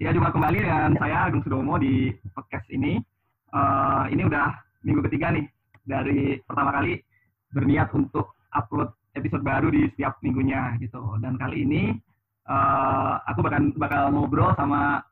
Ya, 0.00 0.16
jumpa 0.16 0.32
kembali 0.32 0.64
dengan 0.64 0.96
saya 0.96 1.28
Agung 1.28 1.44
Sudomo 1.44 1.76
di 1.76 2.08
podcast 2.32 2.64
ini. 2.72 2.96
Uh, 3.52 4.08
ini 4.08 4.24
udah 4.24 4.48
minggu 4.80 5.04
ketiga 5.04 5.28
nih 5.28 5.44
dari 5.84 6.40
pertama 6.48 6.72
kali 6.72 7.04
berniat 7.52 7.92
untuk 7.92 8.32
upload 8.56 8.96
episode 9.12 9.44
baru 9.44 9.68
di 9.68 9.92
setiap 9.92 10.16
minggunya 10.24 10.72
gitu. 10.80 11.04
Dan 11.20 11.36
kali 11.36 11.68
ini 11.68 11.92
uh, 12.48 13.20
aku 13.28 13.44
bakal 13.44 13.60
bakal 13.76 14.02
ngobrol 14.08 14.56
sama 14.56 15.04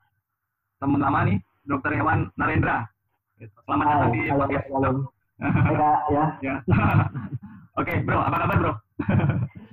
teman 0.81 1.05
lama 1.05 1.21
nih, 1.29 1.37
Dokter 1.69 1.93
Hewan 1.93 2.25
Narendra. 2.33 2.89
Gitu. 3.37 3.53
Selamat 3.69 3.85
Hai, 3.85 3.93
datang 3.93 4.09
di 4.17 4.21
halo, 4.25 4.41
podcast. 4.41 4.67
halo. 4.73 4.89
Kak, 5.77 5.99
ya. 6.09 6.25
ya. 6.41 6.55
Oke, 7.79 7.93
bro, 8.09 8.25
apa 8.25 8.41
kabar 8.41 8.57
bro? 8.57 8.73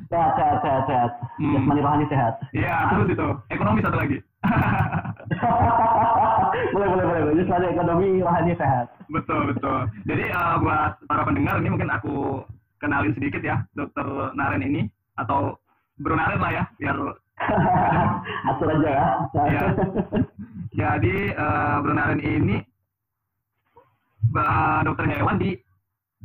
Sehat, 0.06 0.32
sehat, 0.38 0.58
sehat, 0.62 0.82
sehat. 0.86 1.10
Hmm. 1.40 1.56
Jasmani 1.56 1.80
rohani 1.82 2.06
sehat. 2.06 2.38
Iya, 2.54 2.92
terus 2.92 3.08
itu 3.16 3.28
ekonomi 3.50 3.80
satu 3.82 3.96
lagi. 3.98 4.20
boleh, 6.74 6.88
boleh, 6.88 7.04
boleh. 7.04 7.34
Jasmani 7.36 7.66
ekonomi 7.72 8.08
rohani 8.22 8.52
sehat. 8.56 8.86
betul 9.12 9.40
betul. 9.52 9.78
Jadi 10.08 10.24
eh, 10.30 10.54
buat 10.62 10.92
para 11.06 11.22
pendengar 11.26 11.60
ini 11.60 11.68
mungkin 11.70 11.90
aku 11.92 12.42
kenalin 12.80 13.14
sedikit 13.16 13.42
ya, 13.42 13.64
Dokter 13.74 14.06
Naren 14.36 14.62
ini 14.62 14.88
atau 15.16 15.56
Bro 16.00 16.16
Naren 16.16 16.40
lah 16.40 16.52
ya, 16.52 16.64
biar 16.76 16.96
Atur 18.50 18.68
aja 18.72 18.88
ya. 18.88 19.06
Iya. 19.36 19.62
jadi 20.76 21.16
eh, 21.36 21.76
Bro 21.84 21.92
Naren 21.96 22.20
ini 22.20 22.56
eh, 24.32 24.80
dokter 24.84 25.04
hewan 25.08 25.40
di 25.40 25.56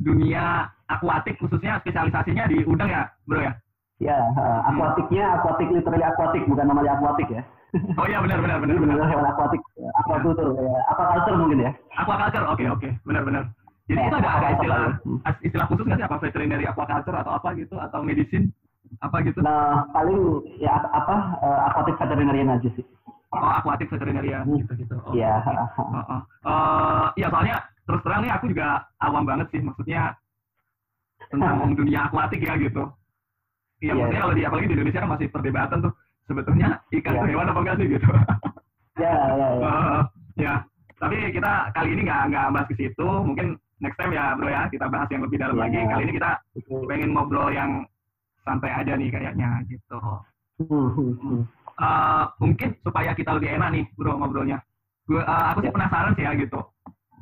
dunia 0.00 0.68
akuatik 0.88 1.38
khususnya 1.40 1.80
spesialisasinya 1.80 2.48
di 2.48 2.64
udang 2.64 2.88
ya, 2.88 3.08
Bro 3.24 3.40
ya. 3.40 3.52
Ya, 4.02 4.18
eh, 4.18 4.60
akuatiknya 4.66 5.24
akuatik 5.38 5.70
literally 5.70 6.02
akuatik, 6.02 6.42
bukan 6.50 6.66
namanya 6.66 6.98
akuatik 6.98 7.30
ya. 7.30 7.42
Oh 7.72 8.04
iya 8.04 8.20
benar 8.20 8.38
benar 8.38 8.60
benar 8.60 8.76
benar. 8.76 9.08
hewan 9.08 9.24
akuatik, 9.24 9.62
aquaculture, 9.96 10.52
ya. 10.52 10.80
aquaculture 10.92 11.36
mungkin 11.40 11.58
ya. 11.64 11.72
Aquaculture, 11.96 12.44
oke 12.44 12.64
oke, 12.68 12.88
benar 13.02 13.22
benar. 13.24 13.44
Jadi 13.88 13.98
Ya, 13.98 14.06
itu 14.06 14.16
ada, 14.20 14.30
ada 14.38 14.48
istilah 14.52 14.80
istilah 15.40 15.66
khusus 15.66 15.84
nggak 15.88 15.98
sih 15.98 16.06
apa 16.06 16.16
veterinary 16.20 16.64
aquaculture 16.68 17.16
atau 17.16 17.32
apa 17.32 17.48
gitu 17.56 17.74
atau 17.80 18.04
medicine 18.04 18.52
apa 19.00 19.24
gitu? 19.24 19.40
Nah, 19.40 19.88
paling 19.88 20.20
ya 20.60 20.84
apa 20.84 21.16
eh, 21.40 21.60
aquatic 21.72 21.96
veterinarian 21.96 22.52
aja 22.52 22.68
sih. 22.76 22.84
Oh, 23.32 23.40
aquatic 23.48 23.88
veterinarian 23.88 24.44
Hmm. 24.44 24.60
gitu-gitu. 24.60 24.92
Oh, 25.08 25.16
Iya. 25.16 25.40
Oh, 25.80 25.96
oh. 25.96 26.20
Eh, 26.44 27.06
iya 27.16 27.32
soalnya 27.32 27.56
terus 27.88 28.04
terang 28.04 28.20
nih 28.20 28.32
aku 28.36 28.52
juga 28.52 28.84
awam 29.00 29.24
banget 29.24 29.48
sih 29.48 29.64
maksudnya 29.64 30.12
tentang 31.32 31.56
dunia 31.80 32.04
akuatik 32.06 32.44
ya 32.44 32.60
gitu. 32.60 32.84
Iya 33.80 33.90
Iya, 33.90 33.92
maksudnya 33.96 34.12
iya. 34.12 34.24
kalau 34.28 34.34
di 34.36 34.42
apalagi 34.44 34.66
di 34.68 34.74
Indonesia 34.76 35.00
kan 35.00 35.10
masih 35.16 35.26
perdebatan 35.32 35.78
tuh 35.80 35.92
sebetulnya 36.26 36.80
ikan 36.90 37.14
itu 37.16 37.26
hewan 37.32 37.50
apa 37.50 37.58
enggak 37.60 37.76
sih 37.80 37.86
gitu. 37.90 38.08
Ya, 38.98 39.14
ya, 39.34 39.48
ya. 39.58 39.72
Eh, 40.32 40.44
ya 40.48 40.54
tapi 40.96 41.16
kita 41.34 41.52
kali 41.74 41.92
ini 41.92 42.06
nggak 42.06 42.22
nggak 42.30 42.46
bahas 42.54 42.68
ke 42.70 42.74
situ 42.78 43.04
mungkin 43.04 43.58
next 43.82 43.98
time 43.98 44.14
ya 44.14 44.32
bro 44.32 44.46
ya 44.48 44.64
kita 44.70 44.86
bahas 44.86 45.10
yang 45.10 45.26
lebih 45.26 45.34
dalam 45.42 45.58
Iya. 45.58 45.62
lagi 45.66 45.78
kali 45.90 46.02
ini 46.06 46.12
kita 46.16 46.30
pengen 46.86 47.10
ngobrol 47.12 47.50
yang 47.50 47.70
santai 48.46 48.70
aja 48.70 48.94
nih 48.94 49.10
kayaknya 49.10 49.50
gitu. 49.66 50.00
Eh, 51.82 52.24
mungkin 52.38 52.68
supaya 52.80 53.10
kita 53.12 53.34
lebih 53.34 53.50
enak 53.58 53.68
nih 53.74 53.84
bro 53.98 54.14
ngobrolnya. 54.14 54.62
Gue, 55.04 55.18
eh, 55.18 55.44
aku 55.50 55.58
sih 55.60 55.68
Ya. 55.68 55.74
penasaran 55.74 56.14
sih 56.14 56.24
ya 56.24 56.32
gitu. 56.38 56.60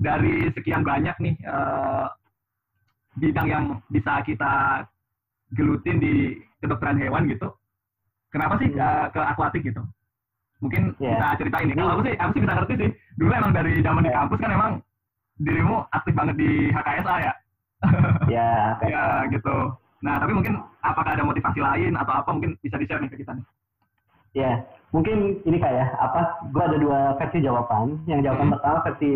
Dari 0.01 0.53
sekian 0.53 0.83
banyak 0.85 1.17
nih 1.19 1.35
eh, 1.41 2.07
bidang 3.17 3.49
yang 3.49 3.65
bisa 3.89 4.21
kita 4.23 4.85
gelutin 5.51 5.99
di 5.99 6.37
kedokteran 6.61 7.01
hewan 7.01 7.27
gitu, 7.27 7.49
kenapa 8.31 8.55
sih 8.59 8.69
Hmm. 8.71 8.79
ke, 8.79 8.89
ke 9.15 9.21
akuatik 9.21 9.63
gitu? 9.63 9.83
Mungkin 10.61 10.93
Ya. 11.01 11.17
bisa 11.17 11.41
ceritain 11.41 11.67
nih. 11.69 11.77
Kalau 11.77 11.93
aku 11.97 12.03
sih, 12.05 12.15
aku 12.17 12.31
sih 12.37 12.43
bisa 12.45 12.55
ngerti 12.55 12.75
sih. 12.77 12.91
Dulu 13.17 13.31
emang 13.33 13.53
dari 13.53 13.73
zaman 13.81 14.05
di 14.05 14.11
Ya. 14.13 14.17
kampus 14.23 14.39
kan 14.41 14.51
emang 14.53 14.73
dirimu 15.41 15.77
aktif 15.91 16.13
banget 16.13 16.37
di 16.37 16.51
HKSA 16.71 17.15
ya. 17.25 17.33
Ya, 18.29 18.77
kayak 18.77 18.93
ya 18.93 19.05
gitu. 19.33 19.57
Nah 20.05 20.21
tapi 20.21 20.33
mungkin 20.37 20.61
apakah 20.85 21.17
ada 21.17 21.25
motivasi 21.25 21.61
lain 21.61 21.97
atau 21.97 22.13
apa 22.13 22.31
mungkin 22.31 22.55
bisa 22.61 22.77
di 22.77 22.85
share 22.85 23.01
nih 23.01 23.09
ke 23.09 23.25
kita 23.25 23.33
nih. 23.35 23.47
Ya, 24.31 24.63
mungkin 24.95 25.43
ini 25.43 25.59
kayak 25.59 25.91
apa? 25.99 26.39
Gue 26.55 26.63
ada 26.63 26.77
dua 26.79 27.19
versi 27.19 27.43
jawaban. 27.43 27.99
Yang 28.07 28.31
jawaban 28.31 28.47
Hmm. 28.47 28.55
pertama 28.55 28.77
versi 28.87 29.09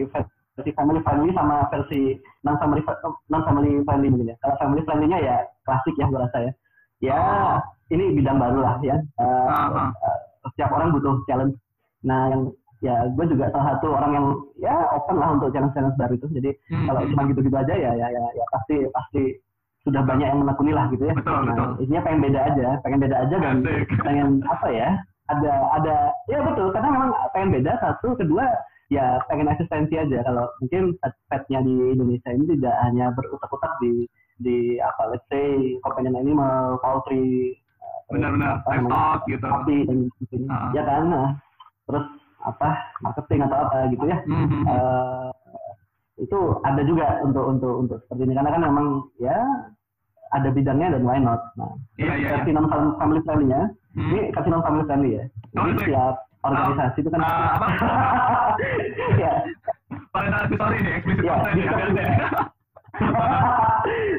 versi 0.57 0.71
family 0.75 1.01
friendly 1.05 1.31
sama 1.37 1.67
versi 1.71 2.19
non 2.43 2.57
family 2.59 2.83
non 3.31 3.43
family 3.47 3.71
friendly 3.85 4.09
mungkin 4.11 4.33
ya. 4.33 4.37
Kalau 4.43 4.57
family 4.59 4.83
friendly-nya 4.83 5.19
ya 5.23 5.37
klasik 5.63 5.95
ya 5.95 6.09
gue 6.09 6.19
rasa 6.19 6.39
ya. 6.41 6.53
Ya, 7.05 7.61
ini 7.93 8.17
bidang 8.17 8.41
baru 8.41 8.59
lah 8.65 8.75
ya. 8.81 8.97
Ah. 9.21 9.93
eh, 9.93 10.19
setiap 10.49 10.73
orang 10.73 10.97
butuh 10.97 11.21
challenge. 11.29 11.53
Nah, 12.05 12.33
yang 12.33 12.43
ya 12.85 13.09
gue 13.13 13.25
juga 13.33 13.49
salah 13.53 13.77
satu 13.77 13.97
orang 13.97 14.13
yang 14.13 14.27
ya 14.61 14.75
open 14.93 15.17
lah 15.21 15.37
untuk 15.37 15.53
challenge-challenge 15.53 15.97
baru 16.01 16.15
itu. 16.17 16.27
Jadi 16.37 16.51
Hmm, 16.73 16.87
kalau 16.89 17.01
cuma 17.13 17.23
gitu-gitu 17.33 17.57
aja 17.57 17.75
ya 17.77 17.91
ya 17.97 18.07
ya, 18.13 18.25
ya 18.37 18.45
pasti 18.53 18.77
pasti 18.93 19.23
sudah 19.85 20.01
banyak 20.01 20.29
yang 20.33 20.41
menekuni 20.41 20.73
lah 20.73 20.89
gitu 20.93 21.05
ya. 21.09 21.15
Betul, 21.17 21.45
nah, 21.45 21.53
betul. 21.53 21.69
Intinya 21.85 22.03
pengen 22.09 22.21
beda 22.25 22.41
aja, 22.53 22.69
pengen 22.81 23.01
beda 23.05 23.17
aja 23.21 23.37
dan 23.41 23.57
Asik. 23.61 23.85
pengen 24.05 24.29
apa 24.49 24.69
ya 24.73 24.89
ada 25.33 25.53
ada 25.81 25.95
ya 26.29 26.39
betul 26.45 26.69
karena 26.77 26.89
memang 26.93 27.11
pengen 27.33 27.51
beda 27.57 27.73
satu 27.81 28.13
kedua 28.21 28.45
ya 28.93 29.17
pengen 29.33 29.49
eksistensi 29.49 29.97
aja 29.97 30.21
kalau 30.21 30.45
mungkin 30.61 30.93
pet 31.01 31.13
petnya 31.33 31.65
di 31.65 31.97
Indonesia 31.97 32.29
ini 32.37 32.45
tidak 32.61 32.77
hanya 32.85 33.09
berutak-utak 33.17 33.73
di 33.81 34.05
di 34.37 34.77
apa 34.78 35.03
let's 35.09 35.25
say 35.27 35.47
companion 35.81 36.15
animal 36.15 36.78
poultry 36.78 37.55
eh, 37.55 38.11
Benar-benar, 38.11 38.61
livestock 38.65 39.19
gitu. 39.27 39.47
sapi 39.47 39.77
dan 39.84 39.99
sebagainya 40.12 40.49
Ah. 40.50 40.71
ya 40.72 40.83
kan 40.83 41.03
nah, 41.06 41.28
terus 41.84 42.06
apa 42.43 42.71
marketing 43.00 43.41
atau 43.43 43.59
apa 43.59 43.78
gitu 43.89 44.05
ya 44.05 44.19
hmm. 44.25 44.62
Eh, 44.65 45.31
itu 46.17 46.39
ada 46.62 46.83
juga 46.83 47.19
untuk 47.21 47.44
untuk 47.49 47.73
untuk 47.81 47.99
seperti 48.03 48.23
ini 48.23 48.34
karena 48.34 48.50
kan 48.50 48.62
memang 48.62 48.87
ya 49.17 49.34
ada 50.31 50.49
bidangnya 50.49 50.94
dan 50.94 51.03
why 51.03 51.17
not 51.17 51.43
nah 51.55 51.71
Iya, 51.94 52.12
iya, 52.17 52.28
versi 52.34 52.50
non 52.50 52.67
family 52.97 53.21
friendly-nya 53.23 53.62
Hmm. 53.94 54.11
ini 54.11 54.31
versi 54.31 54.49
non 54.49 54.62
family 54.62 54.84
friendly 54.84 55.11
ya 55.15 55.25
Oh, 55.55 55.65
jadi 55.65 55.71
iya. 55.71 55.78
setiap 55.81 56.15
organisasi 56.43 56.99
itu 56.99 57.09
kan 57.09 57.21
Ah, 57.21 57.56
apa? 57.56 57.67
ya 59.23 59.33
Parental 60.11 60.41
advisory 60.44 60.78
nih, 60.78 60.93
explicit 60.94 61.23
Ya, 61.23 61.34
content 61.37 61.94
ya. 61.97 62.06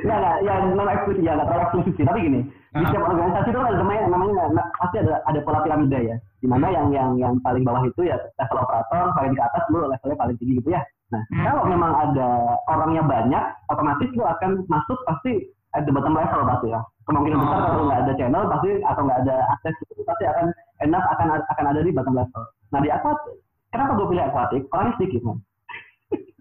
Nggak, 0.05 0.17
nggak, 0.21 0.37
yang 0.45 0.61
non 0.77 0.89
eksklusif 0.91 1.23
ya 1.23 1.33
nggak 1.33 1.47
terlalu 1.49 1.63
eksklusif 1.65 1.93
sih. 1.97 2.05
Tapi 2.05 2.19
gini, 2.21 2.39
di 2.45 2.77
Ah. 2.77 2.85
setiap 2.85 3.03
organisasi 3.09 3.47
itu 3.49 3.57
kan 3.57 3.67
ada 3.67 3.77
namanya, 3.81 4.03
namanya 4.11 4.33
na- 4.53 4.69
pasti 4.77 4.95
ada 5.01 5.13
ada 5.25 5.39
pola 5.41 5.59
piramida 5.63 5.97
ya. 5.97 6.15
Di 6.37 6.47
mana 6.47 6.67
yang 6.69 6.87
yang 6.93 7.09
yang 7.17 7.33
paling 7.41 7.65
bawah 7.65 7.81
itu 7.81 8.01
ya 8.05 8.19
level 8.37 8.57
operator, 8.61 9.05
paling 9.15 9.33
di 9.33 9.41
atas 9.41 9.63
lu 9.73 9.79
levelnya 9.81 10.17
paling 10.19 10.35
tinggi 10.37 10.59
gitu 10.61 10.69
ya. 10.69 10.81
Nah, 11.09 11.21
Hmm. 11.31 11.43
kalau 11.45 11.63
memang 11.65 11.91
ada 11.93 12.27
orangnya 12.67 13.01
banyak, 13.01 13.43
otomatis 13.69 14.09
lu 14.13 14.23
akan 14.23 14.51
masuk 14.67 14.99
pasti 15.05 15.33
the 15.75 15.91
bottom 15.91 16.15
level 16.15 16.41
pasti 16.45 16.67
ya. 16.71 16.79
Kemungkinan 17.05 17.37
besar 17.41 17.57
Oh. 17.57 17.65
kalau 17.67 17.83
nggak 17.89 18.01
ada 18.05 18.13
channel 18.17 18.43
pasti 18.49 18.69
atau 18.81 19.01
nggak 19.05 19.19
ada 19.25 19.35
akses 19.53 19.75
itu 19.81 20.01
pasti 20.03 20.23
akan 20.25 20.45
enak 20.81 21.03
akan 21.17 21.27
akan 21.41 21.65
ada 21.69 21.81
di 21.81 21.91
bottom 21.91 22.15
level. 22.15 22.41
Nah 22.69 22.79
di 22.81 22.89
aquatic, 22.89 23.35
kenapa 23.69 23.91
gue 23.93 24.07
pilih 24.09 24.25
aquatic? 24.25 24.61
Orangnya 24.69 24.93
sedikit 24.97 25.21
man 25.23 25.37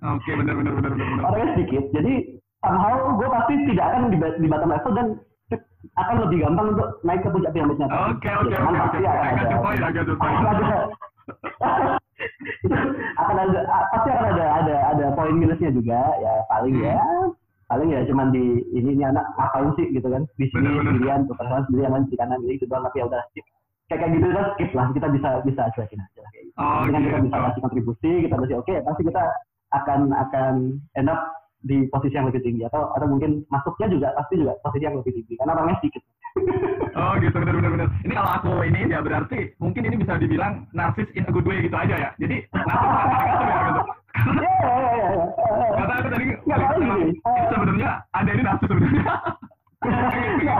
Oke, 0.04 0.30
benar 0.32 0.54
benar 0.54 0.72
benar 0.74 0.90
benar. 0.90 1.06
benar. 1.06 1.24
orangnya 1.24 1.48
sedikit 1.54 1.84
jadi 1.90 2.12
somehow 2.60 2.94
gue 3.14 3.28
pasti 3.30 3.52
tidak 3.66 3.86
akan 3.86 4.02
di, 4.06 4.16
di 4.20 4.46
bottom 4.46 4.70
level 4.70 4.92
dan 4.92 5.06
akan 5.94 6.14
lebih 6.24 6.38
gampang 6.40 6.66
untuk 6.72 6.88
naik 7.02 7.20
ke 7.20 7.28
puncak 7.28 7.52
piramidnya 7.52 7.86
Oke, 7.88 8.28
oke, 8.28 8.48
Ya, 8.48 8.58
oke, 8.60 8.76
pasti 8.78 8.98
akan 9.00 9.34
ada 9.34 9.56
point, 9.56 9.80
your 9.80 10.16
point. 10.16 10.36
akan 10.36 10.54
ada 10.54 10.78
akan 13.16 13.36
ada 13.38 13.60
pasti 13.90 14.08
akan 14.10 14.26
ada 14.30 14.44
ada 14.54 14.76
ada 14.90 15.04
poin 15.14 15.34
minusnya 15.34 15.70
juga 15.70 16.00
ya 16.18 16.34
paling 16.46 16.74
Hmm. 16.74 16.84
ya 16.84 16.98
paling 17.64 17.88
ya 17.90 18.00
cuman 18.04 18.28
di 18.28 18.44
ini 18.70 18.90
ini 18.92 19.02
anak 19.02 19.24
ngapain 19.34 19.72
sih 19.74 19.88
gitu 19.90 20.04
kan 20.06 20.22
di 20.36 20.46
sini 20.46 20.68
sendirian 20.74 21.24
perasaan 21.26 21.64
sendirian 21.66 21.92
kan 21.92 22.02
di 22.04 22.16
kanan 22.16 22.40
ini 22.40 22.54
gitu 22.54 22.68
doang 22.68 22.84
tapi 22.84 23.00
ya 23.00 23.08
udah 23.08 23.20
skip 23.30 23.44
kayak 23.86 23.98
kayak 24.00 24.12
gitu 24.14 24.26
kan 24.30 24.44
skip 24.52 24.70
lah 24.72 24.86
kita 24.92 25.06
bisa 25.10 25.28
bisa 25.42 25.62
cuekin 25.72 25.98
aja 25.98 26.20
lah 26.20 26.30
kayak 26.30 26.44
gitu. 26.44 26.56
Oh, 26.56 26.80
Dengan 26.84 27.00
kita 27.00 27.16
gitu. 27.16 27.26
bisa 27.26 27.36
kasih 27.40 27.60
kontribusi, 27.62 28.10
kita 28.22 28.34
bisa 28.38 28.54
oke, 28.54 28.74
pasti 28.80 29.02
kita 29.02 29.22
akan 29.74 30.00
akan 30.14 30.54
end 30.94 31.10
up 31.10 31.20
di 31.64 31.88
posisi 31.88 32.12
yang 32.12 32.28
lebih 32.28 32.44
tinggi 32.44 32.62
atau 32.68 32.92
atau 32.92 33.08
mungkin 33.08 33.40
masuknya 33.48 33.88
juga 33.88 34.08
pasti 34.14 34.36
juga 34.36 34.52
posisi 34.60 34.84
yang 34.84 35.00
lebih 35.00 35.16
tinggi 35.16 35.34
karena 35.36 35.52
orangnya 35.54 35.78
sedikit. 35.80 36.02
Oh 36.94 37.18
gitu 37.18 37.34
benar 37.34 37.58
benar 37.58 37.70
benar. 37.74 37.88
Ini 38.06 38.12
kalau 38.14 38.30
aku 38.38 38.50
ini 38.70 38.86
ya 38.86 39.02
berarti 39.02 39.50
mungkin 39.58 39.82
ini 39.82 39.98
bisa 39.98 40.14
dibilang 40.14 40.62
narsis 40.70 41.10
in 41.18 41.26
a 41.26 41.32
good 41.34 41.42
way 41.42 41.58
gitu 41.58 41.74
aja 41.74 41.90
ya. 41.90 42.10
Jadi 42.22 42.46
narsis 42.54 43.34
ya 43.34 43.56
gitu. 43.66 43.82
Ya, 44.14 44.52
ya, 44.62 44.74
ya, 44.78 44.94
ya, 44.94 45.08
ya. 45.10 45.26
Karena 45.74 45.92
aku 45.98 46.08
tadi 46.08 46.24
sih. 46.30 47.14
sebenarnya 47.50 47.90
ada 48.14 48.30
ini 48.30 48.42
narsis 48.42 48.68
sebenarnya. 48.70 49.04
Ya, 50.44 50.56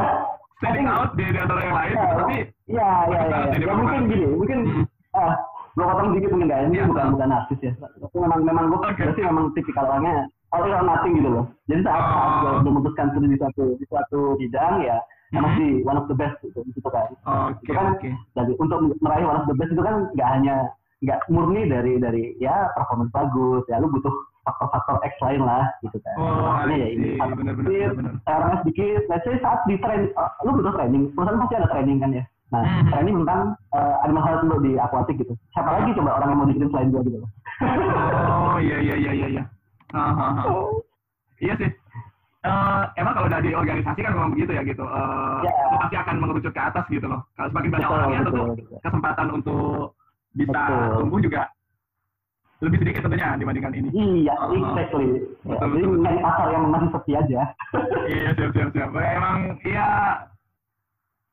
Standing 0.60 0.86
out 0.86 1.10
di 1.14 1.24
di 1.24 1.38
antara 1.38 1.60
yang 1.60 1.76
lain, 1.76 1.94
ya, 1.94 2.08
tapi 2.14 2.36
ya, 2.66 2.88
ya, 3.08 3.20
ya, 3.24 3.38
ya. 3.52 3.56
Ya, 3.56 3.72
mungkin 3.72 4.00
gini, 4.08 4.26
mungkin 4.32 4.58
Hmm. 4.64 4.84
ah, 5.14 5.34
gue 5.72 5.84
potong 5.84 6.12
dikit 6.12 6.30
mungkin 6.32 6.46
nggak 6.50 6.60
ini 6.66 6.76
Iya. 6.76 6.84
bukan 6.88 7.06
bukan 7.14 7.28
narsis 7.30 7.58
ya. 7.60 7.72
Memang 8.14 8.40
memang 8.42 8.64
gue 8.70 8.78
Oke. 8.80 9.04
sih 9.12 9.22
memang 9.22 9.50
tipikal 9.52 9.84
orangnya 9.84 10.30
all 10.50 10.62
or 10.64 10.82
nothing 10.82 11.18
gitu 11.18 11.28
loh. 11.28 11.44
Jadi 11.66 11.82
saat, 11.82 11.98
saat 12.00 12.32
gue 12.38 12.50
Oh. 12.54 12.62
memutuskan 12.64 13.10
studi 13.10 13.26
di 13.28 13.36
suatu 13.36 13.74
di 13.74 13.84
suatu 13.84 14.20
bidang 14.38 14.74
ya 14.80 14.96
emang 15.32 15.52
Mhm. 15.52 15.58
sih 15.58 15.70
one 15.82 15.98
of 15.98 16.06
the 16.06 16.14
best 16.14 16.38
gitu, 16.40 16.62
gitu 16.64 16.88
kan. 16.88 17.10
Oke 17.26 17.58
itu 17.60 17.72
kan 17.74 17.86
oke. 17.92 18.10
jadi 18.32 18.52
untuk 18.54 18.78
meraih 18.98 19.26
one 19.26 19.34
of 19.36 19.46
the 19.46 19.56
best 19.56 19.70
itu 19.70 19.82
kan 19.82 20.06
nggak 20.14 20.28
hanya 20.30 20.56
nggak 21.02 21.20
murni 21.26 21.66
dari 21.66 21.98
dari 21.98 22.22
ya 22.38 22.70
performance 22.72 23.10
bagus 23.10 23.66
ya 23.66 23.76
lu 23.76 23.90
butuh 23.90 24.14
faktor-faktor 24.44 25.00
X 25.02 25.12
lain 25.20 25.42
lah 25.42 25.64
gitu 25.80 25.96
kan. 25.98 26.16
Oh, 26.16 26.52
Makanya 26.54 26.76
ya 26.76 26.88
ini 26.92 27.08
bener. 27.16 28.12
CRM 28.22 28.56
sedikit, 28.60 29.00
let's 29.08 29.24
say 29.24 29.40
saat 29.40 29.64
di 29.64 29.74
train, 29.76 30.12
uh, 30.14 30.28
lu 30.44 30.52
butuh 30.54 30.70
training, 30.70 31.08
perusahaan 31.12 31.40
pasti 31.40 31.54
ada 31.56 31.68
training 31.68 31.96
kan 31.98 32.12
ya. 32.12 32.24
Nah, 32.46 32.60
Mhm. 32.62 32.86
training 32.88 33.16
tentang 33.24 33.42
uh, 33.70 33.94
animal 34.02 34.22
health 34.22 34.42
untuk 34.44 34.60
di 34.60 34.72
akuatik 34.76 35.16
gitu. 35.16 35.32
Siapa 35.50 35.70
lagi 35.70 35.90
coba 35.92 36.10
orang 36.16 36.28
yang 36.28 36.38
mau 36.38 36.46
dikirim 36.46 36.68
selain 36.70 36.88
gua 36.88 37.02
gitu 37.02 37.18
loh. 37.18 37.30
Oh 38.44 38.58
iya 38.58 38.78
iya 38.78 38.94
iya 38.96 39.12
iya. 39.12 39.26
iya. 39.30 39.44
Ah, 39.90 40.10
ah, 40.10 40.32
ah. 40.42 40.66
Iya 41.38 41.54
sih. 41.56 41.70
Eh, 42.44 42.82
emang 42.94 43.16
kalau 43.16 43.26
udah 43.26 43.40
di 43.40 43.50
organisasi 43.50 43.98
kan 43.98 44.12
memang 44.12 44.30
begitu 44.30 44.52
ya 44.52 44.62
gitu. 44.62 44.84
Eh, 44.84 45.38
Ya. 45.42 45.52
itu 45.64 45.76
pasti 45.78 45.96
akan 45.96 46.14
mengerucut 46.18 46.52
ke 46.52 46.62
atas 46.62 46.84
gitu 46.86 47.06
loh. 47.06 47.24
Kalau 47.34 47.48
semakin 47.48 47.70
banyak 47.72 47.88
Betul, 47.88 47.98
orangnya 47.98 48.20
tentu 48.20 48.32
betul, 48.36 48.54
betul. 48.54 48.78
kesempatan 48.80 49.26
untuk 49.32 49.64
bisa 50.34 50.52
Betul. 50.52 50.92
tumbuh 51.00 51.20
juga 51.20 51.42
lebih 52.60 52.78
sedikit 52.80 53.00
tentunya 53.02 53.28
dibandingkan 53.34 53.72
ini. 53.74 53.88
Iya, 53.90 54.34
Ah, 54.34 54.44
ah. 54.44 54.52
exactly. 54.52 55.06
Ya, 55.42 55.56
Betul, 55.56 55.68
jadi 55.72 55.86
betul, 56.04 56.20
pasar 56.20 56.46
yang 56.50 56.64
masih 56.68 56.88
sepi 56.92 57.12
aja. 57.14 57.40
iya 58.06 58.28
siap 58.30 58.50
siap 58.52 58.68
siap. 58.70 58.90
Emang 58.92 59.36
iya 59.64 59.86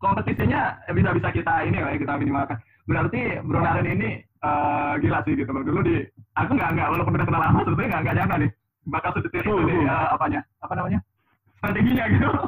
kompetisinya 0.02 0.62
bisa-bisa 0.90 1.30
kita 1.30 1.54
ini 1.64 1.78
lah 1.78 1.94
ya, 1.94 2.02
kita 2.02 2.14
minimalkan. 2.18 2.58
Berarti 2.90 3.20
Naren 3.46 3.88
ini 3.88 4.10
eh, 4.20 4.94
gila 5.00 5.22
sih 5.24 5.38
gitu 5.38 5.54
loh. 5.54 5.62
Dulu 5.62 5.80
di 5.86 6.02
aku 6.36 6.52
nggak 6.58 6.70
nggak 6.74 6.90
walaupun 6.92 7.14
udah 7.16 7.28
kenal 7.30 7.42
lama 7.46 7.60
sebetulnya 7.62 7.90
nggak 7.94 8.04
nggak 8.04 8.16
nyangka 8.18 8.38
nih 8.42 8.52
bakal 8.90 9.10
sedetil 9.14 9.42
itu 9.46 9.54
nih 9.70 9.78
Hmm. 9.86 9.94
eh, 9.94 10.08
apanya 10.10 10.40
apa 10.66 10.74
namanya 10.74 11.00
strateginya 11.62 12.06
gitu. 12.10 12.30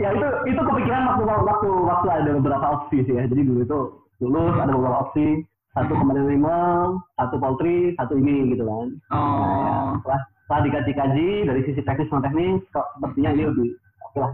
Ya 0.00 0.10
itu 0.16 0.26
itu 0.48 0.58
kepikiran 0.58 1.06
waktu 1.06 1.22
waktu 1.28 1.68
waktu 1.86 2.06
ada 2.10 2.30
beberapa 2.40 2.66
opsi 2.66 3.04
sih 3.06 3.14
ya. 3.14 3.28
Jadi 3.28 3.46
dulu 3.46 3.60
itu 3.62 3.80
lulus 4.20 4.56
ada 4.58 4.72
beberapa 4.74 5.06
opsi, 5.06 5.44
satu 5.70 5.92
Hmm. 5.94 6.00
kemarin 6.02 6.24
animal, 6.26 6.98
satu 7.14 7.36
poultry, 7.38 7.94
satu 7.94 8.18
ini 8.18 8.56
gitu 8.56 8.64
kan. 8.66 8.88
Nah, 9.12 9.14
ya, 9.14 9.20
oh. 9.20 9.88
setelah 10.02 10.20
setelah 10.42 10.60
dikaji-kaji 10.66 11.28
dari 11.46 11.60
sisi 11.62 11.80
teknis 11.86 12.10
non 12.10 12.24
teknis, 12.26 12.58
kok 12.74 12.86
sepertinya 12.98 13.30
ini 13.36 13.44
lebih 13.46 13.68
lah. 14.18 14.32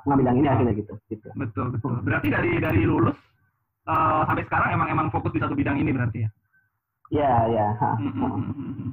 Aku 0.00 0.04
ngambil 0.08 0.32
yang 0.32 0.38
ini 0.40 0.48
akhirnya 0.48 0.74
gitu. 0.76 0.94
gitu. 1.12 1.28
Betul 1.36 1.76
betul. 1.76 2.00
Berarti 2.00 2.32
dari 2.32 2.56
dari 2.56 2.82
lulus 2.88 3.16
eh, 3.88 4.20
sampai 4.24 4.44
sekarang 4.48 4.68
emang 4.72 4.88
emang 4.88 5.06
fokus 5.12 5.32
di 5.36 5.40
satu 5.42 5.52
bidang 5.52 5.76
ini 5.76 5.92
berarti 5.92 6.24
ya. 6.24 6.30
Ya 7.12 7.32
ya. 7.52 7.66
ha, 7.76 8.00
Hmm, 8.00 8.08
hmm, 8.08 8.32
hmm, 8.56 8.90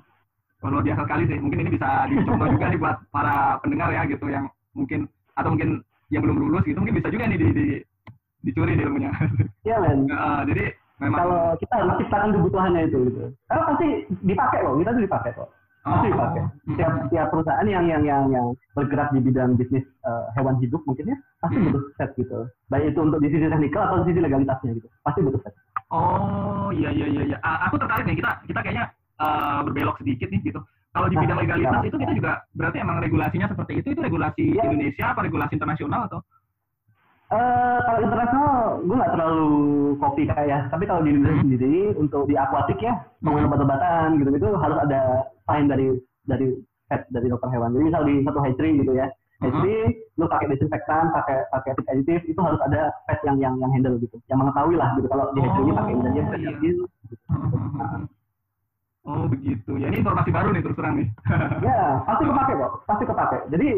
luar 0.67 0.83
biasa 0.83 1.01
sekali 1.07 1.23
sih. 1.31 1.39
Mungkin 1.39 1.63
ini 1.63 1.71
bisa 1.71 1.87
dicontoh 2.11 2.47
juga 2.51 2.65
nih 2.67 2.79
buat 2.79 2.97
para 3.15 3.63
pendengar 3.63 3.95
ya 3.95 4.03
gitu 4.11 4.27
yang 4.27 4.51
mungkin 4.75 5.07
atau 5.39 5.55
mungkin 5.55 5.79
yang 6.11 6.25
belum 6.25 6.37
lulus 6.41 6.67
gitu 6.67 6.77
mungkin 6.83 6.99
bisa 6.99 7.07
juga 7.13 7.31
nih 7.31 7.39
di, 7.39 7.47
di 7.55 7.65
dicuri 8.43 8.75
nih 8.75 8.85
ilmunya. 8.87 9.11
Iya 9.63 9.77
men. 9.79 9.99
Eh, 10.19 10.41
jadi 10.51 10.63
memang 10.99 11.19
Kalau 11.23 11.41
kita 11.59 11.73
harus 11.79 11.95
ciptakan 12.03 12.29
kebutuhannya 12.35 12.81
itu 12.91 12.97
gitu. 13.07 13.23
Karena 13.47 13.63
pasti 13.71 13.87
dipakai 14.23 14.59
loh, 14.67 14.75
kita 14.83 14.91
tuh 14.95 15.03
dipakai 15.03 15.31
kok. 15.35 15.49
Pasti 15.89 16.05
Oh, 16.05 16.13
dipakai. 16.13 16.41
hmm, 16.45 16.77
Tiap 16.77 16.91
hmm. 16.91 17.07
tiap 17.09 17.27
perusahaan 17.29 17.65
yang 17.65 17.83
yang 17.83 18.03
yang 18.05 18.23
yang 18.29 18.45
bergerak 18.71 19.09
di 19.09 19.19
bidang 19.19 19.57
bisnis 19.57 19.81
eh, 19.81 20.25
hewan 20.37 20.55
hidup 20.57 20.85
mungkin 20.85 21.09
ya 21.09 21.17
pasti 21.39 21.57
butuh 21.59 21.81
set 21.97 22.09
gitu. 22.13 22.45
Baik 22.67 22.93
itu 22.93 22.99
untuk 23.01 23.17
di 23.17 23.27
sisi 23.27 23.45
teknikal 23.45 23.81
atau 23.83 23.97
di 23.99 24.13
sisi 24.13 24.21
legalitasnya 24.21 24.77
gitu. 24.77 24.87
Pasti 25.01 25.19
butuh 25.19 25.41
set. 25.41 25.53
Oh 25.89 26.69
iya 26.69 26.93
iya 26.93 27.05
iya. 27.09 27.37
Ah, 27.41 27.65
aku 27.65 27.75
tertarik 27.75 28.05
nih 28.05 28.17
kita 28.17 28.31
kita 28.45 28.59
kayaknya 28.61 28.85
eh, 29.17 29.59
berbelok 29.65 29.97
sedikit 29.97 30.29
nih 30.29 30.41
gitu. 30.45 30.61
Kalau 30.89 31.05
di 31.05 31.15
Nah, 31.15 31.21
bidang 31.21 31.39
legalitas 31.39 31.81
iya. 31.81 31.89
itu 31.89 31.97
kita 31.97 32.13
juga 32.13 32.31
berarti 32.51 32.77
emang 32.77 32.97
regulasinya 32.97 33.47
seperti 33.47 33.73
itu 33.77 33.87
itu 33.91 34.01
regulasi 34.01 34.43
Iya. 34.53 34.63
Indonesia 34.67 35.05
apa 35.09 35.21
regulasi 35.21 35.53
internasional 35.53 36.05
atau? 36.05 36.19
Eh 37.29 37.77
kalau 37.85 37.99
internasional 38.01 38.81
gue 38.81 38.95
nggak 38.97 39.13
terlalu 39.13 39.49
kopi 40.01 40.23
kayak 40.25 40.65
tapi 40.73 40.89
kalau 40.89 41.05
di 41.05 41.13
Indonesia 41.13 41.45
sendiri 41.45 41.93
untuk 41.93 42.25
di 42.25 42.33
akuatik 42.33 42.81
ya 42.81 42.97
pengelolaan 43.21 43.53
obat-obatan 43.53 44.07
gitu 44.17 44.29
gitu 44.33 44.49
harus 44.57 44.77
ada 44.81 45.01
sign 45.45 45.69
dari 45.69 45.93
dari 46.25 46.57
vet 46.89 47.05
dari 47.13 47.29
dokter 47.29 47.53
hewan 47.53 47.77
jadi 47.77 47.85
misal 47.85 48.01
di 48.01 48.25
satu 48.25 48.39
hatchery 48.41 48.81
gitu 48.81 48.97
ya 48.97 49.05
hatchery 49.45 49.77
lu 50.17 50.25
pakai 50.25 50.49
desinfektan 50.49 51.13
pakai 51.13 51.37
pakai 51.53 51.71
food 51.77 51.87
additive 51.93 52.25
itu 52.25 52.39
harus 52.41 52.57
ada 52.65 52.89
vet 53.05 53.21
yang 53.21 53.37
yang 53.37 53.53
yang 53.61 53.69
handle 53.77 54.01
gitu 54.01 54.17
yang 54.25 54.41
mengetahui 54.41 54.73
lah 54.73 54.89
gitu 54.97 55.05
kalau 55.05 55.29
di 55.37 55.39
hatchery 55.45 55.69
pakai 55.69 55.93
dia 55.93 56.09
Oh, 56.09 56.33
iya. 56.33 56.49
ini 56.49 56.57
gitu. 56.65 56.83
Oh 59.05 59.25
begitu. 59.25 59.71
Ya 59.77 59.89
ini 59.89 60.01
informasi 60.01 60.29
baru 60.29 60.49
nih 60.53 60.61
terus 60.61 60.77
terang 60.77 60.97
nih. 60.97 61.07
ya 61.61 61.77
pasti 62.09 62.23
kepake 62.25 62.53
kok 62.57 62.71
pasti 62.89 63.03
kepake 63.05 63.37
jadi 63.53 63.69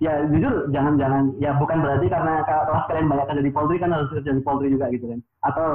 ya 0.00 0.12
jujur 0.32 0.72
jangan 0.72 0.96
jangan 0.96 1.36
ya 1.36 1.52
bukan 1.60 1.84
berarti 1.84 2.08
karena 2.08 2.40
kalau 2.48 2.72
kalian 2.88 3.08
banyak 3.12 3.26
kerja 3.28 3.42
di 3.44 3.52
poultry 3.52 3.76
kan 3.76 3.92
harus 3.92 4.08
kerja 4.08 4.32
di 4.32 4.40
poultry 4.40 4.72
juga 4.72 4.88
gitu 4.88 5.12
kan 5.12 5.20
atau 5.44 5.68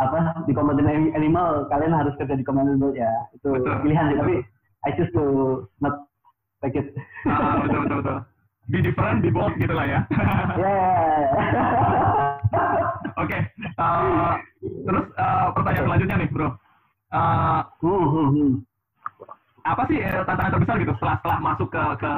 apa 0.00 0.40
di 0.48 0.56
commodity 0.56 1.12
animal 1.12 1.68
kalian 1.68 1.92
harus 1.92 2.16
kerja 2.16 2.32
di 2.32 2.44
commodity 2.48 2.96
ya 2.96 3.12
itu 3.36 3.52
Betul. 3.52 3.76
pilihan 3.84 4.08
sih 4.08 4.18
tapi 4.18 4.34
I 4.82 4.90
choose 4.96 5.12
to 5.14 5.24
not 5.84 6.08
take 6.64 6.80
it 6.80 6.96
Ah, 7.28 7.60
betul 7.62 7.86
betul 7.86 7.98
betul. 8.02 8.18
Be 8.70 8.78
different, 8.78 9.20
be 9.20 9.28
bold 9.28 9.52
gitu 9.58 9.74
lah 9.74 9.84
ya. 9.84 10.00
ya 10.62 10.74
Oke. 13.22 13.38
eh, 13.52 14.32
terus 14.86 15.04
eh, 15.12 15.46
pertanyaan 15.52 15.86
selanjutnya 15.90 16.16
nih 16.22 16.28
bro. 16.30 16.48
Eh, 17.12 17.60
Hmm, 17.82 18.06
hmm, 18.08 18.28
hmm. 18.32 18.52
apa 19.62 19.82
sih 19.90 19.98
eh, 20.00 20.22
tantangan 20.24 20.52
terbesar 20.58 20.76
gitu 20.80 20.94
setelah 20.98 21.14
setelah 21.20 21.38
masuk 21.42 21.68
ke 21.70 21.82
ke 22.00 22.12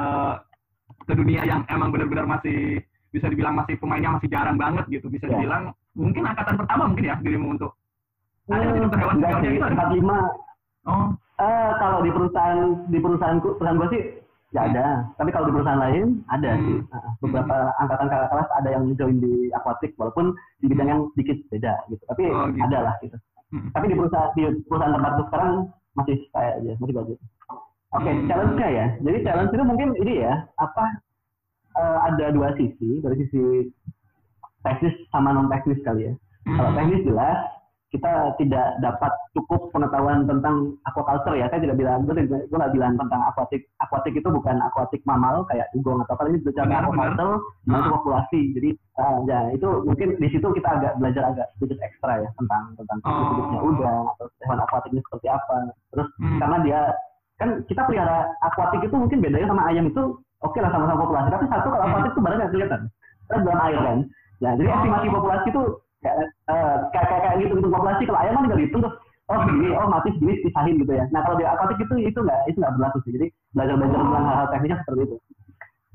ke 1.05 1.13
dunia 1.13 1.41
yang 1.41 1.61
emang 1.67 1.89
benar-benar 1.89 2.25
masih 2.27 2.81
bisa 3.09 3.29
dibilang 3.29 3.55
masih 3.55 3.77
pemainnya 3.77 4.11
masih 4.11 4.27
jarang 4.27 4.57
banget 4.57 4.85
gitu. 4.89 5.07
Bisa 5.07 5.25
Ya. 5.25 5.37
dibilang 5.37 5.63
mungkin 5.93 6.25
angkatan 6.25 6.55
pertama 6.57 6.83
mungkin 6.85 7.05
ya 7.05 7.15
dirimu 7.17 7.47
untuk 7.53 7.71
ada 8.45 8.59
nggak 8.59 8.73
sih 8.73 8.81
dokter 8.81 8.99
hewan 8.99 9.15
Enggak 9.15 9.31
seniornya 9.31 9.49
sih, 9.49 9.63
ada? 9.63 9.75
45 9.89 10.19
oh. 10.85 11.07
Eh, 11.35 11.69
kalau 11.77 11.99
di 11.99 12.09
perusahaan 12.09 12.59
di 12.87 12.97
perusahaanku 12.97 13.47
perusahaan 13.55 13.75
gue 13.77 13.89
sih 13.89 14.01
nggak 14.51 14.65
ada. 14.69 14.85
Tapi 15.15 15.29
kalau 15.29 15.45
di 15.45 15.53
perusahaan 15.53 15.81
lain 15.81 16.05
ada 16.27 16.49
Hmm. 16.51 16.63
sih 16.63 16.77
Nah, 16.85 17.09
beberapa 17.19 17.55
angkatan 17.75 18.07
kakak 18.07 18.29
kelas 18.29 18.49
ada 18.53 18.69
yang 18.71 18.83
join 18.95 19.17
di 19.17 19.33
akuatik 19.51 19.91
walaupun 19.95 20.31
di 20.59 20.65
bidang 20.67 20.87
yang 20.87 21.01
sedikit 21.11 21.37
beda 21.49 21.73
gitu. 21.87 22.03
Tapi 22.05 22.23
Oh, 22.29 22.47
gitu. 22.47 22.63
ada 22.63 22.79
lah 22.81 22.95
gitu. 22.99 23.17
Hmm. 23.45 23.69
tapi 23.71 23.85
di 23.87 23.95
perusahaan 23.95 24.31
di 24.33 24.41
perusahaan 24.63 24.91
tempatku 24.91 25.21
sekarang 25.27 25.51
masih 25.93 26.17
saya 26.29 26.49
aja 26.57 26.71
masih 26.75 26.93
bagus 26.93 27.17
oke 27.91 28.07
Hmm. 28.07 28.25
challenge-nya 28.25 28.67
ya 28.69 28.85
jadi 28.99 29.17
challenge 29.21 29.51
itu 29.51 29.63
mungkin 29.63 29.89
ini 29.99 30.13
ya 30.23 30.33
apa 30.57 30.85
eh, 31.75 31.97
ada 32.07 32.25
dua 32.31 32.55
sisi 32.55 33.03
dari 33.03 33.15
sisi 33.21 33.43
teknis 34.61 34.95
sama 35.09 35.29
non 35.29 35.45
teknis 35.47 35.77
kali 35.81 36.09
ya 36.09 36.13
kalau 36.47 36.71
Hmm. 36.71 36.77
teknis 36.77 37.05
jelas 37.05 37.39
kita 37.85 38.11
tidak 38.35 38.75
dapat 38.83 39.07
cukup 39.31 39.71
pengetahuan 39.71 40.27
tentang 40.27 40.75
aquaculture 40.83 41.39
ya. 41.39 41.47
Saya 41.47 41.63
tidak 41.63 41.79
bilang, 41.79 42.03
gue 42.03 42.11
tidak- 42.11 42.43
gue 42.51 42.57
nggak 42.59 42.75
bilang 42.75 42.99
tentang 42.99 43.23
aquatic. 43.23 43.71
Aquatic 43.79 44.11
itu 44.11 44.27
bukan 44.27 44.59
aquatic 44.59 44.99
mamal 45.07 45.47
kayak 45.47 45.71
dugong 45.71 46.03
atau 46.03 46.11
apa. 46.11 46.27
Ini 46.27 46.43
bicara 46.43 46.83
aquaculture, 46.83 47.39
nah, 47.63 47.79
itu 47.79 47.87
Ah. 47.87 47.93
populasi. 47.95 48.39
Jadi 48.51 48.69
ah, 48.99 49.15
ya 49.23 49.39
itu 49.55 49.67
mungkin 49.87 50.07
di 50.19 50.27
situ 50.27 50.43
kita 50.43 50.69
agak 50.75 50.93
belajar 50.99 51.23
agak 51.31 51.47
sedikit 51.55 51.79
ekstra 51.87 52.19
ya 52.19 52.29
tentang 52.35 52.63
tentang 52.75 52.99
Oh. 53.07 53.31
hidupnya 53.31 53.59
udang 53.63 54.03
atau 54.11 54.25
hewan 54.43 54.59
aquatic 54.59 54.91
ini 54.91 54.99
seperti 54.99 55.27
apa. 55.31 55.55
Terus 55.95 56.07
Hmm. 56.19 56.39
karena 56.43 56.57
dia 56.67 56.79
kan 57.35 57.49
kita 57.67 57.81
pelihara 57.85 58.31
aquatic 58.41 58.81
itu 58.83 58.95
mungkin 58.95 59.19
bedanya 59.19 59.47
sama 59.51 59.67
ayam 59.67 59.91
itu 59.91 60.03
oke 60.39 60.57
lah 60.59 60.71
sama-sama 60.71 61.03
populasi. 61.03 61.29
Tapi 61.31 61.45
satu 61.51 61.67
kalau 61.69 61.83
aquatic 61.85 62.11
itu 62.15 62.21
barangnya 62.23 62.51
kelihatan. 62.51 62.81
Kan 63.27 63.39
dalam 63.43 63.59
air 63.65 63.79
kan. 63.81 63.97
Ya, 64.43 64.51
jadi 64.59 64.67
Oh. 64.67 64.75
estimasi 64.79 65.07
populasi 65.09 65.47
itu 65.49 65.61
kayak 66.03 66.17
eh, 66.21 66.75
kayak 66.93 67.07
kayak, 67.09 67.21
kayak 67.25 67.37
gitu 67.41 67.53
untuk 67.57 67.71
populasi 67.73 68.03
kalau 68.05 68.19
ayam 68.21 68.33
kan 68.35 68.43
tinggal 68.45 68.59
dihitung 68.61 68.81
terus 68.85 68.95
oh 69.25 69.37
segini 69.41 69.67
oh 69.73 69.87
mati 69.89 70.09
segini 70.13 70.33
pisahin 70.45 70.75
gitu 70.77 70.93
ya 70.93 71.05
nah 71.09 71.25
kalau 71.25 71.39
di 71.39 71.45
akuatik 71.49 71.81
itu 71.81 71.93
itu 71.97 72.19
nggak 72.21 72.39
itu 72.45 72.57
nggak 72.61 72.73
berlaku 72.77 72.97
sih 73.01 73.11
jadi 73.17 73.27
belajar 73.57 73.73
belajar 73.79 73.97
Oh. 73.97 74.03
tentang 74.05 74.25
hal-hal 74.29 74.47
teknisnya 74.53 74.77
seperti 74.85 75.01
itu 75.01 75.15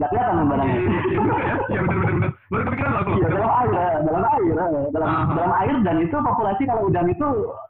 nggak 0.01 0.09
kelihatan 0.11 0.35
Iya, 0.35 0.45
barangnya 0.51 0.75
iya, 0.75 0.83
iya 0.83 0.99
ya. 0.99 1.55
Iya 1.71 1.81
benar 1.87 1.99
benar. 2.11 2.31
Baru 2.51 2.63
kepikiran 2.67 2.93
aku. 2.99 3.11
Iya, 3.15 3.27
dalam 3.31 3.51
air, 3.55 3.71
eh, 3.71 3.97
dalam 4.03 4.23
air, 4.25 4.43
eh, 4.51 4.85
dalam 4.91 5.11
dalam 5.37 5.53
air 5.63 5.75
dan 5.87 5.97
itu 6.03 6.17
populasi 6.19 6.63
kalau 6.67 6.83
udang 6.91 7.07
itu, 7.07 7.29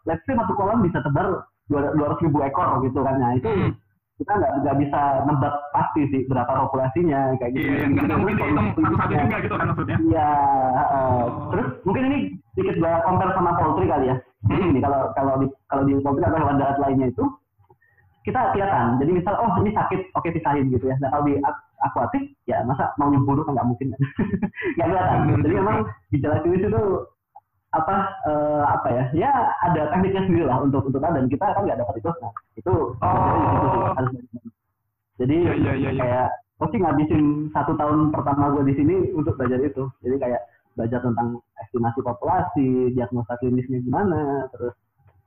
let's 0.09 0.23
say 0.25 0.33
satu 0.33 0.53
kolam 0.57 0.81
bisa 0.81 0.99
tebar 1.05 1.27
dua 1.71 1.81
ratus 1.95 2.21
ribu 2.21 2.43
ekor 2.43 2.83
gitu 2.83 2.99
kan, 3.01 3.15
nah 3.17 3.31
itu 3.33 3.47
Hmm. 3.47 3.71
kita 4.19 4.33
nggak 4.37 4.53
nggak 4.61 4.77
bisa 4.77 5.01
nebak 5.25 5.55
pasti 5.71 6.03
sih 6.11 6.21
berapa 6.27 6.53
populasinya 6.67 7.33
kayak 7.39 7.53
gitu. 7.55 7.65
Iya, 7.65 7.77
iya, 7.79 7.87
nggak 7.89 8.19
mungkin 8.19 8.37
dihitung 8.37 8.69
satu-satu 8.77 9.13
juga 9.17 9.37
gitu 9.41 9.55
kan 9.55 9.67
maksudnya. 9.71 9.97
Iya, 10.03 10.29
eh, 10.77 10.85
Oh. 10.93 11.25
terus 11.49 11.69
mungkin 11.83 12.03
ini 12.05 12.19
sedikit 12.53 12.75
gua 12.77 13.01
compare 13.01 13.33
sama 13.33 13.51
poultry 13.55 13.87
kali 13.87 14.11
ya. 14.11 14.17
Jadi 14.43 14.61
Hmm. 14.61 14.71
ini 14.71 14.81
kalau 14.81 15.01
kalau 15.15 15.33
di 15.39 15.47
kalau 15.65 15.83
di 15.85 15.93
poultry 15.97 16.23
atau 16.23 16.37
hewan 16.37 16.59
darat 16.59 16.77
lainnya 16.77 17.09
itu 17.09 17.25
kita 18.21 18.53
kelihatan. 18.53 19.01
Jadi 19.01 19.11
misal 19.17 19.35
oh 19.39 19.51
ini 19.57 19.71
sakit, 19.73 20.01
oke 20.13 20.29
pisahin 20.29 20.69
gitu 20.69 20.85
ya. 20.85 20.97
Nah 20.99 21.09
kalau 21.09 21.25
di 21.25 21.41
ak- 21.41 21.65
akuatik 21.81 22.37
ya 22.45 22.61
masa 22.63 22.93
mau 22.97 23.09
nyemburu 23.09 23.41
kan 23.41 23.57
nggak 23.57 23.69
mungkin 23.69 23.87
kan. 23.89 24.01
nggak 24.77 24.87
kelihatan. 24.87 25.19
Jadi 25.41 25.55
memang 25.57 25.77
gejala 26.11 26.37
klinis 26.45 26.67
itu 26.67 26.83
apa 27.71 27.95
eh, 28.27 28.63
apa 28.67 28.89
ya 28.91 29.05
ya 29.15 29.31
ada 29.63 29.95
tekniknya 29.95 30.27
sendiri 30.27 30.45
lah 30.51 30.59
untuk 30.59 30.83
untuk 30.91 30.99
dan 30.99 31.31
kita 31.31 31.55
kan 31.55 31.63
nggak 31.63 31.79
dapat 31.79 31.95
itu 32.03 32.11
nah 32.19 32.33
itu 32.59 32.75
Oh. 32.99 33.95
harus 33.95 34.11
jadi 35.21 35.37
Iya, 35.37 35.55
iya, 35.55 35.73
iya, 35.77 35.91
iya. 35.95 36.01
kayak 36.01 36.27
sih 36.71 36.81
ngabisin 36.81 37.49
satu 37.57 37.73
tahun 37.79 38.13
pertama 38.13 38.53
gue 38.53 38.69
di 38.69 38.75
sini 38.77 38.95
untuk 39.15 39.39
belajar 39.39 39.61
itu 39.63 39.87
jadi 40.03 40.17
kayak 40.19 40.43
belajar 40.77 41.01
tentang 41.03 41.41
estimasi 41.61 42.01
populasi, 42.01 42.95
diagnosa 42.95 43.35
klinisnya 43.43 43.83
gimana, 43.83 44.47
terus 44.55 44.73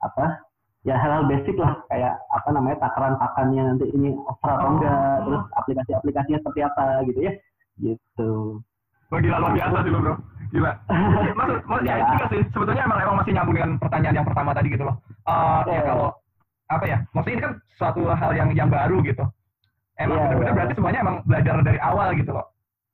apa 0.00 0.40
ya 0.84 0.96
hal-hal 0.96 1.28
basic 1.28 1.56
lah 1.56 1.78
kayak 1.88 2.16
apa 2.32 2.48
namanya 2.52 2.76
takaran 2.80 3.16
pakannya 3.16 3.62
nanti 3.62 3.86
ini 3.92 4.12
over 4.14 4.50
atau 4.50 4.66
Oh. 4.66 4.72
enggak, 4.76 5.14
terus 5.24 5.42
aplikasi-aplikasinya 5.54 6.38
seperti 6.42 6.60
apa 6.64 6.84
gitu 7.06 7.20
ya, 7.24 7.32
gitu. 7.80 8.30
Wah, 9.12 9.18
gila 9.20 9.36
luar 9.40 9.52
biasa 9.52 9.76
sih 9.84 9.90
bro. 9.90 10.14
Gila. 10.54 10.72
Maksud, 11.34 11.58
maksud 11.66 11.82
ya 11.82 11.94
Ya. 11.98 12.26
sih. 12.30 12.42
Sebetulnya 12.54 12.86
emang 12.86 12.98
emang 13.02 13.16
masih 13.18 13.32
nyambung 13.34 13.54
dengan 13.58 13.70
pertanyaan 13.76 14.14
yang 14.14 14.26
pertama 14.26 14.50
tadi 14.54 14.68
gitu 14.70 14.84
loh. 14.86 14.96
Eh 15.26 15.60
ya 15.66 15.74
Ya. 15.74 15.82
kalau 15.82 16.08
apa 16.70 16.84
ya? 16.86 16.98
Maksudnya 17.10 17.34
ini 17.34 17.42
kan 17.42 17.52
suatu 17.74 18.00
hal 18.06 18.30
yang 18.32 18.48
yang 18.54 18.68
baru 18.70 19.02
gitu. 19.02 19.24
Emang 19.98 20.14
Ya, 20.14 20.22
benar-benar 20.30 20.50
ya. 20.50 20.56
berarti 20.56 20.74
semuanya 20.74 21.00
emang 21.02 21.16
belajar 21.26 21.54
dari 21.62 21.78
awal 21.82 22.08
gitu 22.14 22.30
loh. 22.30 22.46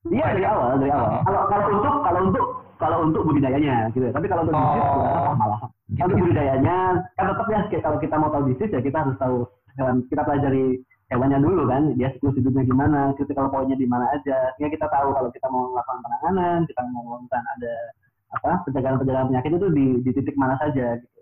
Iya 0.08 0.26
dari 0.32 0.44
awal, 0.48 0.70
dari 0.80 0.90
awal. 0.92 1.08
Oh. 1.12 1.22
Kalau 1.28 1.40
kalau 1.52 1.66
untuk 1.76 1.94
kalau 2.00 2.20
untuk 2.24 2.46
kalau 2.80 2.98
untuk 3.04 3.22
budidayanya 3.28 3.92
gitu 3.92 4.08
ya. 4.08 4.12
Tapi 4.16 4.26
kalau 4.26 4.42
untuk 4.48 4.56
Oh. 4.56 4.64
bisnis 4.64 4.88
ya 4.88 5.32
malah. 5.36 5.60
Gitu, 5.60 6.00
Untuk 6.00 6.16
gitu. 6.16 6.24
budidayanya 6.24 6.76
kan 7.12 7.24
tetap 7.28 7.46
ya 7.52 7.60
kalau 7.84 7.98
kita 8.00 8.14
mau 8.16 8.30
tahu 8.32 8.42
bisnis 8.48 8.70
ya 8.72 8.80
kita 8.80 8.96
harus 9.04 9.16
tahu 9.20 9.36
hewan 9.76 9.96
kita 10.08 10.22
pelajari 10.24 10.64
hewannya 11.10 11.38
dulu 11.42 11.66
kan 11.66 11.90
dia 11.98 12.08
siklus 12.14 12.38
hidupnya 12.38 12.62
gimana, 12.64 13.12
critical 13.18 13.50
point-nya 13.50 13.76
di 13.76 13.86
mana 13.86 14.06
aja. 14.14 14.54
Sehingga 14.54 14.70
kita 14.78 14.86
tahu 14.88 15.10
kalau 15.12 15.28
kita 15.34 15.46
mau 15.50 15.70
melakukan 15.74 16.00
penanganan, 16.06 16.58
kita 16.70 16.80
mau 16.94 17.02
melakukan 17.02 17.42
ada 17.58 17.74
apa 18.30 18.50
pencegahan-pencegahan 18.62 19.26
penyakit 19.26 19.50
itu 19.58 19.68
di, 19.74 19.86
di 20.06 20.10
titik 20.14 20.38
mana 20.38 20.54
saja 20.62 20.94
gitu. 21.02 21.18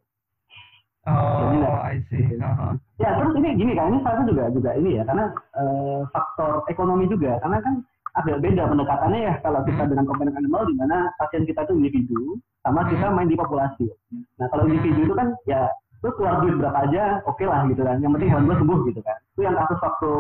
Oh, 1.09 1.41
Jadi, 1.41 1.59
I 1.65 1.97
see. 2.13 2.37
Uh-huh. 2.37 2.77
Ya 3.01 3.17
terus 3.17 3.33
ini 3.41 3.57
gini 3.57 3.73
kan 3.73 3.89
ini 3.89 4.05
salah 4.05 4.21
satu 4.21 4.29
juga 4.29 4.53
juga 4.53 4.71
ini 4.77 5.01
ya 5.01 5.09
karena 5.09 5.33
eh, 5.57 6.01
faktor 6.13 6.69
ekonomi 6.69 7.09
juga 7.09 7.41
karena 7.41 7.65
kan 7.65 7.81
agak 8.21 8.45
beda 8.45 8.69
pendekatannya 8.69 9.21
ya 9.25 9.35
kalau 9.41 9.65
kita 9.65 9.89
Hmm. 9.89 9.91
dengan 9.95 10.05
companion 10.05 10.37
animal 10.37 10.69
di 10.69 10.75
mana 10.77 11.09
pasien 11.17 11.49
kita 11.49 11.65
itu 11.65 11.73
individu 11.81 12.37
sama 12.61 12.85
kita 12.93 13.09
Hmm. 13.09 13.17
main 13.17 13.31
di 13.31 13.41
populasi. 13.41 13.89
Nah 14.37 14.53
kalau 14.53 14.69
individu 14.69 15.09
itu 15.09 15.15
kan 15.17 15.33
ya 15.49 15.73
lu 15.99 16.11
keluar 16.15 16.35
duit 16.41 16.55
berapa 16.55 16.79
aja 16.87 17.03
oke 17.27 17.43
lah 17.43 17.67
gitu 17.67 17.83
kan 17.83 17.99
yang 17.99 18.15
penting 18.15 18.31
hewan 18.31 18.47
gue 18.47 18.57
sembuh 18.57 18.79
gitu 18.87 19.01
kan 19.03 19.19
itu 19.35 19.41
yang 19.43 19.57
kasus 19.57 19.79
waktu 19.83 20.11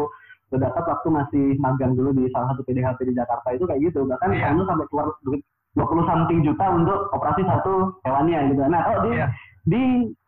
gue 0.49 0.59
dapat 0.59 0.85
waktu 0.85 1.09
masih 1.13 1.45
magang 1.61 1.93
dulu 1.93 2.11
di 2.13 2.25
salah 2.33 2.51
satu 2.51 2.65
PDHP 2.65 2.99
di 3.05 3.15
Jakarta 3.15 3.49
itu 3.53 3.65
kayak 3.65 3.81
gitu 3.85 4.03
bahkan 4.05 4.33
Iya. 4.33 4.51
kamu 4.51 4.65
sampai 4.65 4.87
keluar 4.89 5.07
duit 5.23 5.41
20 5.77 6.09
something 6.09 6.39
juta 6.43 6.67
untuk 6.73 6.99
operasi 7.13 7.43
satu 7.45 7.95
hewannya 8.03 8.39
gitu 8.51 8.63
nah 8.67 8.81
kalau 8.83 9.01
di 9.07 9.13
Iya. 9.15 9.27
di 9.69 9.83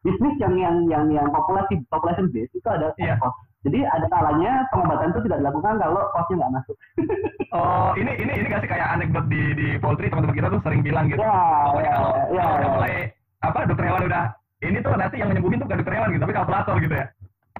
bisnis 0.04 0.36
yang 0.36 0.54
yang 0.54 0.76
yang 0.86 1.04
yang 1.08 1.26
populasi 1.32 1.80
population 1.88 2.28
base 2.30 2.52
itu 2.52 2.68
ada 2.68 2.92
Iya. 3.00 3.16
cost. 3.16 3.34
Jadi 3.60 3.84
ada 3.84 4.08
kalanya 4.08 4.64
pengobatan 4.72 5.12
itu 5.12 5.20
tidak 5.28 5.38
dilakukan 5.44 5.74
kalau 5.76 6.00
costnya 6.12 6.36
nggak 6.44 6.54
masuk. 6.56 6.76
Oh, 7.50 7.90
ini 7.98 8.14
ini 8.14 8.30
ini 8.30 8.46
gak 8.46 8.62
sih 8.62 8.70
kayak 8.70 8.94
anekdot 8.94 9.26
di 9.26 9.42
di 9.58 9.66
poultry 9.82 10.06
teman-teman 10.06 10.38
kita 10.38 10.48
tuh 10.54 10.62
sering 10.62 10.86
bilang 10.86 11.10
gitu. 11.10 11.18
Ya, 11.18 11.34
Pokoknya 11.66 11.82
ya, 11.82 11.94
kalau 11.98 12.10
ya, 12.30 12.42
kalau 12.46 12.60
ya. 12.62 12.68
mulai 12.70 12.94
apa 13.42 13.58
dokter 13.66 13.84
hewan 13.90 14.06
udah 14.06 14.24
ini 14.60 14.78
tuh 14.84 14.92
nanti 14.96 15.16
yang 15.20 15.32
menyembuhin 15.32 15.60
tuh 15.60 15.66
bukan 15.66 15.80
dokter 15.80 15.94
hewan 15.96 16.10
gitu, 16.12 16.22
tapi 16.24 16.36
kalkulator 16.36 16.74
gitu 16.80 16.94
ya. 16.94 17.06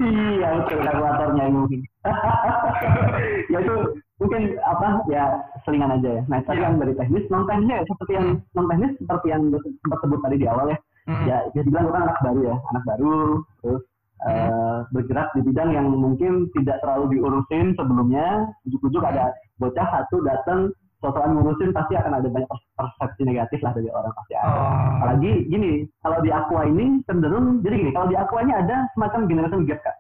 Iya 0.01 0.49
betul 0.65 0.79
kalkulatornya 0.81 1.45
mungkin. 1.53 1.81
ya 3.53 3.59
itu 3.61 3.75
mungkin 4.21 4.43
apa 4.65 4.87
ya 5.13 5.25
selingan 5.65 5.97
aja 6.01 6.11
ya. 6.21 6.23
Nah 6.29 6.41
tadi 6.45 6.61
Iya. 6.61 6.65
yang 6.69 6.75
dari 6.81 6.93
teknis, 6.97 7.25
non 7.29 7.45
teknisnya 7.45 7.77
ya 7.81 7.85
seperti 7.89 8.13
yang 8.17 8.27
non 8.57 8.67
teknis 8.69 8.93
seperti 8.97 9.27
yang 9.29 9.43
sempat 9.53 9.99
sebut 10.01 10.21
tadi 10.25 10.37
di 10.41 10.47
awal 10.49 10.67
ya. 10.73 10.79
Hmm. 11.09 11.25
Ya 11.29 11.37
dia 11.53 11.63
bilang 11.65 11.89
gue 11.89 11.95
kan 11.97 12.05
anak 12.09 12.21
baru 12.25 12.41
ya, 12.45 12.57
anak 12.73 12.85
baru 12.85 13.17
terus 13.65 13.83
eh, 14.29 14.79
bergerak 14.93 15.29
di 15.37 15.41
bidang 15.45 15.71
yang 15.73 15.87
mungkin 15.93 16.33
tidak 16.57 16.81
terlalu 16.85 17.17
diurusin 17.17 17.73
sebelumnya. 17.77 18.27
Ujuk-ujuk 18.69 19.05
ada 19.05 19.33
bocah 19.61 19.87
satu 19.89 20.21
datang 20.25 20.73
sosokan 21.01 21.33
ngurusin 21.33 21.73
pasti 21.73 21.97
akan 21.97 22.21
ada 22.21 22.29
banyak 22.29 22.45
pers- 22.47 22.69
persepsi 22.77 23.25
negatif 23.25 23.65
lah 23.65 23.73
dari 23.73 23.89
orang 23.89 24.13
pasti 24.13 24.33
ada. 24.37 24.53
Oh. 24.53 24.89
Apalagi 25.01 25.33
gini, 25.49 25.89
kalau 26.05 26.21
di 26.21 26.31
Aqua 26.31 26.63
ini 26.69 27.01
cenderung 27.09 27.65
jadi 27.65 27.75
gini, 27.81 27.91
kalau 27.97 28.07
di 28.13 28.17
Aqua 28.21 28.45
ini 28.45 28.53
ada 28.53 28.85
semacam 28.93 29.21
generation 29.25 29.65
gap 29.65 29.81
kak. 29.81 29.97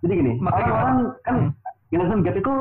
Jadi 0.00 0.12
gini, 0.16 0.32
orang-orang 0.40 0.96
kan 1.20 1.36
Hmm. 1.36 1.50
generation 1.92 2.24
gap 2.24 2.36
itu 2.36 2.52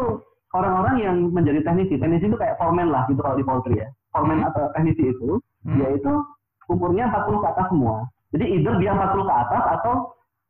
orang-orang 0.52 0.96
yang 1.00 1.16
menjadi 1.32 1.64
teknisi. 1.64 1.96
Teknisi 1.96 2.28
itu 2.28 2.36
kayak 2.36 2.60
foreman 2.60 2.92
lah 2.92 3.08
gitu 3.08 3.24
kalau 3.24 3.40
di 3.40 3.46
poultry 3.48 3.80
ya. 3.80 3.88
Foreman 4.12 4.44
Hmm. 4.44 4.50
atau 4.52 4.64
teknisi 4.76 5.16
itu, 5.16 5.40
Hmm. 5.64 5.80
dia 5.80 5.90
itu 5.96 6.12
umurnya 6.68 7.08
40 7.08 7.40
ke 7.40 7.48
atas 7.48 7.66
semua. 7.72 8.04
Jadi 8.36 8.46
either 8.52 8.76
dia 8.84 8.92
40 8.92 9.24
ke 9.24 9.34
atas 9.34 9.64
atau 9.80 9.94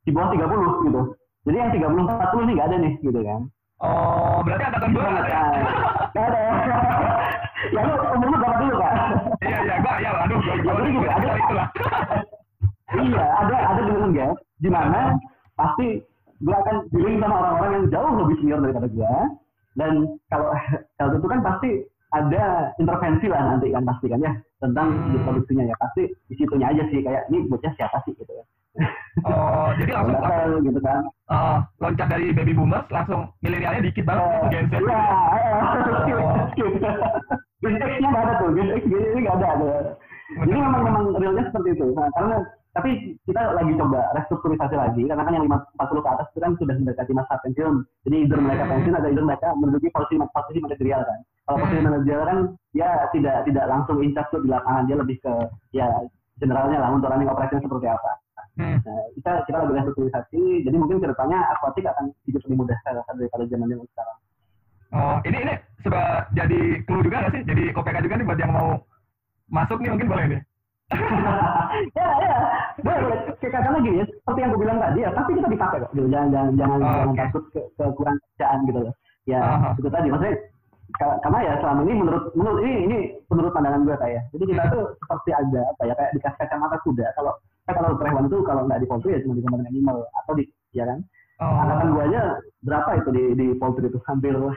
di 0.06 0.12
bawah 0.14 0.30
30 0.34 0.74
gitu. 0.90 1.02
Jadi 1.46 1.58
yang 1.62 1.70
30 1.70 2.10
40 2.10 2.42
ini 2.50 2.52
nggak 2.58 2.70
ada 2.74 2.78
nih 2.82 2.94
gitu 3.06 3.20
kan. 3.22 3.42
Oh, 3.78 4.40
berarti 4.42 4.64
angkatan 4.64 4.90
gue 4.90 5.04
Nggak 5.04 5.26
ada. 5.26 5.36
ada. 5.36 5.60
Nggak 6.10 6.26
ada. 6.26 6.40
ya 7.66 7.82
lu 7.82 7.94
umurnya 8.16 8.38
berapa 8.40 8.58
dulu 8.58 8.74
kak? 8.78 8.94
Iya, 9.42 9.58
iya, 9.60 9.76
gua 9.82 9.94
ya 9.98 10.10
aduh, 10.16 10.38
gua 10.40 10.54
Ya, 10.56 10.86
gini, 10.86 11.08
ada- 11.08 11.36
itu 11.36 11.54
lah. 11.54 11.68
iya, 12.96 13.26
ada 13.36 13.56
ada 13.66 13.80
generation 13.82 14.14
gap 14.14 14.36
di 14.56 14.70
mana 14.70 15.02
pasti 15.56 15.88
gue 16.38 16.56
akan 16.56 16.76
dealing 16.90 17.18
sama 17.18 17.36
orang-orang 17.38 17.72
yang 17.74 17.86
jauh 17.90 18.12
lebih 18.18 18.36
senior 18.40 18.60
daripada 18.62 18.88
gue. 18.88 19.14
Dan 19.76 19.92
kalau 20.30 20.48
kalau 20.98 21.12
itu 21.14 21.28
kan 21.28 21.40
pasti 21.42 21.70
ada 22.16 22.46
intervensi 22.76 23.28
lah 23.28 23.42
nanti 23.46 23.68
kan 23.70 23.84
pasti 23.84 24.08
kan 24.08 24.20
ya 24.20 24.32
tentang 24.58 24.88
Hmm. 24.90 25.12
di 25.12 25.18
produksinya 25.20 25.64
ya 25.64 25.76
pasti 25.76 26.02
di 26.08 26.34
situnya 26.34 26.68
aja 26.70 26.84
sih 26.88 27.00
kayak 27.00 27.28
ini 27.28 27.44
bocah 27.46 27.72
siapa 27.76 28.00
sih 28.04 28.16
gitu 28.16 28.32
ya. 28.32 28.46
Oh, 29.24 29.72
jadi 29.74 29.92
langsung 29.94 30.16
Datang 30.18 30.60
gitu 30.62 30.80
kan. 30.80 31.00
eh, 31.30 31.58
loncat 31.80 32.08
dari 32.10 32.28
baby 32.30 32.52
boomers 32.52 32.84
langsung 32.90 33.32
milenialnya 33.40 33.82
dikit 33.82 34.04
banget 34.04 34.20
langsung 34.22 34.50
Gen 34.50 34.66
Z. 34.66 34.74
Iya, 34.76 35.00
Oh. 36.16 36.36
Gen 37.62 37.82
X-nya 37.82 38.10
nggak 38.10 38.24
ada 38.24 38.34
tuh, 38.38 38.50
Gen 38.52 38.70
X 38.72 38.84
Gen 38.86 39.04
ini 39.10 39.20
nggak 39.24 39.38
ada. 39.38 39.48
ada. 39.50 39.72
Jadi 40.36 40.52
memang 40.52 40.82
memang 40.84 41.04
realnya 41.16 41.44
seperti 41.46 41.70
itu. 41.72 41.86
Nah, 41.94 42.10
karena 42.12 42.36
tapi 42.74 42.90
kita 43.24 43.42
lagi 43.56 43.72
coba 43.80 44.02
restrukturisasi 44.14 44.76
lagi 44.76 45.02
karena 45.08 45.24
kan 45.24 45.34
yang 45.34 45.46
40 45.48 46.04
ke 46.04 46.10
atas 46.12 46.28
itu 46.30 46.40
kan 46.42 46.52
sudah 46.60 46.76
mendekati 46.76 47.12
masa 47.14 47.40
pensiun. 47.40 47.76
Jadi 48.04 48.16
either 48.20 48.40
mereka 48.40 48.64
Hmm. 48.66 48.72
pensiun 48.76 48.96
atau 48.96 49.08
either 49.08 49.24
mereka 49.24 49.48
menduduki 49.56 49.88
posisi 49.90 50.20
posisi 50.20 50.60
manajerial 50.60 51.02
kan. 51.02 51.20
Kalau 51.46 51.62
posisi 51.62 51.78
Hmm. 51.78 51.86
manajerial 51.86 52.24
kan 52.26 52.38
dia 52.74 52.90
tidak 53.14 53.36
tidak 53.46 53.66
langsung 53.70 53.98
in 54.02 54.12
charge 54.12 54.30
tuh 54.34 54.42
di 54.42 54.50
lapangan 54.50 54.90
dia 54.90 54.98
lebih 54.98 55.18
ke 55.22 55.34
ya 55.72 55.88
generalnya 56.42 56.82
lah 56.82 56.90
untuk 56.90 57.08
running 57.08 57.30
operation 57.30 57.62
seperti 57.62 57.86
apa. 57.86 58.12
Hmm. 58.56 58.78
Nah, 58.82 59.04
kita 59.14 59.32
kita 59.46 59.58
lagi 59.62 59.74
restrukturisasi, 59.78 60.42
jadi 60.64 60.76
mungkin 60.80 61.04
ke 61.04 61.08
depannya 61.12 61.38
akuatik 61.54 61.86
akan 61.86 62.10
sedikit 62.24 62.42
lebih 62.50 62.66
mudah 62.66 62.78
daripada 62.88 63.44
zaman 63.46 63.68
yang 63.70 63.84
sekarang. 63.94 64.18
Oh, 64.96 65.16
ini 65.28 65.38
ini 65.44 65.54
sudah 65.84 66.06
jadi 66.32 66.60
clue 66.88 67.04
juga 67.04 67.18
nggak 67.20 67.34
sih? 67.36 67.42
Jadi 67.46 67.64
KPK 67.76 67.98
juga 68.02 68.16
nih 68.16 68.26
buat 68.26 68.40
yang 68.40 68.54
mau 68.56 68.70
masuk 69.52 69.78
nih 69.84 69.92
mungkin 69.92 70.08
boleh 70.10 70.26
nih. 70.32 70.42
ya 71.98 72.08
ya 72.22 72.38
boleh 72.80 73.02
kayak 73.42 73.52
katakanlah 73.52 73.82
gini 73.82 73.98
ya 74.02 74.06
seperti 74.06 74.40
yang 74.46 74.50
gue 74.54 74.62
bilang 74.62 74.78
tadi 74.78 75.00
ya 75.02 75.10
pasti 75.12 75.32
kita 75.34 75.48
dipakai 75.50 75.78
kok 75.82 75.92
gitu 75.98 76.08
jangan 76.14 76.28
jangan 76.30 76.52
jangan, 76.56 76.78
Oh, 76.78 76.86
jangan 76.86 77.16
takut 77.18 77.44
ke, 77.50 77.62
kekurangan 77.74 78.18
kerjaan 78.22 78.60
gitu 78.70 78.80
loh 78.86 78.94
ya 79.26 79.40
Aha. 79.42 79.70
itu 79.74 79.90
tadi 79.90 80.08
maksudnya 80.14 80.36
karena 80.96 81.40
ya 81.42 81.54
selama 81.60 81.82
ini 81.84 81.94
menurut 81.98 82.24
menurut 82.38 82.60
ini 82.64 82.74
ini 82.86 82.98
menurut 83.28 83.52
pandangan 83.52 83.84
gue 83.84 83.96
kayak 83.98 84.22
jadi 84.32 84.44
kita 84.48 84.64
Hmm. 84.64 84.74
tuh 84.74 84.84
seperti 85.02 85.30
ada 85.34 85.62
apa 85.70 85.82
ya 85.84 85.94
kayak 85.94 86.12
dikasih 86.14 86.40
kacamata 86.40 86.78
kuda 86.82 87.06
kalau 87.14 87.32
kan 87.66 87.74
kalau 87.74 87.88
dokter 87.92 88.08
hewan 88.14 88.26
itu 88.30 88.38
kalau 88.46 88.62
nggak 88.64 88.80
di 88.80 88.88
poultry 88.88 89.12
ya 89.12 89.20
cuma 89.26 89.34
di 89.34 89.42
companion 89.44 89.68
animal 89.68 89.98
atau 90.24 90.34
di 90.34 90.44
ya 90.72 90.86
kan 90.86 91.00
Oh, 91.36 91.52
angkatan 91.52 91.92
gue 91.92 92.04
aja 92.08 92.22
berapa 92.64 92.90
itu 92.96 93.10
di 93.12 93.24
di 93.36 93.48
poultry 93.60 93.92
itu 93.92 94.00
hampir 94.08 94.32
oh 94.40 94.56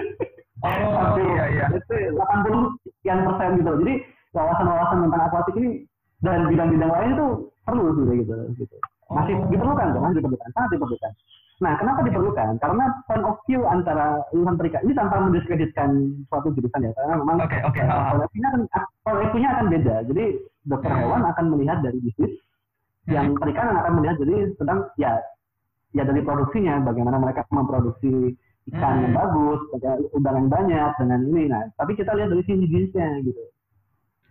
hampir 0.96 1.24
iya 1.28 1.44
iya. 1.52 1.64
itu 1.68 1.94
80 2.16 2.80
sekian 2.88 3.20
persen 3.28 3.60
gitu. 3.60 3.72
Jadi 3.84 3.94
wawasan-wawasan 4.32 4.98
tentang 5.04 5.22
akuatik 5.28 5.54
ini 5.60 5.84
dan 6.24 6.48
bidang-bidang 6.48 6.88
lain 6.88 7.10
itu 7.12 7.26
perlu 7.62 7.84
sih 7.92 8.24
gitu 8.24 8.32
gitu. 8.56 8.76
Masih 9.12 9.34
Oh. 9.36 9.46
diperlukan 9.52 9.92
dong, 9.92 10.02
masih 10.02 10.16
diperlukan, 10.18 10.48
sangat 10.56 10.70
diperlukan. 10.72 11.12
Nah, 11.56 11.72
kenapa 11.80 12.04
diperlukan? 12.04 12.60
Karena 12.60 12.84
point 13.08 13.24
of 13.24 13.40
view 13.48 13.64
antara 13.64 14.20
lulusan 14.28 14.60
perika 14.60 14.84
ini 14.84 14.92
tanpa 14.92 15.24
mendiskreditkan 15.24 15.88
suatu 16.28 16.52
jurusan 16.52 16.84
ya, 16.84 16.92
karena 16.92 17.16
memang 17.16 17.40
Oke 17.48 17.56
oke. 17.64 17.80
eh, 17.80 17.88
ah, 17.88 17.96
ah. 17.96 18.04
point 18.12 18.24
of 18.24 18.30
view-nya 18.36 18.48
akan 18.52 18.62
point 19.00 19.16
of 19.24 19.28
view-nya 19.32 19.50
akan 19.56 19.66
beda. 19.72 19.96
Jadi 20.04 20.24
dokter 20.68 20.90
Hmm. 20.92 21.00
hewan 21.00 21.22
akan 21.24 21.44
melihat 21.56 21.78
dari 21.80 21.98
bisnis, 22.04 22.32
yang 23.08 23.32
perikanan 23.40 23.80
akan 23.80 23.92
melihat 23.96 24.16
jadi 24.20 24.34
tentang 24.60 24.78
ya 25.00 25.12
ya 25.96 26.04
dari 26.04 26.20
produksinya, 26.20 26.84
bagaimana 26.84 27.16
mereka 27.16 27.48
memproduksi 27.48 28.36
ikan 28.68 28.94
yang 29.00 29.16
Hmm. 29.16 29.20
bagus, 29.24 29.60
pakai 29.72 29.94
udang 30.12 30.36
yang 30.44 30.48
banyak 30.52 30.90
dengan 31.00 31.20
ini. 31.24 31.42
Nah, 31.48 31.62
tapi 31.80 31.96
kita 31.96 32.12
lihat 32.12 32.36
dari 32.36 32.44
sisi 32.44 32.68
bisnisnya 32.68 33.08
gitu. 33.24 33.42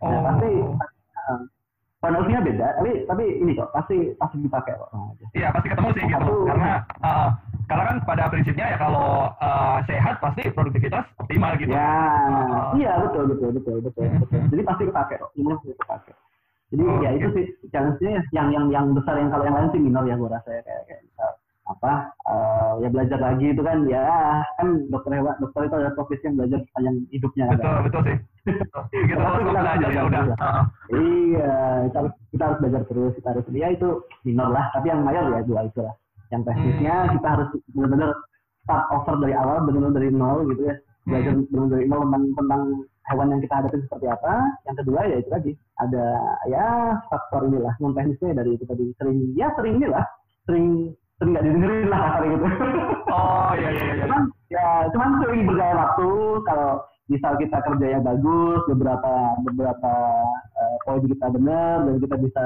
Nah, 0.05 0.13
Oh. 0.13 0.21
pasti 0.29 0.49
uh, 0.61 1.39
view-nya 2.07 2.41
beda, 2.41 2.67
tapi 2.75 2.91
tapi 3.05 3.25
ini 3.37 3.51
kok 3.53 3.69
pasti 3.71 3.97
pasti 4.15 4.37
dipakai 4.39 4.73
kok. 4.75 4.89
Nah, 4.89 5.09
aja. 5.09 5.25
Iya 5.33 5.47
pasti 5.49 5.67
ketemu 5.69 5.89
sih 5.91 6.03
gitu. 6.03 6.13
Satu. 6.15 6.33
Karena 6.45 6.69
ah, 7.01 7.27
karena 7.65 7.83
kan 7.83 7.97
pada 8.03 8.23
prinsipnya 8.27 8.65
ya 8.69 8.77
kalau 8.77 9.07
ah, 9.37 9.77
sehat 9.83 10.15
pasti 10.19 10.41
produktivitas 10.49 11.05
optimal 11.17 11.51
gitu. 11.55 11.71
Ya, 11.71 11.81
Ah. 11.81 12.69
iya 12.73 12.93
betul 12.99 13.23
betul 13.27 13.49
betul 13.51 13.77
betul 13.81 14.05
Hmm. 14.05 14.21
betul. 14.21 14.39
Jadi 14.49 14.61
pasti 14.63 14.83
kepake 14.85 15.13
kok, 15.17 15.31
ini 15.33 15.47
pasti 15.49 15.67
kepake. 15.73 16.11
Jadi 16.65 16.81
Oh, 16.81 16.97
ya 16.97 17.09
oke. 17.09 17.17
itu 17.17 17.27
sih 17.31 17.45
challenge-nya 17.69 18.25
yang 18.33 18.47
yang 18.49 18.65
yang 18.69 18.85
besar 18.91 19.15
yang 19.15 19.29
kalau 19.29 19.45
yang 19.45 19.53
lain 19.53 19.69
sih 19.69 19.79
minor 19.79 20.01
ya 20.03 20.17
gua 20.17 20.33
rasa 20.33 20.49
ya 20.49 20.61
kayak 20.61 20.81
kayak 20.87 21.01
misal 21.03 21.29
apa 21.65 22.13
uh, 22.29 22.77
ya 22.77 22.93
belajar 22.93 23.17
lagi 23.17 23.49
itu 23.49 23.61
kan 23.65 23.89
ya 23.89 24.05
kan 24.61 24.85
dokter 24.93 25.17
hewan 25.17 25.33
dokter 25.41 25.65
itu 25.65 25.75
adalah 25.81 25.93
profesi 25.97 26.23
yang 26.29 26.37
belajar 26.37 26.59
sepanjang 26.61 26.95
hidupnya 27.09 27.43
kan. 27.49 27.57
Betul 27.57 27.77
betul 27.89 28.01
sih. 28.05 28.17
Kita 29.09 29.21
harus 29.25 29.43
belajar 29.49 29.89
ya 29.89 30.01
udah. 30.05 30.23
iya 30.93 31.53
kita 31.89 31.97
harus 32.05 32.13
kita 32.29 32.43
harus 32.45 32.57
belajar 32.61 32.81
terus 32.85 33.11
kita 33.17 33.27
harus 33.33 33.45
ya 33.49 33.67
itu 33.73 33.89
minor 34.21 34.49
lah 34.53 34.69
tapi 34.77 34.93
yang 34.93 35.01
mayor 35.01 35.25
ya 35.33 35.41
dua 35.41 35.65
itu 35.65 35.79
lah. 35.81 35.95
Yang 36.29 36.41
teknisnya 36.53 36.95
hmm. 36.95 37.11
kita 37.17 37.27
harus 37.33 37.49
benar-benar 37.73 38.09
start 38.61 38.85
over 38.93 39.15
dari 39.25 39.33
awal 39.33 39.57
benar-benar 39.65 39.93
dari 39.97 40.09
nol 40.13 40.39
gitu 40.53 40.61
ya. 40.69 40.75
Belajar 41.09 41.31
hmm. 41.33 41.49
benar-benar 41.49 41.73
dari 41.73 41.85
nol 41.89 42.01
tentang 42.05 42.23
tentang 42.37 42.61
hewan 43.09 43.27
yang 43.33 43.41
kita 43.41 43.53
hadapi 43.57 43.77
seperti 43.81 44.05
apa. 44.05 44.33
Yang 44.69 44.75
kedua 44.85 44.99
ya 45.09 45.15
itu 45.17 45.29
tadi 45.33 45.51
ada 45.81 46.05
ya 46.45 46.65
faktor 47.09 47.49
inilah 47.49 47.73
non 47.81 47.97
teknisnya 47.97 48.37
dari 48.37 48.53
itu 48.53 48.65
tadi. 48.69 48.85
Sering 49.01 49.17
ya 49.33 49.49
sering 49.57 49.81
inilah 49.81 50.05
sering 50.45 50.93
sering 51.15 51.31
nggak 51.31 51.45
didengerin 51.47 51.87
lah 51.87 51.99
kasar 52.03 52.23
gitu. 52.27 52.45
Oh 53.07 53.51
iya 53.55 53.69
iya 53.71 53.83
iya. 53.95 54.03
Cuman 54.03 54.21
ya 54.51 54.67
cuman 54.91 55.09
sering 55.23 55.41
berjalan 55.47 55.77
waktu 55.79 56.09
kalau 56.43 56.71
misal 57.07 57.31
kita 57.39 57.57
kerja 57.61 57.87
yang 57.87 58.03
bagus 58.03 58.61
beberapa 58.67 59.13
beberapa 59.45 59.93
uh, 60.57 60.75
poin 60.83 61.05
kita 61.05 61.27
benar 61.31 61.85
dan 61.87 61.95
kita 62.01 62.15
bisa 62.19 62.45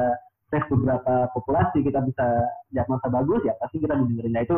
tes 0.49 0.63
beberapa 0.69 1.29
populasi 1.33 1.81
kita 1.85 2.01
bisa 2.03 2.25
diagnosa 2.73 3.07
bagus 3.09 3.41
ya 3.45 3.53
pasti 3.61 3.77
kita 3.79 3.93
didengerin 3.95 4.33
nah 4.33 4.43
itu 4.45 4.57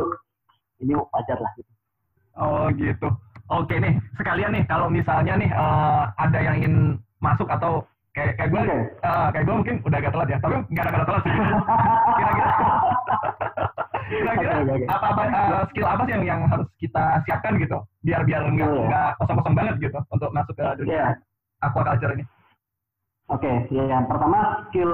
ini 0.82 0.94
wajar 0.98 1.38
lah 1.40 1.52
gitu. 1.56 1.72
Oh 2.36 2.68
gitu. 2.76 3.08
Oke 3.52 3.76
nih 3.80 3.96
sekalian 4.20 4.56
nih 4.56 4.64
kalau 4.68 4.88
misalnya 4.92 5.40
nih 5.40 5.52
uh, 5.56 6.10
ada 6.20 6.40
yang 6.40 6.56
ingin 6.60 6.76
masuk 7.22 7.48
atau 7.48 7.86
kayak 8.12 8.36
kayak 8.36 8.50
gue 8.52 8.62
okay. 8.64 8.82
uh, 9.08 9.28
kayak 9.32 9.46
gue 9.48 9.56
mungkin 9.56 9.76
udah 9.88 9.98
agak 10.04 10.12
telat 10.12 10.28
ya 10.28 10.38
tapi 10.44 10.56
nggak 10.68 10.84
ada 10.84 11.08
telat 11.08 11.22
sih 11.24 11.34
kira-kira 12.20 12.50
kira-kira 14.12 14.54
apa 14.92 15.06
apa 15.16 15.22
uh, 15.32 15.64
skill 15.72 15.88
apa 15.88 16.02
sih 16.04 16.14
yang 16.20 16.24
yang 16.28 16.42
harus 16.52 16.68
kita 16.78 17.04
siapkan 17.24 17.56
gitu 17.56 17.80
biar 18.04 18.22
biar 18.28 18.44
nggak 18.52 18.68
yeah. 18.68 19.16
kosong-kosong 19.18 19.56
banget 19.56 19.76
gitu 19.80 20.00
untuk 20.12 20.30
masuk 20.36 20.54
ke 20.60 20.66
dunia 20.84 20.92
yeah. 20.92 21.12
aquaculture 21.64 22.12
ini 22.12 22.26
Oke, 23.32 23.48
okay, 23.48 23.72
ya 23.72 23.88
yang 23.88 24.12
pertama 24.12 24.68
skill 24.68 24.92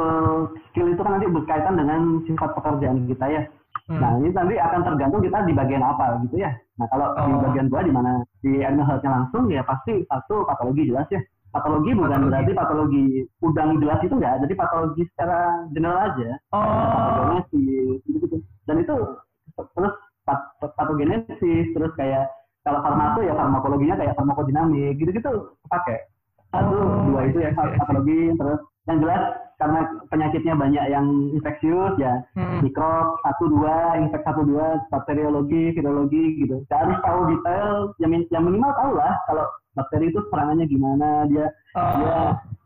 skill 0.70 0.94
itu 0.94 1.02
kan 1.02 1.18
nanti 1.18 1.26
berkaitan 1.26 1.74
dengan 1.74 2.22
sifat 2.30 2.54
pekerjaan 2.54 3.10
kita 3.10 3.26
ya. 3.34 3.42
Hmm. 3.90 3.98
Nah 3.98 4.12
ini 4.22 4.30
nanti 4.30 4.62
akan 4.62 4.82
tergantung 4.86 5.26
kita 5.26 5.42
di 5.50 5.58
bagian 5.58 5.82
apa 5.82 6.22
gitu 6.22 6.46
ya. 6.46 6.54
Nah 6.78 6.86
kalau 6.94 7.18
oh. 7.18 7.26
di 7.26 7.34
bagian 7.34 7.66
gua 7.66 7.82
di 7.82 7.90
mana 7.90 8.22
di 8.46 8.62
animal 8.62 8.94
health 8.94 9.10
langsung 9.10 9.50
ya 9.50 9.66
pasti 9.66 10.06
satu 10.06 10.46
patologi 10.46 10.86
jelas 10.86 11.10
ya. 11.10 11.18
Patologi 11.50 11.98
bukan 11.98 12.14
patologi. 12.14 12.30
berarti 12.30 12.52
patologi 12.54 13.06
udang 13.42 13.70
jelas 13.82 14.00
itu 14.06 14.14
enggak, 14.14 14.36
jadi 14.46 14.54
patologi 14.54 15.02
secara 15.10 15.40
general 15.74 15.98
aja. 15.98 16.30
Oh. 16.54 17.42
gitu-gitu. 17.50 18.38
Dan 18.68 18.84
itu 18.84 18.96
terus 19.56 19.96
pat 20.28 20.40
patogenesis, 20.60 21.72
terus 21.72 21.92
kayak 21.96 22.28
kalau 22.68 22.84
farmako 22.84 23.24
ya 23.24 23.34
farmakologinya 23.34 23.96
kayak 23.96 24.16
farmakodinamik, 24.20 25.00
gitu-gitu 25.00 25.56
pakai. 25.72 26.04
Satu, 26.52 26.76
oh, 26.80 27.12
dua 27.12 27.28
itu 27.28 27.44
ya 27.44 27.52
patologi, 27.56 28.36
terus 28.36 28.60
yang 28.88 29.04
jelas 29.04 29.24
karena 29.58 29.80
penyakitnya 30.14 30.54
banyak 30.54 30.86
yang 30.94 31.08
infeksius 31.34 31.98
ya 31.98 32.22
hmm. 32.38 32.62
mikrob 32.62 33.18
satu 33.26 33.50
dua 33.50 33.98
infek 33.98 34.22
satu 34.22 34.46
dua 34.46 34.86
bakteriologi 34.94 35.74
virologi 35.74 36.46
gitu 36.46 36.62
kita 36.70 36.76
harus 36.86 36.98
tahu 37.02 37.20
detail 37.34 37.92
yang, 37.98 38.14
yang 38.30 38.44
minimal 38.46 38.70
tahu 38.78 38.92
lah 39.02 39.18
kalau 39.26 39.50
bakteri 39.74 40.14
itu 40.14 40.22
serangannya 40.30 40.70
gimana 40.70 41.26
dia 41.26 41.50
uh. 41.74 41.90
dia 41.98 42.18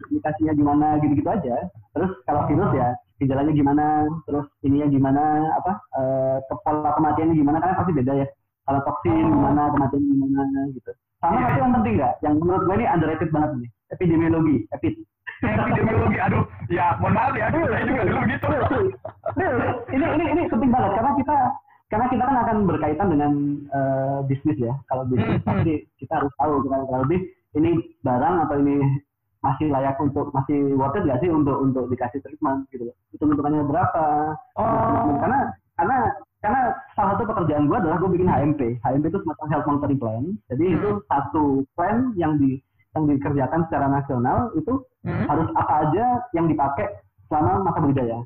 aplikasinya 0.03 0.53
gimana 0.53 0.87
gitu-gitu 0.99 1.29
aja 1.31 1.55
terus 1.95 2.11
kalau 2.27 2.43
virus 2.51 2.71
ya 2.75 2.89
gejalanya 3.21 3.53
gimana 3.53 3.85
terus 4.25 4.49
ininya 4.65 4.87
gimana 4.89 5.23
apa 5.61 5.71
uh, 5.93 6.37
pola 6.65 6.89
kematiannya 6.97 7.37
gimana 7.37 7.61
kan 7.61 7.77
pasti 7.77 7.93
beda 7.93 8.13
ya 8.25 8.27
kalau 8.65 8.81
toksin 8.81 9.13
oh. 9.13 9.29
gimana 9.29 9.61
kematian 9.69 10.01
gimana 10.01 10.61
gitu 10.73 10.91
sama 11.21 11.37
yeah. 11.37 11.45
satu 11.53 11.59
yang 11.61 11.73
penting 11.77 11.93
nggak 12.01 12.13
yang 12.25 12.33
menurut 12.41 12.63
gue 12.65 12.75
ini 12.81 12.85
underrated 12.89 13.29
banget 13.29 13.49
nih 13.61 13.69
epidemiologi 13.93 14.57
epid 14.73 14.93
epidemiologi 15.45 16.17
aduh 16.17 16.43
ya 16.73 16.97
mohon 16.97 17.13
maaf 17.13 17.33
ya 17.37 17.53
saya 17.53 17.85
juga 17.85 18.03
dulu 18.09 18.19
begitu 18.25 18.47
ini 19.95 20.05
ini 20.17 20.25
ini 20.33 20.41
penting 20.49 20.71
banget 20.73 20.91
karena 20.97 21.11
kita 21.21 21.35
karena 21.91 22.07
kita 22.07 22.23
kan 22.23 22.37
akan 22.47 22.57
berkaitan 22.63 23.07
dengan 23.11 23.31
uh, 23.75 24.23
bisnis 24.23 24.55
ya. 24.55 24.71
Kalau 24.87 25.03
bisnis 25.11 25.27
hmm, 25.27 25.43
hmm. 25.43 25.47
pasti 25.51 25.73
kita 25.99 26.23
harus 26.23 26.31
tahu 26.39 26.63
kita 26.63 26.75
kalau 26.87 27.03
lebih 27.03 27.21
ini 27.59 27.71
barang 27.99 28.35
atau 28.47 28.55
ini 28.63 28.75
masih 29.41 29.67
layak 29.73 29.97
untuk 29.97 30.29
masih 30.31 30.77
worth 30.77 30.97
it 31.01 31.05
gak 31.09 31.19
sih 31.21 31.29
untuk 31.33 31.57
untuk 31.57 31.89
dikasih 31.89 32.21
treatment 32.21 32.69
gitu 32.69 32.89
loh. 32.89 32.95
Hitung 33.09 33.33
hitungannya 33.33 33.65
berapa? 33.65 34.05
Oh. 34.57 35.17
Karena 35.17 35.49
karena 35.77 35.97
karena 36.41 36.61
salah 36.97 37.17
satu 37.17 37.25
pekerjaan 37.29 37.65
gue 37.69 37.77
adalah 37.77 37.97
gue 38.01 38.09
bikin 38.13 38.29
HMP. 38.29 38.61
HMP 38.81 39.05
itu 39.09 39.19
semacam 39.25 39.47
health 39.49 39.67
monitoring 39.69 39.99
plan. 40.01 40.23
Jadi 40.53 40.65
hmm. 40.65 40.75
itu 40.77 40.89
satu 41.09 41.45
plan 41.73 42.13
yang 42.17 42.37
di 42.37 42.61
yang 42.93 43.07
dikerjakan 43.07 43.65
secara 43.69 43.87
nasional 43.87 44.51
itu 44.53 44.73
hmm. 45.07 45.25
harus 45.25 45.47
apa 45.57 45.73
aja 45.89 46.05
yang 46.37 46.45
dipakai 46.45 47.01
selama 47.29 47.65
masa 47.65 47.79
budidaya. 47.81 48.19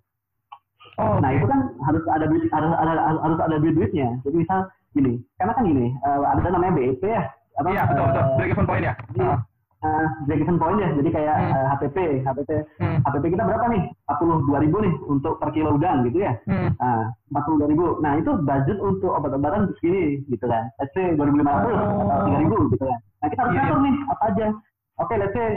Oh, 0.95 1.19
nah 1.19 1.27
itu 1.35 1.43
kan 1.43 1.75
harus 1.83 2.03
ada 2.07 2.25
duit 2.27 2.47
harus 2.55 2.71
ada 2.71 2.93
harus 3.19 3.39
ada 3.39 3.55
duit 3.59 3.75
duitnya. 3.75 4.15
Jadi 4.23 4.35
misal 4.47 4.59
gini, 4.95 5.19
karena 5.35 5.51
kan 5.51 5.67
gini, 5.67 5.91
uh, 6.07 6.23
ada 6.23 6.47
namanya 6.47 6.71
BEP 6.71 7.03
ya. 7.03 7.23
Apa, 7.59 7.67
iya 7.71 7.83
betul 7.87 8.03
betul. 8.07 8.23
Uh, 8.23 8.35
break 8.39 8.51
even 8.55 8.65
point 8.67 8.83
ya. 8.87 8.93
uh. 9.19 9.39
Uh, 9.85 10.57
point 10.57 10.79
ya. 10.81 10.89
Jadi 10.97 11.09
kayak 11.13 11.35
hmm. 11.37 11.51
uh, 11.53 11.65
HPP, 11.75 11.97
HPP, 12.25 12.51
hmm. 12.81 12.97
HPP 13.05 13.25
kita 13.35 13.43
berapa 13.45 13.65
nih? 13.69 13.83
42 14.09 14.63
ribu 14.65 14.77
nih 14.81 14.93
untuk 15.05 15.33
per 15.37 15.49
kilo 15.51 15.75
udang 15.77 16.05
gitu 16.09 16.25
ya. 16.25 16.33
Hmm. 16.49 16.73
Nah, 16.81 17.11
42 17.33 17.71
ribu. 17.71 17.99
Nah 18.01 18.17
itu 18.17 18.31
budget 18.41 18.77
untuk 18.81 19.11
obat-obatan 19.13 19.73
segini 19.77 20.23
gitu 20.31 20.45
kan. 20.49 20.71
Let's 20.81 20.93
say 20.97 21.13
2.500 21.13 21.45
oh. 21.45 22.09
atau 22.09 22.27
3 22.33 22.43
ribu 22.43 22.57
gitu 22.73 22.83
kan. 22.87 22.99
Nah 23.21 23.27
kita 23.29 23.41
harus 23.45 23.53
yeah. 23.53 23.63
ngatur 23.65 23.79
nih 23.83 23.95
apa 24.09 24.23
aja. 24.33 24.47
Oke, 24.95 25.11
okay, 25.11 25.17
let's 25.19 25.35
say 25.35 25.49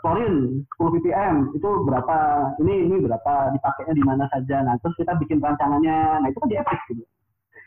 klorin 0.00 0.64
10 0.80 0.94
ppm 0.98 1.36
itu 1.52 1.70
berapa 1.84 2.16
ini 2.64 2.88
ini 2.88 2.96
berapa 3.04 3.52
dipakainya 3.52 3.94
di 3.94 4.04
mana 4.04 4.24
saja 4.32 4.64
nah 4.64 4.74
terus 4.80 4.96
kita 4.96 5.12
bikin 5.20 5.38
rancangannya 5.38 6.24
nah 6.24 6.28
itu 6.28 6.38
kan 6.40 6.50
di 6.50 6.56
epic 6.58 6.80
gitu 6.90 7.04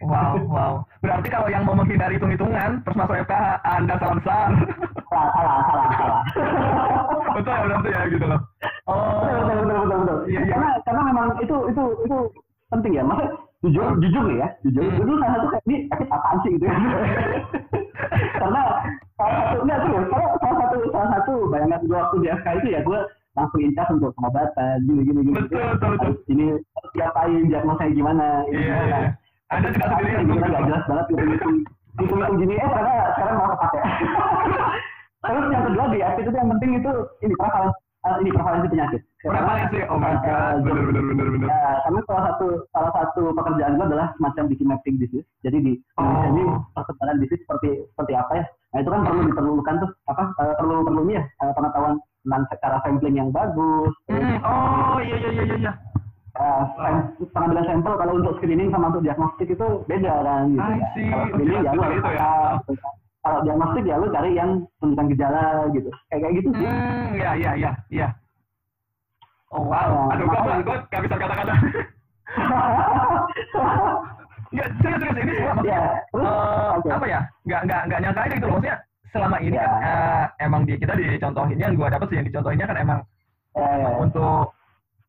Wow, 0.05 0.37
wow. 0.53 0.73
Berarti 1.01 1.27
kalau 1.33 1.47
yang 1.49 1.65
mau 1.65 1.73
menghindari 1.73 2.21
hitung-hitungan, 2.21 2.85
terus 2.85 2.97
masuk 2.97 3.17
FKH, 3.25 3.45
Anda 3.65 3.93
salah 3.97 4.15
besar. 4.21 4.47
Salah, 5.09 5.29
salah, 5.33 5.55
salah, 5.65 5.87
salah. 5.97 6.21
betul 7.37 7.53
ya, 7.53 7.63
berarti 7.65 7.89
ya, 7.89 8.01
gitu 8.13 8.25
loh. 8.29 8.41
Oh. 8.85 9.25
Betul, 9.25 9.37
betul, 9.41 9.57
betul, 9.57 9.81
betul. 9.81 9.97
betul. 9.97 10.19
Iya, 10.29 10.41
iya. 10.45 10.53
Karena, 10.53 10.69
karena 10.85 11.01
memang 11.09 11.25
itu, 11.41 11.57
itu, 11.73 11.83
itu 12.05 12.17
penting 12.69 12.93
ya. 12.93 13.03
Maksudnya, 13.05 13.31
jujur, 13.65 13.85
hmm. 13.89 14.01
jujur 14.05 14.25
ya, 14.37 14.47
jujur. 14.61 14.81
Hmm. 14.85 14.97
Dulu 15.01 15.13
salah 15.17 15.33
satu 15.33 15.47
kayak, 15.49 15.63
ini 15.65 15.77
apaan 15.89 16.37
sih 16.45 16.51
gitu 16.53 16.65
ya. 16.69 16.75
karena 18.41 18.61
salah 19.17 19.33
satu, 19.41 19.55
enggak 19.65 19.79
serius, 19.81 20.05
salah, 20.13 20.29
salah 20.37 20.57
satu, 20.61 20.77
salah 20.93 21.09
satu 21.17 21.33
bayangan 21.49 21.79
gue 21.81 21.97
waktu 21.97 22.15
di 22.21 22.27
FK 22.29 22.47
itu 22.61 22.67
ya, 22.69 22.79
gue 22.85 22.99
langsung 23.37 23.61
incas 23.61 23.89
untuk 23.93 24.11
pengobatan, 24.17 24.75
gini, 24.85 25.01
gini, 25.05 25.19
gini. 25.25 25.37
Betul, 25.41 25.65
betul, 25.73 25.89
betul. 25.97 26.13
Ini 26.29 26.45
harus 26.57 26.91
diapain, 26.93 27.41
diagnosanya 27.49 27.93
gimana. 27.93 28.25
Iya, 28.49 28.61
iya. 28.61 28.77
iya. 28.85 29.09
Anda 29.47 29.71
juga 29.71 29.85
sendiri 29.95 30.11
yang 30.11 30.25
kita 30.27 30.45
nggak 30.51 30.63
jelas 30.67 30.83
banget 30.91 31.05
gitu 31.07 31.23
hitung 31.23 31.55
hitung 32.03 32.21
gini 32.35 32.53
eh 32.59 32.67
karena 32.67 32.93
sekarang 33.15 33.35
mau 33.39 33.49
kepake. 33.55 33.79
Terus 35.27 35.45
yang 35.51 35.63
kedua 35.71 35.85
di 35.91 35.99
itu 36.03 36.29
yang 36.35 36.49
penting 36.55 36.71
itu 36.79 36.91
ini 37.23 37.33
prevalensi 37.35 37.79
uh, 38.03 38.17
ini 38.19 38.29
prevalensi 38.35 38.67
penyakit. 38.71 39.01
Prevalensi, 39.23 39.79
oh 39.87 39.99
my 39.99 40.15
god, 40.19 40.63
benar 40.67 40.83
benar 40.87 41.03
benar 41.03 41.27
benar. 41.31 41.47
Ya, 41.47 41.71
karena 41.83 41.99
salah 42.07 42.23
satu 42.31 42.47
salah 42.75 42.91
satu 42.91 43.21
pekerjaan 43.35 43.75
gue 43.79 43.85
adalah 43.87 44.07
semacam 44.19 44.43
bikin 44.51 44.67
mapping 44.67 44.95
disease. 44.99 45.27
Jadi 45.47 45.57
di 45.63 45.73
Indonesia 45.79 46.27
oh. 46.27 46.31
ini 46.35 46.43
persebaran 46.75 47.17
disease 47.23 47.43
seperti 47.47 47.69
seperti 47.95 48.13
apa 48.19 48.31
ya? 48.35 48.45
Nah 48.75 48.79
itu 48.83 48.89
kan 48.91 49.01
perlu 49.07 49.21
diperlukan 49.31 49.75
tuh 49.79 49.89
apa 50.11 50.23
uh, 50.43 50.53
perlu 50.59 50.75
perlu 50.83 51.01
ya 51.07 51.23
uh, 51.39 51.51
pengetahuan 51.55 51.95
tentang 52.27 52.43
secara 52.51 52.77
sampling 52.83 53.15
yang 53.15 53.29
bagus. 53.31 53.95
Hmm. 54.11 54.37
Oh 54.43 54.99
iya 54.99 55.15
iya 55.23 55.29
iya 55.31 55.55
iya 55.55 55.73
uh, 56.37 56.63
pengambilan 57.33 57.65
sampel 57.65 57.93
kalau 57.97 58.13
untuk 58.21 58.33
screening 58.39 58.69
sama 58.69 58.93
untuk 58.93 59.03
diagnostik 59.03 59.49
itu 59.49 59.67
beda 59.89 60.13
kan 60.21 60.45
gitu 60.53 60.61
ya. 60.61 60.77
Kalau 61.11 61.25
screening 61.33 61.61
ya 61.65 61.71
lu 61.73 61.81
itu 61.91 62.11
ya. 62.13 62.29
kalau 63.25 63.39
diagnostik 63.43 63.83
ya 63.83 63.95
lu 63.99 64.07
cari 64.13 64.29
yang 64.37 64.49
tunjukkan 64.79 65.07
gejala 65.11 65.45
gitu. 65.73 65.89
Kayak 66.09 66.21
kayak 66.21 66.33
gitu 66.39 66.49
sih. 66.55 66.67
Hmm, 66.67 67.07
iya 67.17 67.31
iya 67.35 67.51
iya 67.57 67.71
iya. 67.91 68.07
Oh 69.47 69.63
wow, 69.63 70.11
ya, 70.11 70.19
aduh 70.19 70.25
gue 70.27 70.53
gue 70.67 70.77
gak 70.91 71.01
bisa 71.07 71.15
kata-kata. 71.15 71.53
Ya, 74.55 74.63
serius 74.79 75.03
serius 75.03 75.19
ini 75.19 75.33
semua 75.35 75.59
maksudnya 75.59 75.75
ya, 75.75 76.23
uh, 76.23 76.79
okay. 76.79 76.91
apa 76.95 77.05
ya? 77.11 77.19
Gak 77.51 77.61
nggak 77.67 77.81
nggak 77.91 77.99
nyangka 77.99 78.21
aja 78.23 78.33
gitu 78.39 78.47
loh 78.47 78.55
maksudnya 78.55 78.77
selama 79.11 79.37
ini 79.43 79.57
ya. 79.59 79.63
kan 79.67 79.71
uh, 79.83 80.25
emang 80.39 80.61
di 80.63 80.73
kita 80.79 80.93
dicontohin 80.95 81.59
yang 81.59 81.75
gue 81.75 81.87
dapat 81.87 82.07
sih 82.07 82.17
yang 82.19 82.27
dicontohinnya 82.31 82.67
kan 82.67 82.77
emang 82.79 82.99
ya, 83.55 83.67
ya. 83.75 83.89
untuk 83.99 84.55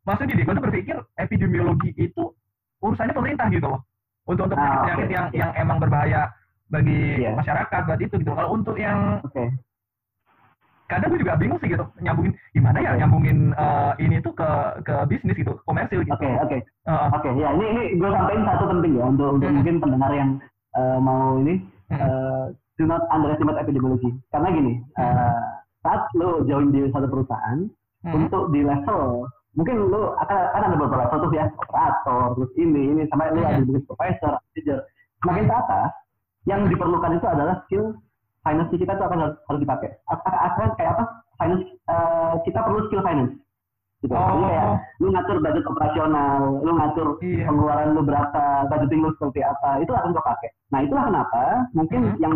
maksudnya 0.09 0.33
gini, 0.33 0.43
gue 0.49 0.55
tuh 0.57 0.65
berpikir 0.65 0.97
epidemiologi 1.21 1.93
itu 2.01 2.33
urusannya 2.81 3.13
pemerintah 3.13 3.53
gitu 3.53 3.69
loh. 3.69 3.85
Untuk 4.25 4.49
untuk 4.49 4.57
ah, 4.57 4.85
penyakit 4.85 5.09
okay. 5.09 5.17
yang 5.17 5.27
yang 5.37 5.51
emang 5.57 5.77
berbahaya 5.81 6.33
bagi 6.69 7.25
yeah. 7.25 7.37
masyarakat 7.37 7.81
buat 7.85 8.01
itu 8.01 8.15
gitu. 8.21 8.33
Kalau 8.33 8.57
untuk 8.57 8.77
yang 8.77 9.21
okay. 9.25 9.49
kadang 10.89 11.13
gue 11.13 11.21
juga 11.21 11.37
bingung 11.37 11.61
sih 11.61 11.69
gitu 11.69 11.85
nyambungin 12.01 12.33
gimana 12.57 12.81
ya 12.81 12.93
nyambungin 12.97 13.53
uh, 13.57 13.93
ini 14.01 14.25
tuh 14.25 14.33
ke 14.33 14.49
ke 14.85 14.95
bisnis 15.09 15.37
gitu 15.37 15.57
komersil 15.69 16.01
gitu. 16.01 16.17
Oke 16.17 16.25
okay, 16.25 16.33
oke 16.41 16.49
okay. 16.49 16.61
uh, 16.89 17.13
oke 17.13 17.29
okay, 17.29 17.33
ya 17.37 17.49
ini 17.57 17.67
ini 17.69 17.83
gue 18.01 18.09
sampaikan 18.09 18.45
satu 18.49 18.65
penting 18.73 18.93
ya 18.97 19.05
untuk 19.05 19.29
untuk 19.37 19.49
hmm. 19.49 19.57
mungkin 19.61 19.77
pendengar 19.81 20.11
yang 20.17 20.31
uh, 20.77 20.99
mau 21.01 21.41
ini 21.41 21.61
hmm. 21.93 22.01
uh, 22.01 22.45
do 22.81 22.85
not 22.89 23.05
underestimate 23.13 23.61
epidemiology 23.61 24.13
karena 24.33 24.49
gini 24.53 24.75
hmm. 24.97 25.01
uh, 25.01 25.49
saat 25.85 26.05
lo 26.17 26.45
join 26.45 26.69
di 26.73 26.89
satu 26.93 27.09
perusahaan 27.09 27.69
hmm. 28.05 28.13
untuk 28.13 28.53
di 28.53 28.61
level 28.65 29.29
mungkin 29.59 29.91
lo 29.91 30.15
akan 30.23 30.39
kan 30.55 30.63
ada 30.71 30.77
beberapa 30.79 31.03
level 31.11 31.19
tuh 31.27 31.31
ya 31.35 31.51
operator 31.59 32.39
terus 32.39 32.51
ini 32.55 32.95
ini 32.95 33.03
sampai 33.11 33.35
lo 33.35 33.43
ada 33.43 33.59
business 33.59 33.85
professor 33.91 34.33
manager 34.39 34.79
semakin 35.19 35.45
ke 35.51 35.55
atas 35.59 35.91
yang 36.47 36.61
diperlukan 36.71 37.19
itu 37.19 37.27
adalah 37.27 37.61
skill 37.67 37.99
finance 38.49 38.71
kita 38.73 38.93
itu 38.97 39.05
akan 39.05 39.19
harus 39.37 39.61
dipakai. 39.61 39.91
Akan 40.09 40.69
kayak 40.81 40.97
apa? 40.97 41.05
Finance 41.39 41.65
uh, 41.91 42.35
kita 42.49 42.59
perlu 42.65 42.81
skill 42.89 43.05
finance. 43.05 43.35
Gitu. 43.99 44.15
Oh. 44.15 44.23
Jadi 44.23 44.43
kayak 44.47 44.71
lu 45.03 45.09
ngatur 45.11 45.37
budget 45.43 45.65
operasional, 45.67 46.41
lu 46.63 46.73
ngatur 46.79 47.09
iya. 47.21 47.45
pengeluaran 47.51 47.89
lu 47.99 48.03
berapa, 48.07 48.45
budgeting 48.71 49.01
lu 49.03 49.11
seperti 49.19 49.43
apa, 49.43 49.83
itu 49.83 49.91
akan 49.91 50.15
kau 50.15 50.25
pakai. 50.25 50.51
Nah 50.71 50.81
itulah 50.87 51.05
kenapa 51.11 51.43
mungkin 51.75 52.01
hmm. 52.15 52.19
yang 52.23 52.33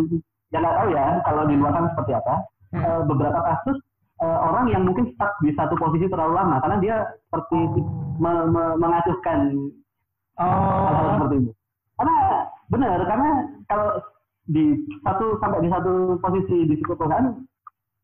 yang 0.51 0.61
nggak 0.61 0.75
tahu 0.75 0.87
ya 0.91 1.07
kalau 1.23 1.43
di 1.47 1.55
luar 1.55 1.71
kan 1.73 1.85
seperti 1.95 2.11
apa. 2.19 2.35
Hmm. 2.73 2.83
Uh, 2.83 3.01
beberapa 3.05 3.39
kasus 3.41 3.77
uh, 4.23 4.37
orang 4.47 4.71
yang 4.71 4.87
mungkin 4.87 5.11
stuck 5.13 5.35
di 5.43 5.51
satu 5.59 5.75
posisi 5.75 6.07
terlalu 6.07 6.39
lama 6.39 6.63
karena 6.63 6.77
dia 6.79 6.95
seperti 7.27 7.59
me, 8.23 8.31
me, 8.47 8.63
mengacuhkan 8.79 9.51
oh. 10.39 10.87
hal-hal 10.87 11.07
seperti 11.19 11.35
itu. 11.43 11.51
Karena 11.99 12.15
benar 12.71 12.99
karena 13.05 13.29
kalau 13.67 13.89
di 14.47 14.75
satu 15.03 15.39
sampai 15.39 15.63
di 15.63 15.69
satu 15.71 16.19
posisi 16.19 16.67
di 16.67 16.75
situ 16.75 16.95
perusahaan 16.95 17.31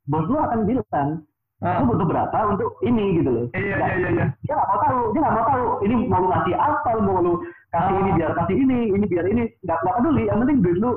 bos 0.08 0.26
lu 0.32 0.40
akan 0.40 0.64
bilang 0.64 1.24
ah. 1.60 1.84
lu 1.84 1.92
butuh 1.92 2.08
berapa 2.08 2.40
untuk 2.56 2.80
ini 2.80 3.20
gitu 3.20 3.30
loh 3.30 3.46
iya 3.52 3.76
iya 3.76 3.96
iya, 4.00 4.10
iya. 4.16 4.26
dia 4.48 4.54
nggak 4.56 4.70
mau 4.72 4.80
tahu 4.80 5.00
dia 5.12 5.20
nggak 5.20 5.36
mau 5.36 5.46
tahu 5.46 5.66
ini 5.84 5.96
mau 6.08 6.20
lu 6.24 6.30
kasih 6.32 6.56
apa 6.56 6.92
mau 7.04 7.20
lu 7.20 7.34
kasih 7.76 7.94
ah. 7.94 8.00
ini 8.00 8.10
biar 8.16 8.32
kasih 8.40 8.56
ini 8.56 8.80
ini 8.96 9.06
biar 9.06 9.26
ini 9.28 9.44
nggak 9.68 9.78
nggak 9.84 9.96
peduli 10.00 10.24
yang 10.32 10.40
penting 10.44 10.58
duit 10.64 10.78
lu 10.80 10.92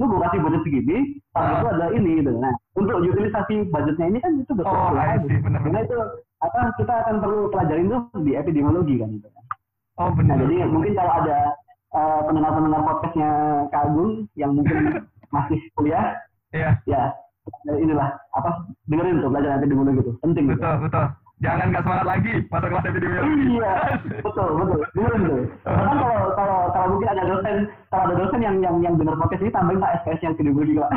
lu 0.00 0.08
mau 0.08 0.24
kasih 0.24 0.40
budget 0.40 0.62
segini 0.64 0.98
tapi 1.36 1.52
ah. 1.52 1.58
itu 1.60 1.66
ada 1.68 1.86
ini 1.92 2.10
gitu 2.24 2.32
nah 2.40 2.54
untuk 2.80 2.96
utilisasi 3.04 3.54
budgetnya 3.68 4.06
ini 4.08 4.18
kan 4.24 4.32
itu 4.40 4.52
betul 4.56 4.72
oh, 4.72 4.90
benar, 4.92 5.60
karena 5.60 5.80
itu 5.84 5.96
apa 6.40 6.60
kita 6.80 6.92
akan 7.04 7.16
perlu 7.20 7.40
pelajarin 7.52 7.92
tuh 7.92 8.02
di 8.24 8.32
epidemiologi 8.32 8.94
kan 8.96 9.08
gitu 9.12 9.28
oh 10.00 10.10
benar 10.16 10.40
nah, 10.40 10.48
jadi 10.48 10.56
mungkin 10.72 10.92
kalau 10.96 11.12
ada 11.20 11.38
uh, 11.92 12.20
pendengar-pendengar 12.24 12.82
podcastnya 12.88 13.30
Kak 13.68 13.82
Agung 13.92 14.12
yang 14.36 14.52
mungkin 14.56 15.04
masih 15.34 15.64
kuliah, 15.80 16.20
iya. 16.52 16.76
ya 16.84 17.16
inilah 17.72 18.20
apa 18.36 18.68
dengerin 18.86 19.24
tuh 19.24 19.32
belajar 19.32 19.56
nanti 19.56 19.66
dulu 19.66 19.90
gitu 19.96 20.12
penting 20.22 20.44
betul 20.52 20.60
gitu. 20.60 20.82
betul 20.86 21.04
jangan 21.42 21.66
nggak 21.74 21.84
semangat 21.84 22.06
lagi 22.06 22.32
masuk 22.48 22.68
kelas 22.70 22.88
epidemiologi 22.88 23.44
iya 23.58 23.74
betul 24.22 24.50
betul. 24.62 24.78
Dengerin 24.94 25.22
tuh 25.26 25.42
karena 25.66 25.92
kalau 25.98 26.22
kalau 26.38 26.58
kalau 26.70 26.86
mungkin 26.94 27.08
ada 27.10 27.22
dosen 27.26 27.56
kalau 27.90 28.04
ada 28.06 28.14
dosen 28.16 28.40
yang 28.40 28.56
yang 28.62 28.76
yang 28.80 28.94
dengar 28.94 29.18
podcast 29.18 29.42
ini 29.42 29.50
tambahin 29.50 29.82
pak 29.82 29.92
SKS 30.02 30.22
yang 30.22 30.32
epidemiologi 30.38 30.78
pak 30.78 30.90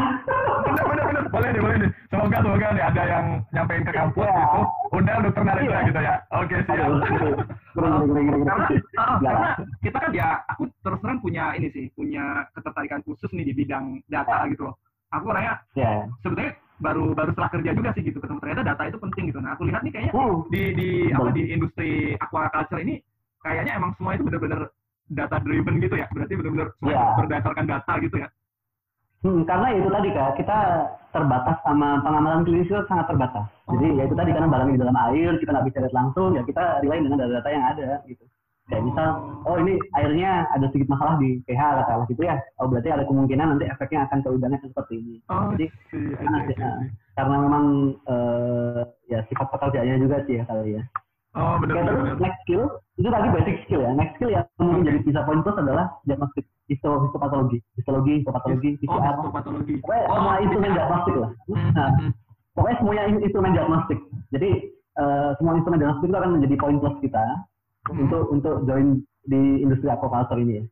benar 0.65 0.85
benar 0.85 1.05
benar 1.09 1.25
boleh 1.35 1.49
nih 1.51 1.61
boleh 1.61 1.77
nih. 1.83 1.89
Semoga 2.07 2.37
semoga 2.39 2.67
nih 2.71 2.83
ada 2.87 3.03
yang 3.03 3.25
nyampein 3.51 3.83
ke 3.83 3.91
kampus 3.91 4.23
yeah. 4.23 4.39
gitu. 4.39 4.61
Undang 4.95 5.17
dokter 5.27 5.43
Narendra 5.43 5.75
iya. 5.75 5.87
gitu 5.91 5.99
ya. 5.99 6.15
Oke 6.31 6.55
siap. 6.63 6.89
Karena 7.75 9.47
kita 9.83 9.97
kan 9.99 10.11
ya 10.15 10.27
aku 10.47 10.63
terus 10.79 10.99
terang 11.03 11.19
punya 11.19 11.51
ini 11.59 11.67
sih 11.75 11.85
punya 11.91 12.47
ketertarikan 12.55 13.03
khusus 13.03 13.27
nih 13.35 13.51
di 13.51 13.53
bidang 13.53 13.99
data 14.07 14.47
gitu 14.47 14.71
loh. 14.71 14.75
Aku 15.11 15.31
orangnya 15.31 15.59
yeah. 15.75 16.07
sebetulnya 16.23 16.55
baru 16.79 17.15
baru 17.15 17.31
setelah 17.31 17.51
kerja 17.55 17.71
juga 17.71 17.89
sih 17.95 18.03
gitu 18.03 18.17
ketemu 18.19 18.39
ternyata 18.43 18.63
data 18.67 18.83
itu 18.87 18.97
penting 18.99 19.23
gitu 19.31 19.39
nah 19.39 19.55
aku 19.55 19.63
lihat 19.67 19.81
nih 19.83 19.91
kayaknya 19.95 20.13
uh, 20.15 20.43
di 20.51 20.63
di 20.75 20.89
apa 21.15 21.29
di 21.31 21.43
industri 21.51 21.89
aquaculture 22.19 22.81
ini 22.83 22.99
kayaknya 23.39 23.79
emang 23.79 23.91
semua 23.95 24.19
itu 24.19 24.23
benar-benar 24.27 24.61
data 25.07 25.37
driven 25.39 25.79
gitu 25.79 25.95
ya 25.95 26.07
berarti 26.11 26.33
benar-benar 26.35 26.67
semua 26.81 26.91
yeah. 26.91 27.15
berdasarkan 27.15 27.65
data 27.69 27.93
gitu 28.03 28.17
ya 28.19 28.29
Hmm, 29.25 29.41
karena 29.41 29.73
itu 29.73 29.89
tadi 29.89 30.09
kak, 30.13 30.37
kita 30.37 30.57
terbatas 31.09 31.57
sama 31.65 31.97
pengamalan 32.05 32.45
klinis 32.45 32.69
itu 32.69 32.77
sangat 32.85 33.09
terbatas. 33.09 33.49
Oh. 33.65 33.73
Jadi 33.73 33.97
ya 33.97 34.03
itu 34.05 34.13
tadi 34.13 34.29
karena 34.29 34.53
barangnya 34.53 34.75
di 34.77 34.81
dalam 34.85 34.97
air, 35.09 35.31
kita 35.41 35.49
nggak 35.49 35.65
bisa 35.65 35.77
lihat 35.81 35.95
langsung, 35.97 36.29
ya 36.37 36.41
kita 36.45 36.63
rely 36.85 37.01
dengan 37.01 37.17
data-data 37.25 37.49
yang 37.49 37.65
ada 37.65 37.89
gitu. 38.05 38.21
Kayak 38.65 38.81
misal, 38.81 39.09
oh 39.45 39.61
ini 39.61 39.77
airnya 39.93 40.49
ada 40.49 40.65
sedikit 40.73 40.97
masalah 40.97 41.21
di 41.21 41.37
pH 41.45 41.61
katakanlah 41.61 42.07
gitu 42.09 42.21
ya. 42.25 42.35
Oh 42.57 42.65
berarti 42.65 42.89
ada 42.89 43.05
kemungkinan 43.05 43.47
nanti 43.53 43.69
efeknya 43.69 44.09
akan 44.09 44.25
ke 44.25 44.29
udangnya 44.33 44.57
seperti 44.65 44.93
ini. 45.05 45.15
Oh, 45.29 45.53
Jadi 45.53 45.69
see, 45.93 46.17
karena, 46.17 46.37
see, 46.49 46.57
see. 46.57 46.89
karena 47.13 47.35
memang 47.45 47.65
uh, 48.09 48.81
ya 49.05 49.21
sifat 49.29 49.53
pekerjaannya 49.53 50.01
juga 50.01 50.17
sih 50.25 50.41
ya 50.41 50.43
kali 50.49 50.81
ya. 50.81 50.83
Oh 51.37 51.61
benar. 51.61 51.85
Terus 51.85 52.17
next 52.17 52.39
skill 52.47 52.63
itu 52.97 53.09
tadi 53.11 53.27
basic 53.37 53.55
skill 53.69 53.81
ya. 53.85 53.91
Next 53.93 54.13
skill 54.17 54.31
yang 54.33 54.45
mungkin 54.57 54.81
okay. 54.81 54.87
jadi 54.89 54.99
bisa 55.13 55.19
poin 55.29 55.39
plus 55.45 55.61
adalah 55.61 55.85
diagnostik 56.09 56.45
histo 56.65 56.89
histopatologi, 57.05 57.57
histologi, 57.77 58.13
histopatologi, 58.25 58.69
PCR. 58.81 59.13
Oh, 59.13 59.29
histopatologi. 59.29 59.75
Pokoknya 59.85 60.03
oh, 60.09 60.15
semua 60.17 60.33
instrumen 60.41 60.71
diagnostik 60.73 61.15
lah. 61.21 61.31
Hmm, 61.45 61.69
nah, 61.77 61.89
hmm. 62.01 62.11
pokoknya 62.57 62.77
semuanya 62.81 63.03
instrumen 63.13 63.53
diagnostik. 63.53 63.99
Jadi 64.33 64.49
uh, 64.97 65.29
semua 65.37 65.53
instrumen 65.53 65.77
diagnostik 65.77 66.07
itu 66.09 66.17
akan 66.17 66.31
menjadi 66.33 66.55
poin 66.57 66.77
plus 66.81 66.97
kita 67.05 67.25
hmm. 67.89 68.03
untuk 68.07 68.23
untuk 68.31 68.55
join 68.69 69.01
di 69.25 69.61
industri 69.61 69.89
aquaculture 69.89 70.41
ini 70.41 70.61
ya. 70.61 70.63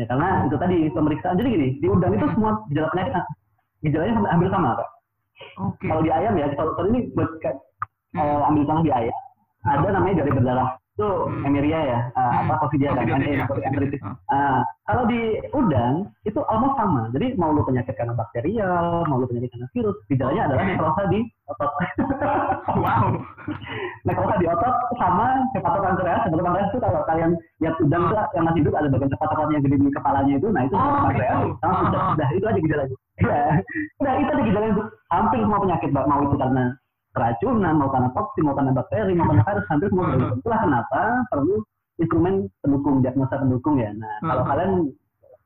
Ya 0.00 0.04
karena 0.08 0.48
itu 0.48 0.56
tadi 0.56 0.76
pemeriksaan. 0.88 1.36
Jadi 1.36 1.48
gini, 1.52 1.68
di 1.78 1.86
udang 1.86 2.16
itu 2.16 2.24
hmm. 2.24 2.34
semua 2.34 2.50
gejala 2.72 2.88
penyakit 2.96 3.14
gejalanya 3.82 4.14
hampir 4.30 4.48
sama, 4.48 4.78
Pak. 4.78 4.88
Okay. 5.58 5.88
Kalau 5.90 6.02
di 6.06 6.10
ayam 6.14 6.34
ya, 6.38 6.46
kalau, 6.54 6.86
ini 6.88 7.10
buat 7.12 7.28
hmm. 7.42 8.18
uh, 8.18 8.48
ambil 8.48 8.62
contoh 8.64 8.84
di 8.86 8.92
ayam, 8.94 9.16
ada 9.68 9.88
namanya 9.90 10.24
dari 10.24 10.30
berdarah 10.32 10.81
itu 10.92 11.08
hmm. 11.08 11.48
emiria 11.48 11.80
ya 11.88 12.00
uh, 12.12 12.20
hmm. 12.20 12.52
apa 12.52 12.54
covidia 12.60 12.92
kan? 12.92 13.08
Ya, 13.08 13.48
uh, 13.48 14.60
kalau 14.84 15.08
di 15.08 15.40
udang 15.56 16.12
itu 16.28 16.36
almost 16.52 16.76
sama. 16.76 17.08
Jadi 17.16 17.32
mau 17.40 17.48
lu 17.48 17.64
penyakit 17.64 17.96
karena 17.96 18.12
bakterial 18.12 19.08
mau 19.08 19.16
lu 19.16 19.24
penyakit 19.24 19.48
karena 19.56 19.68
virus 19.72 19.96
gejalanya 20.12 20.42
okay. 20.44 20.48
adalah 20.52 20.64
nekrosa 20.68 21.02
di 21.08 21.20
otot. 21.48 21.70
Wow. 22.76 23.04
Nekrosa 24.06 24.34
di 24.36 24.46
otot 24.52 24.74
sama 25.00 25.26
hepatopankreas 25.56 26.28
hepatopankreas 26.28 26.68
itu 26.68 26.80
kalau 26.84 27.00
kalian 27.08 27.30
lihat 27.64 27.74
udang 27.80 28.04
itu 28.12 28.16
yang 28.36 28.44
masih 28.44 28.60
hidup 28.60 28.74
ada 28.76 28.88
bagian 28.92 29.12
hepatopankreas 29.16 29.54
yang 29.56 29.64
gede 29.64 29.76
di 29.80 29.96
kepalanya 29.96 30.34
itu. 30.36 30.48
Nah 30.52 30.62
itu 30.68 30.74
oh, 30.76 30.82
hepatopankreas 30.84 31.40
sama 31.64 31.76
sudah 31.88 32.02
sudah 32.12 32.28
itu 32.36 32.44
aja 32.44 32.60
gejalanya 32.60 32.96
ya 33.20 33.40
nah 34.04 34.12
itu 34.18 34.30
aja 34.32 34.42
gejalanya 34.42 34.74
hampir 35.12 35.38
semua 35.44 35.62
penyakit 35.62 35.90
mau 35.92 36.20
itu 36.24 36.36
karena 36.40 36.64
keracunan, 37.12 37.74
mau 37.76 37.92
karena 37.92 38.08
toksin, 38.16 38.44
mau 38.44 38.56
karena 38.56 38.72
bakteri, 38.72 39.12
mau 39.12 39.28
karena 39.28 39.44
virus, 39.44 39.66
hampir 39.68 39.88
semua. 39.92 40.06
Uh-huh. 40.16 40.38
Itulah 40.40 40.60
kenapa 40.64 41.00
perlu 41.28 41.54
instrumen 42.00 42.34
pendukung, 42.64 43.04
diagnosa 43.04 43.36
pendukung 43.36 43.76
ya. 43.78 43.92
Nah, 43.92 44.08
uh-huh. 44.08 44.28
kalau 44.28 44.42
kalian 44.48 44.72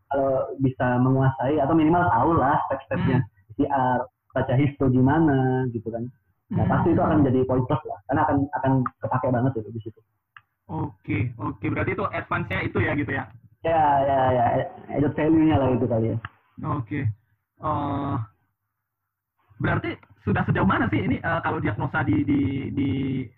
kalau 0.06 0.34
bisa 0.62 0.86
menguasai 1.02 1.58
atau 1.58 1.74
minimal 1.74 2.06
tahu 2.06 2.30
lah 2.38 2.56
step-stepnya. 2.70 3.18
PCR, 3.56 4.04
baca 4.36 4.54
histo 4.54 4.84
gimana 4.92 5.66
gitu 5.74 5.88
kan. 5.90 6.06
Nah, 6.54 6.62
uh-huh. 6.62 6.70
pasti 6.70 6.88
itu 6.94 7.02
akan 7.02 7.26
jadi 7.26 7.40
poin 7.44 7.62
plus 7.66 7.82
lah, 7.84 7.98
karena 8.06 8.20
akan 8.24 8.36
akan 8.62 8.72
kepake 9.02 9.28
banget 9.34 9.52
itu 9.58 9.70
di 9.74 9.80
situ. 9.82 10.00
Oke, 10.66 11.30
oke. 11.38 11.62
Berarti 11.70 11.94
itu 11.94 12.04
advance-nya 12.10 12.58
itu 12.66 12.78
ya 12.82 12.92
gitu 12.98 13.12
ya? 13.14 13.24
Ya, 13.62 13.82
ya, 14.02 14.18
ya. 14.34 14.44
Added 14.94 15.14
value-nya 15.14 15.56
lah 15.58 15.68
itu 15.74 15.86
kali 15.86 16.06
ya. 16.14 16.18
Oke. 16.66 17.00
Uh, 17.62 18.18
berarti 19.56 19.96
sudah 20.26 20.42
sejauh 20.44 20.66
mana 20.66 20.90
sih 20.90 21.00
ini 21.00 21.22
uh, 21.22 21.38
kalau 21.40 21.62
diagnosa 21.62 22.02
di 22.02 22.26
di 22.26 22.40
di 22.74 22.88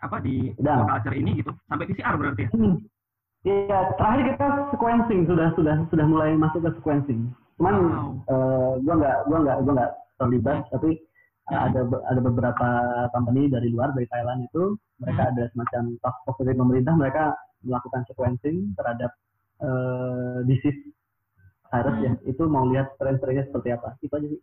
apa 0.01 0.19
di 0.25 0.51
culture 0.57 1.15
ini 1.15 1.39
gitu 1.39 1.53
sampai 1.69 1.85
PCR 1.85 2.17
berarti 2.17 2.49
ya? 2.49 2.51
Hmm. 2.57 2.77
Iya, 3.47 3.95
terakhir 3.95 4.35
kita 4.35 4.47
sequencing 4.75 5.21
sudah 5.31 5.49
sudah 5.55 5.77
sudah 5.95 6.07
mulai 6.11 6.35
masuk 6.35 6.59
ke 6.65 6.71
sequencing. 6.81 7.31
Cuman 7.61 7.75
wow. 7.77 8.09
uh, 8.27 8.73
gua 8.83 8.95
nggak 8.99 9.19
gua 9.31 9.39
nggak 9.47 9.59
gua 9.63 9.73
nggak 9.79 9.93
terlibat, 10.19 10.59
hmm. 10.67 10.71
tapi 10.75 10.91
hmm. 10.99 11.55
ada 11.71 11.81
ada 12.11 12.21
beberapa 12.25 12.69
company 13.15 13.47
dari 13.47 13.71
luar 13.71 13.95
dari 13.95 14.11
Thailand 14.11 14.43
itu 14.43 14.75
mereka 14.99 15.23
hmm. 15.23 15.31
ada 15.37 15.45
semacam 15.55 15.83
task 16.03 16.19
force 16.27 16.41
dari 16.43 16.57
pemerintah 16.59 16.95
mereka 16.99 17.25
melakukan 17.63 18.03
sequencing 18.11 18.75
terhadap 18.75 19.11
uh, 19.63 20.43
disease 20.49 20.81
virus 21.69 21.97
ya. 22.03 22.11
hmm. 22.11 22.21
ya 22.27 22.31
itu 22.33 22.43
mau 22.49 22.65
lihat 22.67 22.97
tren-trennya 22.99 23.47
seperti 23.47 23.69
apa 23.71 23.95
itu 24.03 24.15
aja 24.19 24.27
sih 24.35 24.41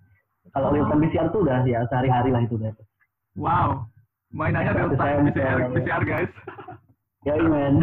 kalau 0.53 0.69
real 0.73 0.85
time 0.91 1.01
PCR 1.07 1.27
tuh 1.33 1.41
udah 1.41 1.65
ya 1.65 1.81
sehari-hari 1.89 2.29
lah 2.29 2.41
itu 2.45 2.55
deh. 2.59 2.73
Wow, 3.35 3.89
mainannya 4.29 4.75
real 4.75 4.91
time 4.93 5.31
PCR, 5.31 5.57
PCR 5.73 6.01
guys. 6.05 6.31
Ya 7.25 7.33
men. 7.41 7.81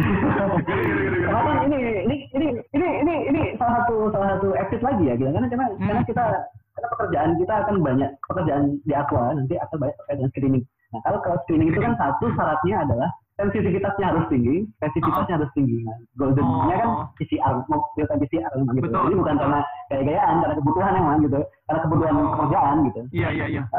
Kenapa 1.27 1.67
ini 1.67 1.77
ini 2.07 2.15
ini 2.31 2.47
ini 2.71 2.87
ini 3.03 3.15
ini 3.27 3.41
salah 3.59 3.83
satu 3.83 4.07
salah 4.15 4.39
satu 4.39 4.55
exit 4.55 4.79
lagi 4.79 5.11
ya, 5.11 5.19
karena 5.19 5.47
karena 5.51 5.65
hmm. 5.67 5.83
karena 5.83 6.01
kita 6.07 6.25
karena 6.73 6.87
pekerjaan 6.95 7.31
kita 7.35 7.53
akan 7.67 7.75
banyak 7.83 8.09
pekerjaan 8.23 8.63
di 8.87 8.93
aqua 8.95 9.35
nanti 9.35 9.55
akan 9.59 9.77
banyak 9.83 9.95
terkait 9.99 10.15
dengan 10.15 10.31
screening. 10.31 10.65
Nah 10.95 10.99
kalau 11.03 11.19
kalau 11.21 11.37
screening 11.43 11.69
itu 11.75 11.79
kan 11.83 11.93
satu 11.99 12.25
syaratnya 12.39 12.75
adalah 12.87 13.09
sensitivitasnya 13.33 14.05
harus 14.13 14.25
tinggi, 14.29 14.55
spesifitasnya 14.77 15.33
oh. 15.33 15.37
harus 15.41 15.51
tinggi. 15.57 15.77
Nah, 15.81 15.97
goldennya 16.17 16.75
kan 16.77 16.89
oh. 16.89 17.05
PCR, 17.17 17.53
mau 17.65 17.81
filter 17.97 18.17
PCR 18.21 18.51
gitu. 18.53 18.81
Betul. 18.85 19.01
Jadi 19.09 19.15
bukan 19.17 19.35
karena 19.41 19.59
gaya-gayaan, 19.89 20.35
karena 20.45 20.55
kebutuhan 20.61 20.93
emang 20.99 21.17
gitu, 21.25 21.39
karena 21.65 21.79
kebutuhan 21.81 22.13
oh. 22.13 22.29
pekerjaan 22.37 22.75
gitu. 22.89 23.01
Iya 23.11 23.29
iya 23.33 23.45
iya. 23.49 23.63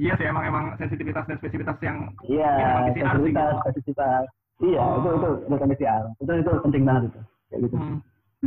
Iya 0.00 0.16
sih 0.16 0.24
emang 0.32 0.48
emang 0.48 0.64
sensitivitas 0.80 1.28
dan 1.28 1.36
spesifitas 1.44 1.76
yang 1.84 2.08
Iya, 2.24 2.88
PCR 2.96 3.20
sih, 3.20 3.36
spesifitas, 3.36 3.52
gitu. 3.52 3.60
spesifitas. 3.68 4.24
Iya, 4.64 4.80
Oh. 4.80 4.96
itu 4.96 5.08
itu 5.12 5.30
data 5.44 5.66
PCR. 5.68 6.04
Itu 6.24 6.32
itu 6.40 6.50
penting 6.64 6.82
banget 6.88 7.02
itu. 7.12 7.20
Kayak 7.50 7.60
gitu. 7.68 7.76
hmm, 7.76 7.98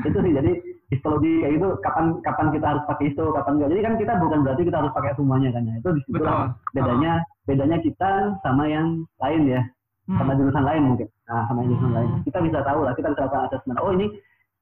itu 0.01 0.17
sih 0.17 0.31
jadi 0.33 0.51
histologi 0.93 1.33
kayak 1.41 1.53
gitu 1.57 1.67
kapan 1.81 2.05
kapan 2.21 2.47
kita 2.53 2.65
harus 2.69 2.83
pakai 2.85 3.03
histo 3.09 3.23
kapan 3.33 3.51
enggak 3.57 3.69
jadi 3.73 3.81
kan 3.81 3.93
kita 3.97 4.13
bukan 4.21 4.39
berarti 4.45 4.61
kita 4.63 4.77
harus 4.79 4.93
pakai 4.93 5.11
semuanya 5.17 5.49
kan 5.51 5.63
ya. 5.65 5.73
Itu 5.81 5.89
di 5.97 6.01
situ 6.05 6.23
bedanya 6.71 7.11
bedanya 7.43 7.77
kita 7.81 8.11
sama 8.41 8.63
yang 8.69 8.87
lain 9.19 9.43
ya. 9.49 9.63
Hmm. 10.03 10.19
sama 10.19 10.35
jurusan 10.35 10.67
lain 10.67 10.83
mungkin. 10.83 11.07
Nah 11.31 11.47
sama 11.47 11.63
jurusan 11.63 11.87
Hmm. 11.87 11.95
lain 11.95 12.09
kita 12.27 12.39
bisa 12.43 12.59
tahu 12.67 12.83
lah 12.83 12.91
kita 12.91 13.07
bisa 13.15 13.23
lakukan 13.23 13.47
asesmen. 13.47 13.79
Oh 13.79 13.91
ini 13.95 14.11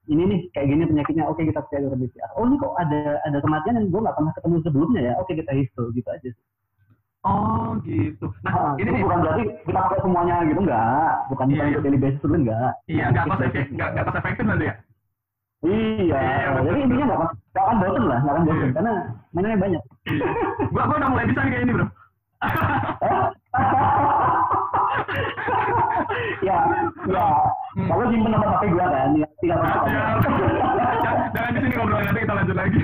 ini 0.06 0.22
nih 0.22 0.40
kayak 0.54 0.66
gini 0.70 0.82
penyakitnya. 0.86 1.26
Oke 1.26 1.42
kita 1.42 1.66
data 1.66 1.96
PCR. 1.98 2.30
Oh 2.38 2.46
ini 2.46 2.54
kok 2.62 2.70
ada 2.78 3.18
ada 3.26 3.38
kematian 3.42 3.74
yang 3.74 3.86
gue 3.90 4.00
nggak 4.06 4.14
pernah 4.14 4.32
ketemu 4.38 4.56
sebelumnya 4.62 5.00
ya? 5.02 5.12
Oke 5.18 5.34
kita 5.34 5.50
histo 5.50 5.90
gitu 5.90 6.06
aja 6.06 6.28
sih. 6.30 6.44
Oh 7.22 7.74
gitu. 7.82 8.26
Nah 8.42 8.50
Ah, 8.54 8.72
ini 8.78 8.82
itu 8.82 8.90
nih, 8.94 9.02
bukan 9.02 9.18
berarti 9.22 9.42
kita 9.62 9.78
pakai 9.78 9.98
semuanya 10.02 10.36
gitu 10.46 10.60
enggak 10.62 11.12
bukan 11.30 11.44
Iya, 11.46 11.54
bukan 11.54 11.66
iya. 11.66 11.70
untuk 11.74 11.82
daily 11.86 11.98
basis 12.02 12.22
enggak 12.22 12.72
iya 12.86 13.04
nggak 13.10 13.24
cost 13.26 13.42
efektif 13.42 13.66
nggak 13.74 13.88
nggak 13.94 14.04
cost 14.06 14.18
efektif 14.22 14.44
nanti 14.46 14.64
ya. 14.66 14.74
Iya, 15.62 16.18
jadi 16.58 16.78
intinya 16.82 17.04
nggak 17.06 17.18
akan 17.22 17.30
nggak 17.54 17.62
akan 17.62 17.76
bosen 17.78 18.04
lah, 18.10 18.18
nggak 18.18 18.34
akan 18.34 18.44
bosen 18.44 18.70
karena 18.74 18.92
mainannya 19.30 19.58
banyak. 19.62 19.82
Gua 20.74 20.82
gua 20.84 20.96
udah 20.98 21.08
mulai 21.08 21.26
bisa 21.30 21.40
kayak 21.40 21.62
ini 21.62 21.72
bro. 21.72 21.86
ya, 26.42 26.56
ya. 27.06 27.26
Kalau 27.72 28.04
simpen 28.10 28.30
nomor 28.34 28.48
HP 28.52 28.62
gua 28.74 28.86
kan, 28.90 29.10
ya 29.16 29.26
tinggal 29.38 29.58
Ah, 29.58 29.70
apa 29.70 29.86
siap. 29.86 30.18
Jangan- 31.32 31.54
di 31.54 31.60
sini 31.62 31.74
ngobrol 31.78 32.02
nanti 32.02 32.20
kita 32.20 32.34
lanjut 32.34 32.56
lagi. 32.58 32.78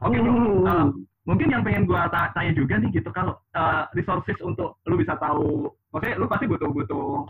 Oke. 0.00 0.16
Hmm. 0.18 0.66
Ah, 0.66 0.84
mungkin 1.24 1.52
yang 1.52 1.62
pengen 1.62 1.84
gua 1.84 2.08
ta- 2.08 2.32
tanya 2.32 2.52
juga 2.56 2.80
nih 2.80 2.88
gitu 2.90 3.10
kalau 3.12 3.36
eh, 3.52 3.82
resources 3.92 4.38
untuk 4.40 4.80
lu 4.84 4.96
bisa 4.96 5.12
tahu, 5.20 5.68
maksudnya 5.92 6.16
lu 6.16 6.24
pasti 6.24 6.48
butuh 6.48 6.68
butuh 6.72 7.28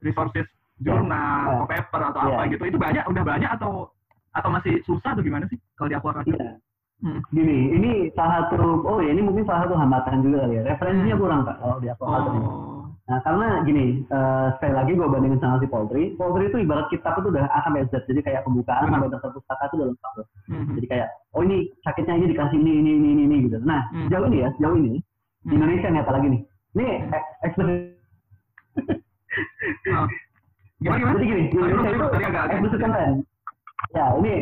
resources 0.00 0.46
jurnal, 0.78 1.64
atau 1.64 1.66
paper 1.66 2.00
atau 2.06 2.20
Ya. 2.22 2.28
apa 2.36 2.42
gitu. 2.52 2.62
Itu 2.64 2.78
banyak, 2.78 3.04
udah 3.08 3.22
banyak 3.24 3.50
atau 3.50 3.90
atau 4.36 4.50
masih 4.52 4.84
susah 4.84 5.16
atau 5.16 5.24
gimana 5.24 5.48
sih 5.48 5.56
kalau 5.80 5.88
di 5.88 5.96
Radio? 5.96 6.36
Iya. 6.36 6.50
Hmm. 6.96 7.20
Gini, 7.28 7.76
ini 7.76 7.90
salah 8.16 8.48
satu, 8.48 8.80
oh 8.84 9.04
ya 9.04 9.12
ini 9.12 9.20
mungkin 9.20 9.44
salah 9.44 9.68
satu 9.68 9.76
hambatan 9.76 10.24
juga 10.24 10.48
kali 10.48 10.60
ya. 10.60 10.62
Referensinya 10.64 11.12
Hmm. 11.12 11.22
kurang 11.24 11.40
kak 11.44 11.56
kalau 11.60 11.76
di 11.76 11.88
ini. 11.92 12.40
Oh. 12.40 12.88
Nah 13.06 13.18
karena 13.22 13.48
gini, 13.62 13.84
eh, 14.02 14.46
sekali 14.56 14.72
lagi 14.74 14.92
gue 14.96 15.06
bandingin 15.06 15.38
sama 15.38 15.60
si 15.60 15.68
Polri. 15.68 16.16
Polri 16.16 16.48
itu 16.48 16.56
ibarat 16.58 16.88
kitab 16.88 17.20
itu 17.20 17.28
udah 17.30 17.46
A 17.52 17.62
sampai 17.68 17.84
Z, 17.92 18.00
jadi 18.08 18.20
kayak 18.24 18.42
pembukaan 18.48 18.88
Hmm. 18.88 18.96
sampai 18.96 19.12
daftar 19.12 19.30
pustaka 19.36 19.68
itu 19.68 19.74
udah 19.76 19.88
lengkap. 19.92 20.12
loh. 20.16 20.26
Mhm. 20.48 20.74
Jadi 20.80 20.86
kayak, 20.88 21.08
oh 21.36 21.42
ini 21.44 21.56
sakitnya 21.84 22.14
ini 22.16 22.26
dikasih 22.32 22.58
ini, 22.58 22.72
ini, 22.80 22.90
ini, 22.96 23.08
ini, 23.12 23.22
ini 23.28 23.36
gitu. 23.46 23.58
Nah, 23.60 23.80
Hmm. 23.92 24.08
sejauh 24.08 24.26
ini 24.32 24.38
ya, 24.40 24.48
sejauh 24.56 24.76
ini, 24.80 24.92
di 24.96 25.04
Hmm. 25.52 25.56
Indonesia 25.60 25.88
nih 25.92 26.00
apalagi 26.00 26.26
nih. 26.32 26.42
Ini 26.76 26.86
Hmm. 26.88 27.14
ek- 27.14 27.32
eksplisit 27.44 27.78
Ah. 29.86 30.08
Gimana 30.80 30.96
gimana? 30.96 31.16
Jadi 31.20 31.26
gini, 31.28 31.42
di 31.52 31.56
Indonesia 31.56 31.90
itu 31.92 32.06
tadi 32.08 33.35
Ya, 33.92 34.04
ini 34.16 34.32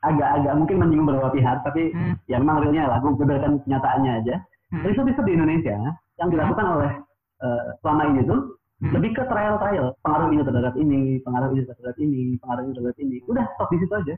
agak-agak 0.00 0.52
mungkin 0.54 0.76
menyinggung 0.78 1.08
beberapa 1.08 1.32
pihak, 1.32 1.64
tapi 1.64 1.90
Hmm. 1.90 2.14
ya 2.24 2.36
memang 2.38 2.60
realnya 2.60 2.84
lah, 2.86 2.98
gue 3.00 3.12
berdasarkan 3.14 3.60
kenyataannya 3.64 4.12
aja. 4.20 4.34
Hmm. 4.70 4.82
Riset-riset 4.84 5.24
di 5.24 5.32
Indonesia 5.32 5.76
yang 6.18 6.28
dilakukan 6.28 6.66
oleh 6.70 6.92
eh, 7.40 7.62
selama 7.80 8.02
ini 8.08 8.24
tuh 8.24 8.40
Hmm. 8.80 8.92
lebih 8.96 9.10
ke 9.12 9.22
trial-trial, 9.24 9.92
pengaruh 10.00 10.28
ini 10.28 10.42
terhadap 10.42 10.74
ini, 10.76 11.00
pengaruh 11.20 11.52
ini 11.52 11.62
terhadap 11.62 11.96
ini, 11.96 12.20
pengaruh 12.36 12.62
ini 12.62 12.72
terhadap 12.72 12.96
ini. 12.98 13.16
Udah 13.24 13.44
stop 13.54 13.68
di 13.68 13.78
situ 13.78 13.92
aja. 13.92 14.14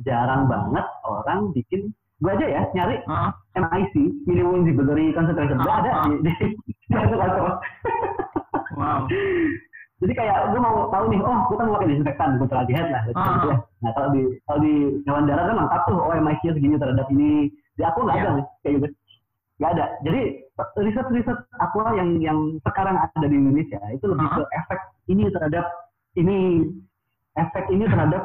Jarang 0.00 0.46
banget 0.46 0.86
orang 1.02 1.52
bikin 1.52 1.92
gue 2.20 2.30
aja 2.30 2.46
ya 2.46 2.62
nyari 2.70 3.00
Ah. 3.08 3.32
MIC 3.54 3.94
minimum 4.24 4.60
inhibitory 4.62 5.08
concentration 5.10 5.56
nggak 5.56 5.76
ada 5.82 5.90
Ah, 5.90 6.00
ah. 6.04 6.06
di, 6.08 6.16
di, 6.20 6.32
di 6.84 6.92
artikel. 6.92 7.48
Wow. 8.76 9.08
Jadi 10.00 10.12
kayak 10.16 10.36
gue 10.48 10.60
mau 10.60 10.88
tahu 10.88 11.04
nih, 11.12 11.20
oh 11.20 11.38
gue 11.44 11.56
kan 11.56 11.66
mau 11.68 11.76
pakai 11.76 11.88
disinfektan, 11.92 12.40
gue 12.40 12.48
lagi 12.48 12.72
head 12.72 12.88
lah. 12.88 13.02
gitu 13.04 13.20
ya. 13.20 13.56
Nah 13.84 13.90
kalau 13.92 14.08
di 14.10 14.22
kalau 14.42 14.60
di 14.60 14.72
hewan 15.04 15.24
darat 15.28 15.44
kan 15.44 15.56
lengkap 15.60 15.80
tuh, 15.84 15.98
oh 16.00 16.12
MIC-nya 16.16 16.52
segini 16.56 16.76
terhadap 16.76 17.06
ini. 17.12 17.30
Di 17.76 17.82
aku 17.84 17.98
nggak 18.02 18.16
Iya. 18.16 18.24
ada 18.24 18.30
nih, 18.32 18.46
kayak 18.60 18.72
gitu. 18.76 18.86
Nggak 19.60 19.70
ada. 19.76 19.84
Jadi 20.00 20.20
riset-riset 20.78 21.38
aqua 21.56 21.84
yang 21.92 22.08
yang 22.18 22.38
sekarang 22.60 22.96
ada 22.96 23.26
di 23.28 23.36
Indonesia 23.36 23.80
itu 23.92 24.04
lebih 24.08 24.24
Ah. 24.24 24.34
ke 24.34 24.42
efek 24.54 24.80
ini 25.06 25.22
terhadap 25.28 25.64
ini, 26.14 26.38
efek 27.36 27.64
ini 27.68 27.84
terhadap 27.84 28.22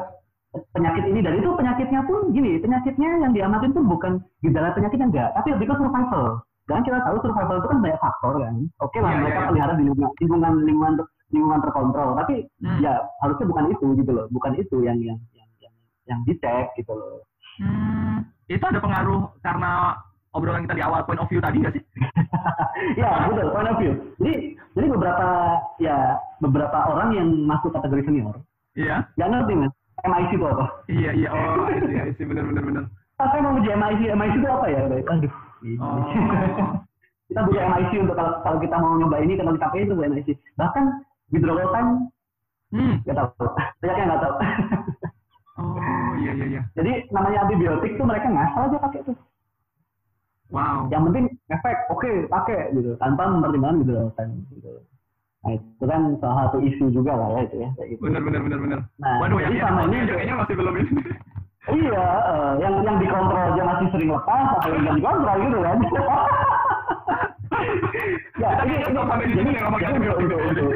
penyakit 0.72 1.04
ini 1.06 1.20
dan 1.20 1.36
itu 1.36 1.48
penyakitnya 1.52 2.00
pun 2.04 2.32
gini, 2.32 2.56
penyakitnya 2.56 3.10
yang 3.20 3.32
diamatin 3.32 3.70
tuh 3.70 3.84
bukan 3.84 4.12
gejala 4.40 4.72
penyakitnya 4.72 5.06
enggak, 5.08 5.28
tapi 5.34 5.52
lebih 5.52 5.68
ke 5.68 5.74
survival. 5.76 6.40
Dan 6.66 6.82
kita 6.82 6.98
tahu 6.98 7.16
survival 7.20 7.56
itu 7.60 7.68
kan 7.68 7.78
banyak 7.78 8.00
faktor 8.00 8.32
kan. 8.40 8.54
Oke 8.80 8.98
lah 8.98 9.12
Iya, 9.12 9.18
mereka 9.20 9.30
iya, 9.30 9.38
iya. 9.38 9.48
pelihara 9.52 9.72
di 9.76 9.84
lingkungan 9.86 10.52
lingkungan 10.64 10.94
lingkungan, 11.28 11.60
terkontrol, 11.60 12.14
tapi 12.14 12.46
Hmm. 12.62 12.78
ya 12.78 12.92
harusnya 13.20 13.46
bukan 13.46 13.64
itu 13.70 13.86
gitu 13.98 14.10
loh, 14.10 14.26
bukan 14.30 14.52
itu 14.54 14.76
yang 14.82 14.98
yang 15.00 15.18
yang 15.32 15.48
yang, 15.58 15.74
yang 16.06 16.20
dicek 16.24 16.70
gitu 16.74 16.92
loh. 16.92 17.26
Hmm, 17.58 18.22
itu 18.46 18.60
ada 18.60 18.78
pengaruh 18.78 19.32
karena 19.40 19.96
obrolan 20.30 20.68
kita 20.68 20.76
di 20.76 20.84
awal 20.84 21.02
point 21.02 21.18
of 21.18 21.26
view 21.26 21.40
tadi 21.40 21.58
nggak 21.58 21.74
sih? 21.74 21.82
ya 23.00 23.26
betul 23.26 23.48
point 23.50 23.70
of 23.70 23.76
view. 23.80 23.92
Jadi 24.20 24.34
jadi 24.76 24.86
beberapa 24.92 25.26
ya 25.80 25.96
beberapa 26.38 26.78
orang 26.92 27.16
yang 27.16 27.28
masuk 27.44 27.72
kategori 27.72 28.04
senior 28.04 28.36
Iya, 28.76 29.08
nggak 29.16 29.28
ngerti 29.32 29.52
mas 29.56 29.72
MIC 30.04 30.30
itu 30.36 30.44
apa. 30.44 30.64
iya, 30.92 31.10
iya. 31.16 31.28
Oh, 31.32 31.66
iya, 31.72 32.12
iya, 32.12 32.24
benar, 32.28 32.44
benar, 32.44 32.62
benar. 32.62 32.84
Saya 33.16 33.40
mau 33.40 33.56
uji 33.56 33.72
MIC, 33.72 34.00
MIC 34.12 34.34
itu 34.36 34.46
apa 34.46 34.66
ya? 34.68 34.80
Aduh. 34.84 35.32
Oh. 35.80 36.04
kita 37.32 37.40
butuh 37.42 37.62
MIC 37.64 37.92
untuk 38.04 38.14
kalau 38.14 38.32
kalau 38.44 38.58
kita 38.60 38.76
mau 38.76 38.94
nyoba 38.94 39.16
ini 39.24 39.34
kalau 39.34 39.56
kita 39.56 39.66
pakai 39.66 39.88
itu 39.88 39.96
butuh 39.96 40.12
MIC. 40.12 40.28
Bahkan 40.60 40.84
withdrawal 41.32 41.70
time 41.74 41.90
Hmm. 42.74 42.98
nggak 43.06 43.14
tahu. 43.14 43.46
Banyaknya 43.80 44.04
nggak 44.10 44.22
tahu. 44.22 44.34
Oh, 45.56 46.12
iya, 46.20 46.36
iya, 46.36 46.46
iya. 46.52 46.62
Jadi 46.76 47.08
namanya 47.08 47.48
antibiotik 47.48 47.96
tuh 47.96 48.04
mereka 48.04 48.28
ngasal 48.28 48.68
aja 48.68 48.76
pakai 48.76 49.00
tuh. 49.08 49.16
Wow. 50.52 50.92
Yang 50.92 51.02
penting 51.08 51.24
efek, 51.48 51.76
oke 51.88 52.10
pakai 52.28 52.76
gitu, 52.76 52.92
tanpa 53.00 53.24
mempertimbangkan 53.24 53.80
withdrawal 53.80 54.12
time 54.20 54.44
gitu. 54.52 54.84
Nah 55.48 55.56
itu 55.56 55.84
kan 55.88 56.12
salah 56.20 56.52
satu 56.52 56.60
isu 56.60 56.92
juga 56.92 57.16
lah 57.16 57.40
ya 57.40 57.40
itu 57.48 57.56
ya. 57.64 57.68
Kayak 57.72 57.88
gitu. 57.88 58.00
Benar, 58.04 58.20
benar, 58.20 58.40
benar, 58.44 58.58
benar. 58.60 58.80
Nah, 59.00 59.16
Waduh, 59.16 59.38
yang 59.40 59.56
sama 59.56 59.80
ini 59.88 59.96
kayaknya 59.96 60.12
kayaknya 60.12 60.34
masih 60.44 60.54
belum 60.60 60.74
ini. 60.76 60.92
Iya, 61.66 62.04
eh, 62.04 62.52
yang 62.60 62.74
yang 62.84 62.96
dikontrol 63.00 63.42
aja 63.42 63.62
masih 63.64 63.86
sering 63.96 64.10
lepas, 64.12 64.46
apa 64.60 64.66
yang 64.70 64.80
nggak 64.84 64.96
dikontrol 65.00 65.36
gitu 65.40 65.58
kan? 65.64 65.78
ya, 68.40 68.50
ini, 68.64 68.74
sampai 68.92 69.26
jadi 69.32 69.50
jadi 69.50 70.08
untuk, 70.16 70.40
untuk, 70.50 70.70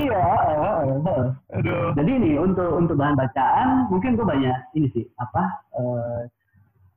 iya, 0.00 0.24
jadi 1.96 2.10
ini 2.10 2.30
untuk 2.38 2.70
untuk 2.74 2.96
bahan 2.98 3.14
bacaan 3.14 3.68
mungkin 3.92 4.16
gue 4.18 4.26
banyak 4.26 4.56
ini 4.74 4.88
sih 4.92 5.04
apa 5.20 5.42
eh, 5.78 6.20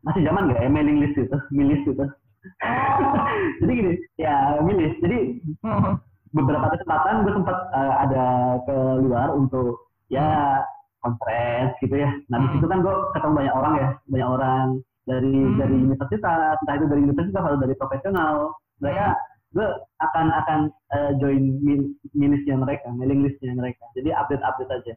masih 0.05 0.21
zaman 0.25 0.49
nggak 0.49 0.61
ya 0.61 0.69
mailing 0.69 1.01
list 1.01 1.17
itu, 1.17 1.37
milis 1.49 1.81
itu. 1.81 2.05
jadi 3.61 3.71
gini, 3.73 3.91
ya 4.21 4.61
milis. 4.61 4.93
Jadi 5.01 5.41
Oh. 5.65 5.97
beberapa 6.29 6.77
kesempatan 6.77 7.25
gue 7.25 7.33
sempat 7.33 7.57
eh, 7.73 7.93
ada 8.05 8.25
keluar 8.69 9.33
untuk 9.33 9.89
ya 10.13 10.61
conference 11.01 11.73
gitu 11.81 11.97
ya. 11.97 12.09
Nah 12.29 12.37
di 12.41 12.45
Hmm. 12.45 12.53
situ 12.57 12.65
kan 12.69 12.85
gue 12.85 12.95
ketemu 13.17 13.33
banyak 13.33 13.55
orang 13.55 13.73
ya, 13.81 13.89
banyak 14.09 14.29
orang 14.29 14.65
dari 15.09 15.33
Hmm. 15.41 15.57
dari 15.57 15.75
universitas, 15.89 16.53
entah 16.61 16.75
itu 16.77 16.85
dari 16.85 17.01
universitas 17.01 17.41
atau 17.41 17.57
dari 17.57 17.73
profesional. 17.73 18.35
Mereka 18.83 19.07
gue 19.55 19.67
akan 20.03 20.25
akan 20.35 20.59
eh, 20.91 21.11
join 21.23 21.43
mil- 21.63 21.95
milisnya 22.11 22.59
mereka, 22.59 22.91
mailing 22.91 23.23
listnya 23.23 23.55
mereka. 23.55 23.83
Jadi 23.95 24.11
update 24.11 24.43
update 24.43 24.71
aja. 24.71 24.93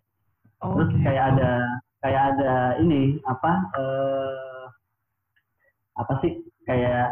Oh, 0.67 0.75
Terus 0.75 0.89
gitu. 0.91 1.07
kayak 1.07 1.25
ada 1.35 1.51
kayak 2.03 2.23
ada 2.35 2.53
ini 2.83 3.23
apa 3.23 3.51
eh, 3.79 4.65
apa 5.99 6.13
sih 6.23 6.43
kayak 6.67 7.07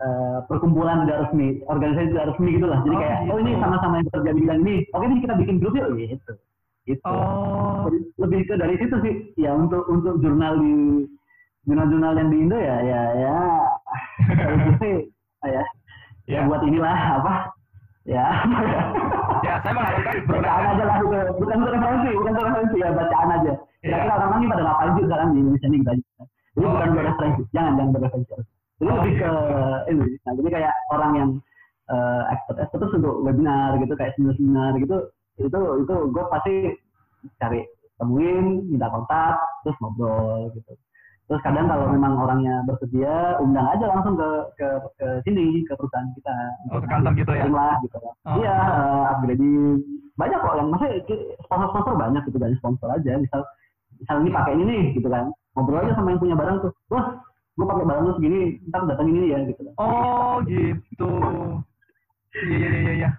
eh, 0.00 0.38
perkumpulan 0.48 1.04
tidak 1.08 1.28
resmi, 1.28 1.60
organisasi 1.64 2.12
tidak 2.12 2.28
resmi 2.36 2.48
gitu 2.56 2.66
lah. 2.68 2.80
Jadi 2.84 2.96
Oh, 2.96 3.00
kayak 3.00 3.18
oh 3.32 3.38
ini 3.40 3.52
gitu. 3.52 3.62
sama-sama 3.64 3.94
yang 4.00 4.06
bekerja 4.12 4.30
di 4.32 4.40
bidang 4.44 4.60
ini. 4.64 4.76
Oke 4.92 5.04
nih 5.08 5.18
kita 5.24 5.34
bikin 5.40 5.56
grup 5.60 5.74
yuk 5.76 5.88
gitu. 5.96 6.32
Gitu. 6.88 7.04
Oh. 7.04 7.84
Jadi 7.88 7.98
lebih 8.20 8.40
ke 8.48 8.54
dari 8.56 8.74
situ 8.76 8.96
sih. 9.04 9.14
Ya 9.40 9.52
untuk 9.56 9.88
untuk 9.88 10.20
jurnal 10.20 10.60
di 10.60 11.04
jurnal-jurnal 11.68 12.16
yang 12.16 12.28
di 12.32 12.38
Indo 12.40 12.56
ya 12.56 12.76
ya 12.80 13.02
ya 13.16 13.36
ya 15.56 15.62
Ya. 16.28 16.40
ya 16.42 16.48
buat 16.48 16.62
inilah 16.64 16.98
apa? 17.20 17.34
Ya. 18.08 18.26
Ya, 19.40 19.54
saya 19.64 19.72
mengharapkan 19.72 20.16
bacaan 20.30 20.64
aja 20.76 20.84
lah 20.84 20.96
bukan 21.36 21.56
untuk 21.60 21.72
referensi 21.72 22.10
bukan 22.16 22.32
untuk 22.36 22.46
referensi 22.48 22.76
ya 22.80 22.88
bacaan 22.92 23.28
aja. 23.40 23.52
Kira-kira 23.80 24.12
orang 24.20 24.30
ini 24.40 24.46
pada 24.52 24.62
ngapain 24.68 24.90
sih 24.92 25.04
sekarang 25.08 25.28
di 25.32 25.38
Indonesia 25.40 25.68
ini 25.68 25.78
aja 25.80 25.92
jadi 26.50 26.66
Oh, 26.66 26.72
bukan 26.74 26.88
oke. 26.90 26.94
buat 26.98 27.06
referensi 27.08 27.42
jangan 27.54 27.72
jangan 27.78 27.90
buat 27.94 28.02
referensi. 28.04 28.32
Jadi 28.80 28.88
Oh, 28.90 28.96
lebih 29.00 29.12
iya. 29.14 29.20
ke 29.20 29.32
ini. 29.92 30.04
Nah 30.24 30.32
jadi 30.36 30.48
kayak 30.50 30.74
orang 30.92 31.12
yang 31.16 31.30
eh, 31.90 32.22
expert 32.32 32.56
expert 32.60 32.78
terus 32.84 32.94
untuk 33.00 33.14
webinar 33.24 33.70
gitu 33.80 33.94
kayak 33.96 34.12
seminar 34.16 34.34
seminar 34.36 34.72
gitu 34.78 34.96
itu 35.40 35.60
itu 35.82 35.94
gue 36.12 36.24
pasti 36.28 36.54
cari 37.40 37.60
temuin 37.96 38.46
minta 38.68 38.88
kontak 38.92 39.36
terus 39.64 39.76
ngobrol 39.80 40.48
gitu 40.52 40.72
Terus 41.30 41.46
kadang 41.46 41.70
kalau 41.70 41.86
memang 41.94 42.18
orangnya 42.18 42.66
bersedia, 42.66 43.38
undang 43.38 43.70
aja 43.70 43.86
langsung 43.86 44.18
ke 44.18 44.30
ke, 44.58 44.68
ke 44.98 45.06
sini 45.22 45.62
ke 45.62 45.78
perusahaan 45.78 46.10
kita. 46.18 46.34
Oh, 46.74 46.82
ke 46.82 46.90
kantor 46.90 47.14
gitu 47.14 47.30
ya? 47.30 47.46
Lah 47.46 47.78
gitu. 47.86 48.02
Oh. 48.02 48.34
Iya, 48.42 48.56
uh, 48.58 49.02
upgrading 49.14 49.78
banyak 50.18 50.42
kok 50.42 50.58
yang 50.58 50.68
maksudnya 50.74 50.98
sponsor-sponsor 51.46 51.94
banyak 51.94 52.22
gitu 52.26 52.38
dari 52.42 52.58
sponsor 52.58 52.90
aja. 52.90 53.14
Misal 53.14 53.46
misal 54.02 54.26
ini 54.26 54.30
pakai 54.34 54.52
ini 54.58 54.64
nih 54.66 54.82
gitu 54.98 55.06
kan. 55.06 55.30
Ngobrol 55.54 55.86
aja 55.86 55.94
sama 55.94 56.10
yang 56.10 56.18
punya 56.18 56.34
barang 56.34 56.66
tuh. 56.66 56.74
Wah, 56.90 57.22
gue 57.54 57.66
pakai 57.70 57.86
barang 57.86 58.02
lu 58.02 58.12
segini, 58.18 58.40
ntar 58.66 58.82
datang 58.90 59.06
ini 59.06 59.30
ya 59.30 59.38
gitu 59.46 59.60
kan. 59.70 59.74
Oh, 59.78 60.42
gitu. 60.50 61.10
Iya, 62.42 62.68
iya, 62.74 62.92
iya, 63.06 63.10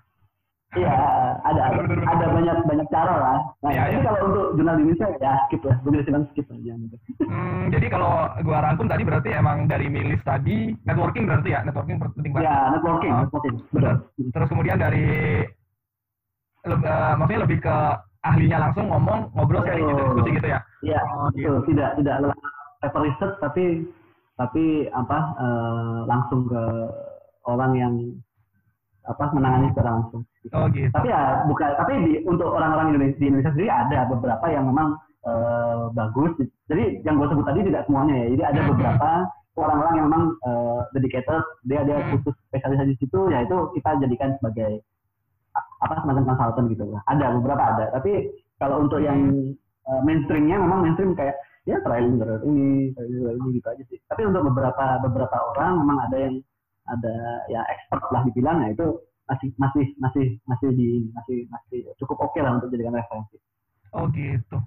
iya. 0.75 0.87
Iya, 0.87 0.95
ada 1.43 1.61
ada, 2.07 2.25
banyak 2.31 2.57
banyak 2.63 2.87
cara 2.87 3.13
lah. 3.19 3.37
Nah, 3.59 3.71
Iya, 3.75 3.83
ini 3.91 3.99
iya. 3.99 4.05
kalau 4.07 4.19
untuk 4.31 4.45
jurnal 4.55 4.75
Indonesia 4.79 5.07
ya 5.19 5.31
skip 5.47 5.61
lah. 5.67 5.75
Gue 5.83 5.91
bilang 5.99 6.25
skip 6.31 6.47
aja 6.47 6.73
gitu. 6.75 6.95
Hmm, 7.27 7.63
jadi 7.71 7.85
kalau 7.91 8.11
gua 8.43 8.57
rangkum 8.63 8.87
tadi 8.87 9.03
berarti 9.03 9.29
emang 9.35 9.67
dari 9.67 9.91
milis 9.91 10.23
tadi 10.23 10.71
networking 10.87 11.27
berarti 11.27 11.49
ya 11.51 11.59
networking 11.67 11.97
penting 11.99 12.31
banget. 12.31 12.47
Ya, 12.47 12.57
networking, 12.71 13.11
Oh, 13.11 13.21
networking. 13.27 13.55
betul. 13.75 13.95
Terus 14.31 14.49
kemudian 14.49 14.77
dari 14.79 15.05
eh, 16.61 17.13
maksudnya 17.17 17.43
lebih 17.43 17.59
ke 17.59 17.75
ahlinya 18.21 18.57
langsung 18.69 18.85
ngomong 18.87 19.33
ngobrol 19.33 19.65
sharing 19.65 19.85
gitu 19.89 20.01
diskusi 20.07 20.29
gitu 20.37 20.47
ya. 20.47 20.59
Iya, 20.85 20.99
Oh, 21.03 21.27
betul. 21.33 21.55
Tidak 21.73 21.89
tidak 21.99 22.15
lewat 22.23 22.37
paper 22.79 23.01
research 23.03 23.35
tapi 23.43 23.65
tapi 24.39 24.63
apa 24.93 25.17
eh, 25.35 25.99
langsung 26.07 26.47
ke 26.47 26.61
orang 27.43 27.71
yang 27.75 27.93
apa 29.03 29.33
menangani 29.33 29.73
secara 29.73 29.97
langsung. 29.97 30.21
Oh 30.49 30.65
gitu. 30.73 30.89
Tapi 30.89 31.07
ya 31.13 31.45
bukan 31.45 31.69
tapi 31.77 31.93
di, 32.01 32.11
untuk 32.25 32.49
orang-orang 32.49 32.97
Indonesia 32.97 33.17
di 33.21 33.29
Indonesia 33.29 33.53
sendiri 33.53 33.69
ada 33.69 34.09
beberapa 34.09 34.45
yang 34.49 34.65
memang 34.65 34.97
eh, 35.21 35.83
bagus. 35.93 36.33
Jadi 36.65 37.05
yang 37.05 37.21
gue 37.21 37.29
sebut 37.29 37.45
tadi 37.45 37.61
tidak 37.61 37.85
semuanya 37.85 38.25
ya. 38.25 38.27
Jadi 38.33 38.43
ada 38.49 38.61
beberapa 38.73 39.09
orang-orang 39.61 39.93
yang 40.01 40.05
memang 40.09 40.23
eh, 40.41 40.79
dedicated, 40.97 41.43
dia 41.69 41.85
dia 41.85 42.01
Mhm. 42.01 42.09
khusus 42.17 42.33
spesialisasi 42.49 42.97
di 42.97 42.97
situ, 43.05 43.19
ya 43.29 43.45
itu 43.45 43.57
kita 43.77 44.01
jadikan 44.01 44.33
sebagai 44.41 44.81
apa 45.81 45.93
semacam 46.01 46.23
konsultan 46.33 46.65
gitu 46.73 46.83
lah. 46.89 47.01
Ada 47.05 47.25
beberapa 47.37 47.61
ada. 47.61 47.85
Tapi 47.93 48.33
kalau 48.57 48.81
untuk 48.81 48.97
yang 48.97 49.19
eh, 49.85 50.01
mainstreamnya 50.01 50.57
memang 50.57 50.89
mainstream 50.89 51.13
kayak 51.13 51.37
ya 51.69 51.77
trial 51.85 52.17
error 52.17 52.41
ini, 52.49 52.89
trial 52.97 53.37
ini 53.37 53.61
gitu 53.61 53.67
aja 53.69 53.83
sih. 53.93 54.01
Tapi 54.09 54.25
untuk 54.25 54.49
beberapa 54.49 54.97
beberapa 55.05 55.37
orang 55.53 55.85
memang 55.85 55.97
ada 56.09 56.17
yang 56.17 56.35
ada 56.89 57.13
ya 57.45 57.61
expert 57.69 58.09
lah 58.09 58.25
dibilang 58.25 58.65
ya 58.65 58.73
itu 58.73 58.87
masih 59.31 59.49
masih 59.55 59.85
masih 59.95 60.25
masih 60.43 60.69
di 60.75 61.07
masih 61.15 61.37
masih 61.47 61.79
cukup 62.03 62.19
oke 62.27 62.39
lah 62.43 62.59
untuk 62.59 62.67
jadikan 62.75 62.99
referensi. 62.99 63.39
Oh 63.95 64.11
gitu. 64.11 64.57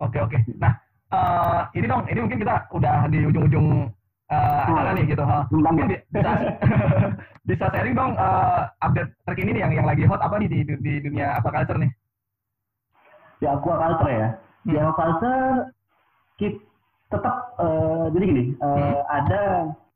Oke 0.00 0.18
oke. 0.20 0.38
Nah 0.56 0.72
eh, 1.12 1.60
ini 1.76 1.84
dong, 1.84 2.08
ini 2.08 2.18
mungkin 2.24 2.40
kita 2.40 2.68
udah 2.72 3.04
di 3.12 3.20
ujung-ujung 3.28 3.92
eh, 4.32 4.62
acara 4.64 4.96
nih 4.96 5.04
gitu. 5.12 5.24
Bintang 5.52 5.74
Mungkin 5.76 5.86
bi- 5.92 6.04
bisa 6.08 6.30
bisa 7.52 7.64
sharing 7.68 7.92
dong 7.92 8.12
eh, 8.16 8.60
update 8.80 9.12
terkini 9.28 9.50
nih 9.56 9.62
yang 9.68 9.72
yang 9.84 9.86
lagi 9.86 10.08
hot 10.08 10.20
apa 10.24 10.40
nih 10.40 10.48
di, 10.48 10.58
di 10.80 10.92
dunia 11.04 11.36
aquaculture 11.36 11.76
nih? 11.76 11.90
Di 13.40 13.46
aquaculture 13.46 14.08
ya. 14.12 14.28
Di 14.64 14.72
Hmm. 14.72 14.88
aquaculture 14.88 15.68
kita 16.40 16.58
tetap 17.12 17.36
eh, 17.60 18.04
jadi 18.16 18.24
gini 18.24 18.44
eh, 18.56 18.72
Hmm. 18.72 18.94
ada 19.06 19.42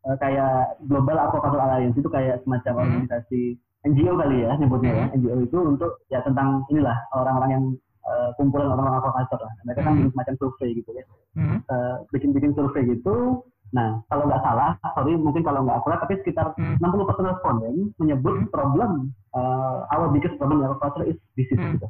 eh, 0.05 0.17
kayak 0.17 0.79
Global 0.87 1.17
Aquaculture 1.19 1.59
Alliance 1.59 1.97
itu 1.97 2.09
kayak 2.09 2.43
semacam 2.43 2.73
Hmm. 2.75 2.83
organisasi 2.87 3.43
NGO 3.87 4.13
kali 4.15 4.37
ya 4.43 4.53
nyebutnya 4.55 4.93
ya. 4.93 5.07
Hmm. 5.09 5.17
NGO 5.19 5.37
itu 5.41 5.59
untuk 5.59 5.91
ya 6.09 6.21
tentang 6.23 6.63
inilah 6.69 6.97
orang-orang 7.13 7.51
yang 7.51 7.65
eh, 8.09 8.31
kumpulan 8.41 8.73
orang-orang 8.73 8.99
aquaculture 8.99 9.43
lah. 9.45 9.53
Mereka 9.63 9.81
kan 9.81 9.93
Hmm. 9.93 9.99
bikin 10.01 10.13
semacam 10.17 10.35
survei 10.41 10.71
gitu 10.73 10.91
ya. 10.97 11.05
Hmm. 11.37 11.59
Eh, 11.61 11.97
bikin-bikin 12.09 12.53
survei 12.57 12.83
gitu. 12.89 13.45
Nah, 13.69 14.01
kalau 14.09 14.25
nggak 14.25 14.41
salah, 14.41 14.81
sorry 14.97 15.13
mungkin 15.13 15.45
kalau 15.45 15.61
nggak 15.61 15.77
akurat, 15.77 16.01
tapi 16.01 16.17
sekitar 16.25 16.57
Hmm. 16.57 16.81
60% 16.81 17.29
responden 17.29 17.93
menyebut 18.01 18.33
Hmm. 18.33 18.49
problem 18.49 18.91
uh, 19.37 19.85
our 19.93 20.09
biggest 20.09 20.41
problem 20.41 20.65
in 20.65 20.73
aquaculture 20.73 21.05
is 21.05 21.21
disease 21.37 21.61
Hmm. 21.61 21.77
gitu. 21.77 21.89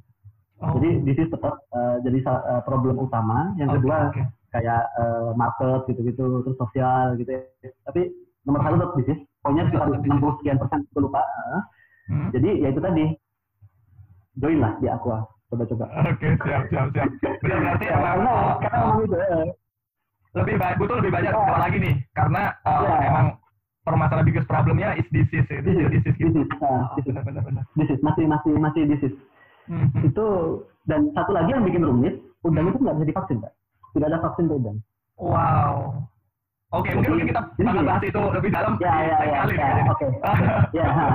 Oh. 0.58 0.74
Jadi 0.74 1.06
disease 1.06 1.30
tetap 1.30 1.54
uh, 1.70 1.96
jadi 2.02 2.18
uh, 2.26 2.62
problem 2.62 2.98
utama. 2.98 3.54
Yang 3.54 3.68
Oke, 3.70 3.76
kedua 3.78 3.96
oke. 4.10 4.22
kayak 4.50 4.82
uh, 4.98 5.30
market 5.32 5.80
gitu-gitu, 5.86 6.42
terus 6.42 6.56
sosial 6.56 7.14
gitu. 7.14 7.30
ya. 7.30 7.42
Tapi 7.84 8.10
nomor 8.42 8.60
satu 8.60 8.74
tetap 8.76 8.92
disease. 8.96 9.22
Poinnya 9.38 9.64
sekitar 9.66 9.86
Tetap 9.86 10.02
disease. 10.02 10.18
60 10.18 10.38
sekian 10.42 10.56
persen, 10.58 10.78
gue 10.84 11.02
lupa. 11.02 11.22
Uh, 11.22 11.62
Hmm. 12.08 12.32
Jadi 12.32 12.64
ya 12.64 12.72
itu 12.72 12.80
tadi, 12.80 13.04
join 14.34 14.58
lah 14.58 14.72
di 14.80 14.88
aqua, 14.88 15.28
coba-coba. 15.46 15.84
Oke 16.08 16.40
siap 16.40 16.62
siap 16.70 16.88
siap. 16.88 17.04
Benar 17.44 17.58
berarti 17.60 17.84
Ya, 17.84 17.92
emang 17.92 18.08
karena, 18.16 18.32
karena 18.64 18.76
memang 18.80 18.98
itu. 19.04 19.16
eh, 19.18 19.46
lebih 20.32 20.54
baik 20.56 20.76
butuh 20.80 20.96
lebih 20.98 21.12
banyak 21.12 21.28
Ya. 21.28 21.36
sekolah 21.36 21.60
lagi 21.60 21.76
nih 21.76 21.94
karena 22.14 22.42
eh, 22.64 22.80
Ya. 22.80 22.96
emang 23.12 23.26
permasalahan 23.84 24.24
biggest 24.24 24.48
problemnya 24.48 24.88
is 24.96 25.04
disease 25.08 25.44
itu 25.44 25.60
disease, 25.60 25.92
disease 26.00 26.16
gitu. 26.16 26.32
disease, 26.32 26.50
nah, 26.56 26.64
Oh, 26.64 26.96
disease, 26.96 27.08
benar 27.12 27.22
benar 27.24 27.42
benar. 27.44 27.62
disease, 27.72 28.00
masih 28.00 28.24
masih 28.24 28.52
masih 28.56 28.82
disease. 28.86 29.16
Hmm. 29.68 29.88
itu 30.02 30.26
dan 30.84 31.12
satu 31.12 31.30
lagi 31.30 31.52
yang 31.52 31.62
bikin 31.62 31.82
rumit 31.82 32.14
udang 32.40 32.64
Hmm. 32.64 32.72
itu 32.72 32.78
nggak 32.80 32.96
bisa 32.96 33.08
divaksin 33.08 33.38
pak 33.38 33.52
tidak 33.92 34.08
ada 34.08 34.18
vaksin 34.20 34.44
untuk 34.46 34.58
udang 34.58 34.78
Wow. 35.18 36.06
Oke, 36.68 36.92
mungkin, 36.92 37.00
Jadi- 37.00 37.08
mungkin 37.10 37.28
kita 37.32 37.42
jadi 37.56 37.68
akan 37.72 37.84
bahas 37.88 38.02
itu 38.04 38.20
lebih 38.28 38.50
dalam 38.52 38.72
ya 38.76 38.92
ya 39.00 39.18
ya 39.24 39.38
ya 39.48 39.88
oke 39.88 40.06
ya 40.70 40.86
ha. 40.86 41.06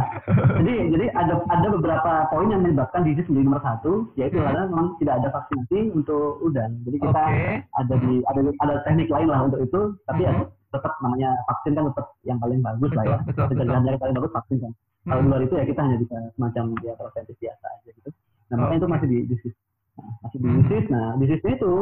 jadi 0.57 0.73
jadi 0.89 1.05
ada 1.13 1.33
ada 1.45 1.67
beberapa 1.69 2.11
poin 2.27 2.49
yang 2.49 2.65
menyebabkan 2.65 3.05
disease 3.05 3.29
menjadi 3.29 3.45
nomor 3.45 3.61
satu 3.61 3.91
yaitu 4.15 4.41
Hmm. 4.41 4.49
karena 4.49 4.61
memang 4.65 4.87
tidak 4.97 5.13
ada 5.21 5.29
vaksinasi 5.29 5.93
untuk 5.93 6.41
udang 6.41 6.73
jadi 6.83 6.97
kita 6.99 7.21
Oke. 7.21 7.45
ada 7.69 7.93
di 7.95 8.13
ada 8.25 8.39
ada 8.59 8.73
teknik 8.81 9.07
lain 9.07 9.29
lah 9.29 9.45
untuk 9.45 9.61
itu 9.61 9.81
tapi 10.03 10.25
ya 10.25 10.33
Mhm. 10.33 10.45
tetap 10.73 10.93
namanya 10.99 11.29
vaksin 11.45 11.71
kan 11.71 11.83
tetap 11.85 12.05
yang 12.23 12.39
paling 12.41 12.59
bagus 12.59 12.91
lah 12.91 13.03
ya 13.05 13.17
Betul, 13.21 13.29
betul, 13.29 13.37
betul. 13.37 13.57
pencegahan 13.61 13.85
yang 13.85 14.01
paling 14.01 14.15
bagus 14.17 14.31
vaksin 14.33 14.57
kan 14.57 14.71
kalau 15.05 15.13
di 15.13 15.21
Hmm. 15.21 15.29
luar 15.29 15.41
itu 15.45 15.53
ya 15.53 15.65
kita 15.69 15.79
hanya 15.79 15.97
bisa 16.01 16.15
semacam 16.33 16.63
ya 16.81 16.93
preventif 16.97 17.35
biasa 17.37 17.65
aja 17.69 17.89
gitu 17.93 18.09
nah 18.53 18.57
makanya 18.61 18.77
itu 18.77 18.85
Oke. 18.85 18.93
masih 18.93 19.07
di 19.09 19.17
disease 19.25 19.57
nah, 19.97 20.11
masih 20.21 20.37
di 20.37 20.45
Hmm. 20.45 20.57
disease 20.61 20.87
nah 20.87 21.07
disease 21.17 21.45
itu 21.49 21.73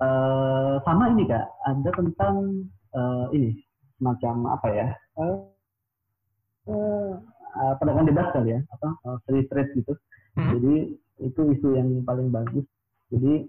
eh 0.00 0.74
sama 0.82 1.04
ini 1.12 1.28
kak 1.28 1.46
ada 1.62 1.90
tentang 1.92 2.34
eh, 2.90 3.26
ini 3.36 3.50
semacam 4.00 4.34
apa 4.50 4.66
ya 4.72 4.86
eh, 5.20 5.36
eh, 6.72 7.12
perdagangan 7.76 8.08
bebas 8.08 8.28
kali 8.32 8.56
ya 8.56 8.60
apa 8.72 8.88
eh, 9.04 9.18
free 9.28 9.44
trade 9.46 9.72
gitu 9.76 9.92
Hmm. 10.32 10.48
jadi 10.48 10.74
itu 11.20 11.40
isu 11.44 11.76
yang 11.76 12.00
paling 12.02 12.32
bagus 12.32 12.64
jadi 13.12 13.44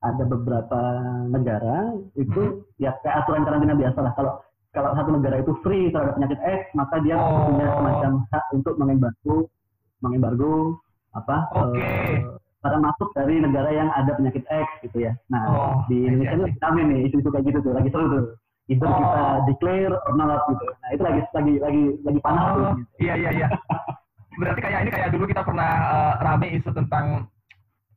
ada 0.00 0.24
beberapa 0.24 0.80
negara 1.28 1.92
itu 2.16 2.64
Hmm. 2.64 2.80
ya 2.80 2.96
kayak 3.04 3.22
aturan 3.22 3.44
karantina 3.44 3.76
biasa 3.76 3.98
lah 4.00 4.12
kalau 4.16 4.32
kalau 4.72 4.96
satu 4.96 5.12
negara 5.12 5.44
itu 5.44 5.52
free 5.60 5.92
terhadap 5.92 6.16
penyakit 6.16 6.40
X 6.40 6.72
maka 6.72 7.04
dia 7.04 7.20
Oh. 7.20 7.44
punya 7.52 7.68
semacam 7.76 8.12
hak 8.32 8.44
untuk 8.56 8.74
mengembargo 8.80 9.36
mengembargo 10.00 10.80
apa 11.14 11.36
Oke. 11.54 11.78
eh, 11.78 12.18
barang 12.58 12.82
masuk 12.82 13.08
dari 13.12 13.38
negara 13.38 13.70
yang 13.70 13.88
ada 13.88 14.14
penyakit 14.14 14.42
X 14.44 14.68
gitu 14.82 15.04
ya 15.04 15.12
nah 15.28 15.42
Oh, 15.46 15.74
di 15.86 16.04
Indonesia 16.04 16.32
I 16.32 16.36
ini 16.36 16.44
see. 16.50 16.58
kami 16.58 16.80
nih 16.84 16.98
isu-isu 17.06 17.28
kayak 17.28 17.44
gitu 17.46 17.58
tuh 17.60 17.72
lagi 17.72 17.88
seru 17.88 18.06
tuh 18.08 18.24
either 18.66 18.88
Oh. 18.88 18.96
kita 18.96 19.22
declare 19.46 19.94
or 19.94 20.12
not 20.14 20.42
gitu 20.48 20.64
nah 20.74 20.88
itu 20.90 21.02
lagi 21.02 21.20
lagi 21.30 21.52
lagi 21.60 21.82
lagi 22.02 22.18
panas 22.20 22.42
tuh 22.42 22.50
Oh, 22.58 22.72
gitu. 22.74 22.90
iya 23.00 23.14
iya 23.14 23.30
iya. 23.32 23.48
Berarti 24.34 24.60
kayak 24.60 24.80
ini 24.82 24.90
kayak 24.90 25.10
dulu 25.10 25.24
kita 25.24 25.42
pernah 25.42 25.70
eh, 25.86 26.14
rame 26.18 26.46
isu 26.52 26.70
tentang 26.72 27.30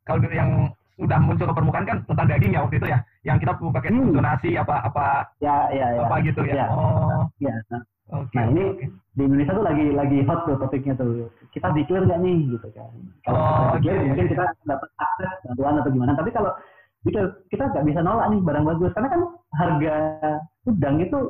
kalau 0.04 0.22
dulu 0.22 0.30
yang 0.30 0.70
sudah 0.94 1.18
muncul 1.18 1.46
ke 1.46 1.54
permukaan 1.54 1.86
kan 1.86 1.98
tentang 2.04 2.26
daging 2.26 2.52
ya 2.52 2.62
waktu 2.62 2.76
itu 2.76 2.86
ya, 2.86 2.98
yang 3.22 3.38
kita 3.38 3.54
perlu 3.54 3.70
pakai 3.70 3.90
Hmm. 3.90 4.10
zonasi 4.10 4.50
apa 4.54 4.82
apa 4.82 5.06
ya 5.38 5.66
ya 5.70 5.86
ya 5.94 6.00
apa 6.04 6.14
gitu 6.22 6.40
ya. 6.42 6.54
Ya. 6.54 6.66
Oh, 6.70 7.22
ya 7.38 7.54
nah, 7.70 7.82
oke. 8.10 8.32
Nah, 8.32 8.44
ini 8.48 8.62
oke. 8.68 8.84
di 9.12 9.22
Indonesia 9.22 9.52
tuh 9.52 9.64
lagi 9.64 9.86
lagi 9.90 10.18
hot 10.22 10.40
tuh 10.44 10.56
topiknya 10.56 10.94
tuh. 10.94 11.28
Kita 11.50 11.70
declare 11.70 12.04
nggak 12.04 12.20
nih 12.20 12.36
gitu 12.50 12.68
kan. 12.72 12.90
Kalau 13.22 13.38
Oh, 13.38 13.66
declare 13.74 13.98
oke. 13.98 14.06
mungkin 14.08 14.26
kita 14.28 14.44
dapat 14.64 14.88
akses 14.96 15.32
bantuan 15.42 15.74
atau 15.78 15.90
gimana. 15.90 16.12
Tapi 16.14 16.30
kalau 16.30 16.50
declare 17.02 17.28
kita 17.48 17.62
nggak 17.66 17.84
bisa 17.84 18.00
nolak 18.00 18.26
nih 18.28 18.40
barang 18.40 18.64
bagus 18.66 18.90
karena 18.92 19.08
kan 19.08 19.20
harga 19.54 19.92
udang 20.64 20.96
itu 20.98 21.20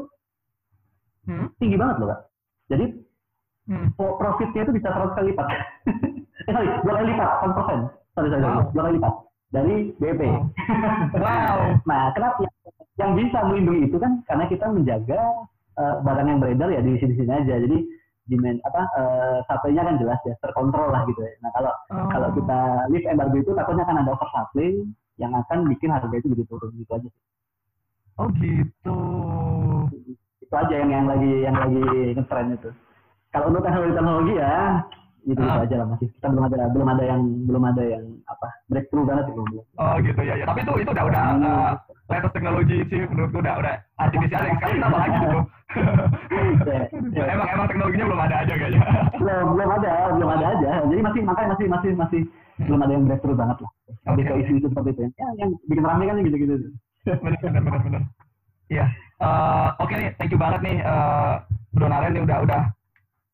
Hmm. 1.24 1.44
tinggi 1.60 1.76
banget 1.76 1.96
loh 2.00 2.08
kak. 2.08 2.20
Jadi 2.68 2.84
Hmm. 3.68 3.92
pro- 3.92 4.16
profitnya 4.16 4.64
itu 4.64 4.72
bisa 4.72 4.88
100 4.88 5.12
kali 5.12 5.28
lipat. 5.28 5.46
eh 6.48 6.52
sorry, 6.56 6.68
dua 6.80 6.92
kali 6.96 7.06
lipat, 7.12 7.30
100 7.44 7.52
persen. 7.52 7.78
Sorry, 8.16 8.28
sorry, 8.32 8.44
Wow. 8.48 8.64
dua 8.72 8.82
kali 8.82 8.94
lipat 8.96 9.14
dari 9.48 9.76
BEP. 10.00 10.20
Wow. 10.24 10.40
Wow. 11.20 11.56
nah, 11.84 12.02
kenapa 12.12 12.40
yang, 12.40 12.54
yang 12.96 13.10
bisa 13.12 13.38
melindungi 13.44 13.81
itu 13.85 13.96
kan 14.00 14.24
karena 14.24 14.44
kita 14.48 14.66
menjaga 14.68 15.20
eh, 15.79 15.96
barang 16.02 16.26
yang 16.26 16.38
beredar 16.42 16.68
ya 16.74 16.83
di 16.83 16.98
sini 16.98 17.14
sini 17.14 17.33
aja. 17.33 17.54
Jadi 17.62 17.79
demand 18.29 18.60
apa 18.66 18.83
eh, 18.98 19.38
supply-nya 19.48 19.83
kan 19.88 19.96
jelas 19.96 20.20
ya, 20.26 20.35
terkontrol 20.44 20.92
lah 20.92 21.06
gitu 21.08 21.22
ya. 21.22 21.33
Nah, 21.40 21.50
kalau 21.56 21.72
Oh. 21.88 22.08
kalau 22.12 22.29
kita 22.37 22.58
lift 22.92 23.06
embargo 23.08 23.37
itu 23.40 23.50
takutnya 23.56 23.88
akan 23.88 24.04
ada 24.04 24.12
oversupply 24.12 24.85
yang 25.16 25.33
akan 25.35 25.64
bikin 25.66 25.90
harga 25.90 26.14
itu 26.14 26.31
jadi 26.37 26.44
turun 26.46 26.70
gitu 26.76 26.92
aja. 26.92 27.08
Oh 28.18 28.29
gitu. 28.37 28.98
Itu 30.42 30.54
aja 30.54 30.74
yang 30.74 30.90
yang 30.90 31.06
lagi 31.08 31.33
yang 31.46 31.56
lagi 31.56 31.85
ngetren 32.18 32.54
itu. 32.58 32.70
Kalau 33.33 33.52
untuk 33.52 33.62
teknologi 33.64 33.94
teknologi 33.96 34.35
ya 34.40 34.83
gitu, 35.27 35.40
gitu 35.40 35.60
aja 35.64 35.77
lah 35.81 35.87
masih 35.90 36.06
kita 36.12 36.27
belum 36.31 36.44
ada 36.46 36.58
belum 36.71 36.88
ada 36.88 37.04
yang 37.04 37.23
belum 37.48 37.62
ada 37.64 37.83
yang 37.83 38.04
apa 38.29 38.48
breakthrough 38.71 39.06
banget 39.08 39.25
belum 39.33 39.46
oh 39.58 39.94
gitu 40.04 40.21
ya 40.23 40.35
ya. 40.38 40.44
Tapi 40.46 40.60
itu 40.62 40.73
itu 40.85 40.90
udah 40.92 41.04
udah 41.08 41.23
uh, 41.42 41.73
latest 42.08 42.35
teknologi 42.35 42.79
sih 42.88 43.00
menurutku 43.04 43.38
udah 43.40 43.54
udah 43.60 43.75
artificial 44.00 44.42
yang 44.44 44.56
sekarang 44.60 44.81
apa 44.85 44.96
lagi 44.96 45.16
gitu? 45.19 45.38
Yeah, 46.64 46.85
yeah. 47.19 47.35
emang 47.35 47.48
emang 47.52 47.66
teknologinya 47.69 48.06
belum 48.08 48.21
ada 48.25 48.37
aja 48.46 48.54
kayaknya. 48.56 48.81
Belum 49.21 49.46
belum 49.56 49.71
ada 49.81 49.92
belum 50.16 50.31
ada 50.33 50.46
aja. 50.56 50.71
Jadi 50.88 51.00
masih 51.04 51.21
makanya 51.27 51.48
masih 51.52 51.66
masih 51.69 51.90
masih 51.96 52.21
hmm. 52.25 52.66
belum 52.71 52.81
ada 52.85 52.92
yang 52.96 53.04
breakthrough 53.04 53.38
banget 53.38 53.56
lah. 53.60 53.73
Lebih 54.12 54.25
okay. 54.25 54.33
ke 54.33 54.40
isu-isu 54.46 54.66
seperti 54.73 54.90
itu. 54.96 55.02
Ya 55.21 55.29
yang 55.44 55.50
bikin 55.69 55.85
rame 55.85 56.04
kan 56.08 56.16
gitu-gitu. 56.25 56.54
Benar 57.25 57.40
benar 57.40 57.62
benar 57.62 57.81
benar. 57.85 58.02
Iya. 58.69 58.85
Uh, 59.19 59.75
oke 59.83 59.90
okay 59.90 59.96
nih 59.98 60.10
thank 60.21 60.31
you 60.31 60.38
banget 60.38 60.60
nih 60.62 60.79
uh, 60.87 61.42
Bro 61.75 61.90
Naren 61.90 62.14
nih 62.14 62.23
udah 62.23 62.38
udah 62.46 62.62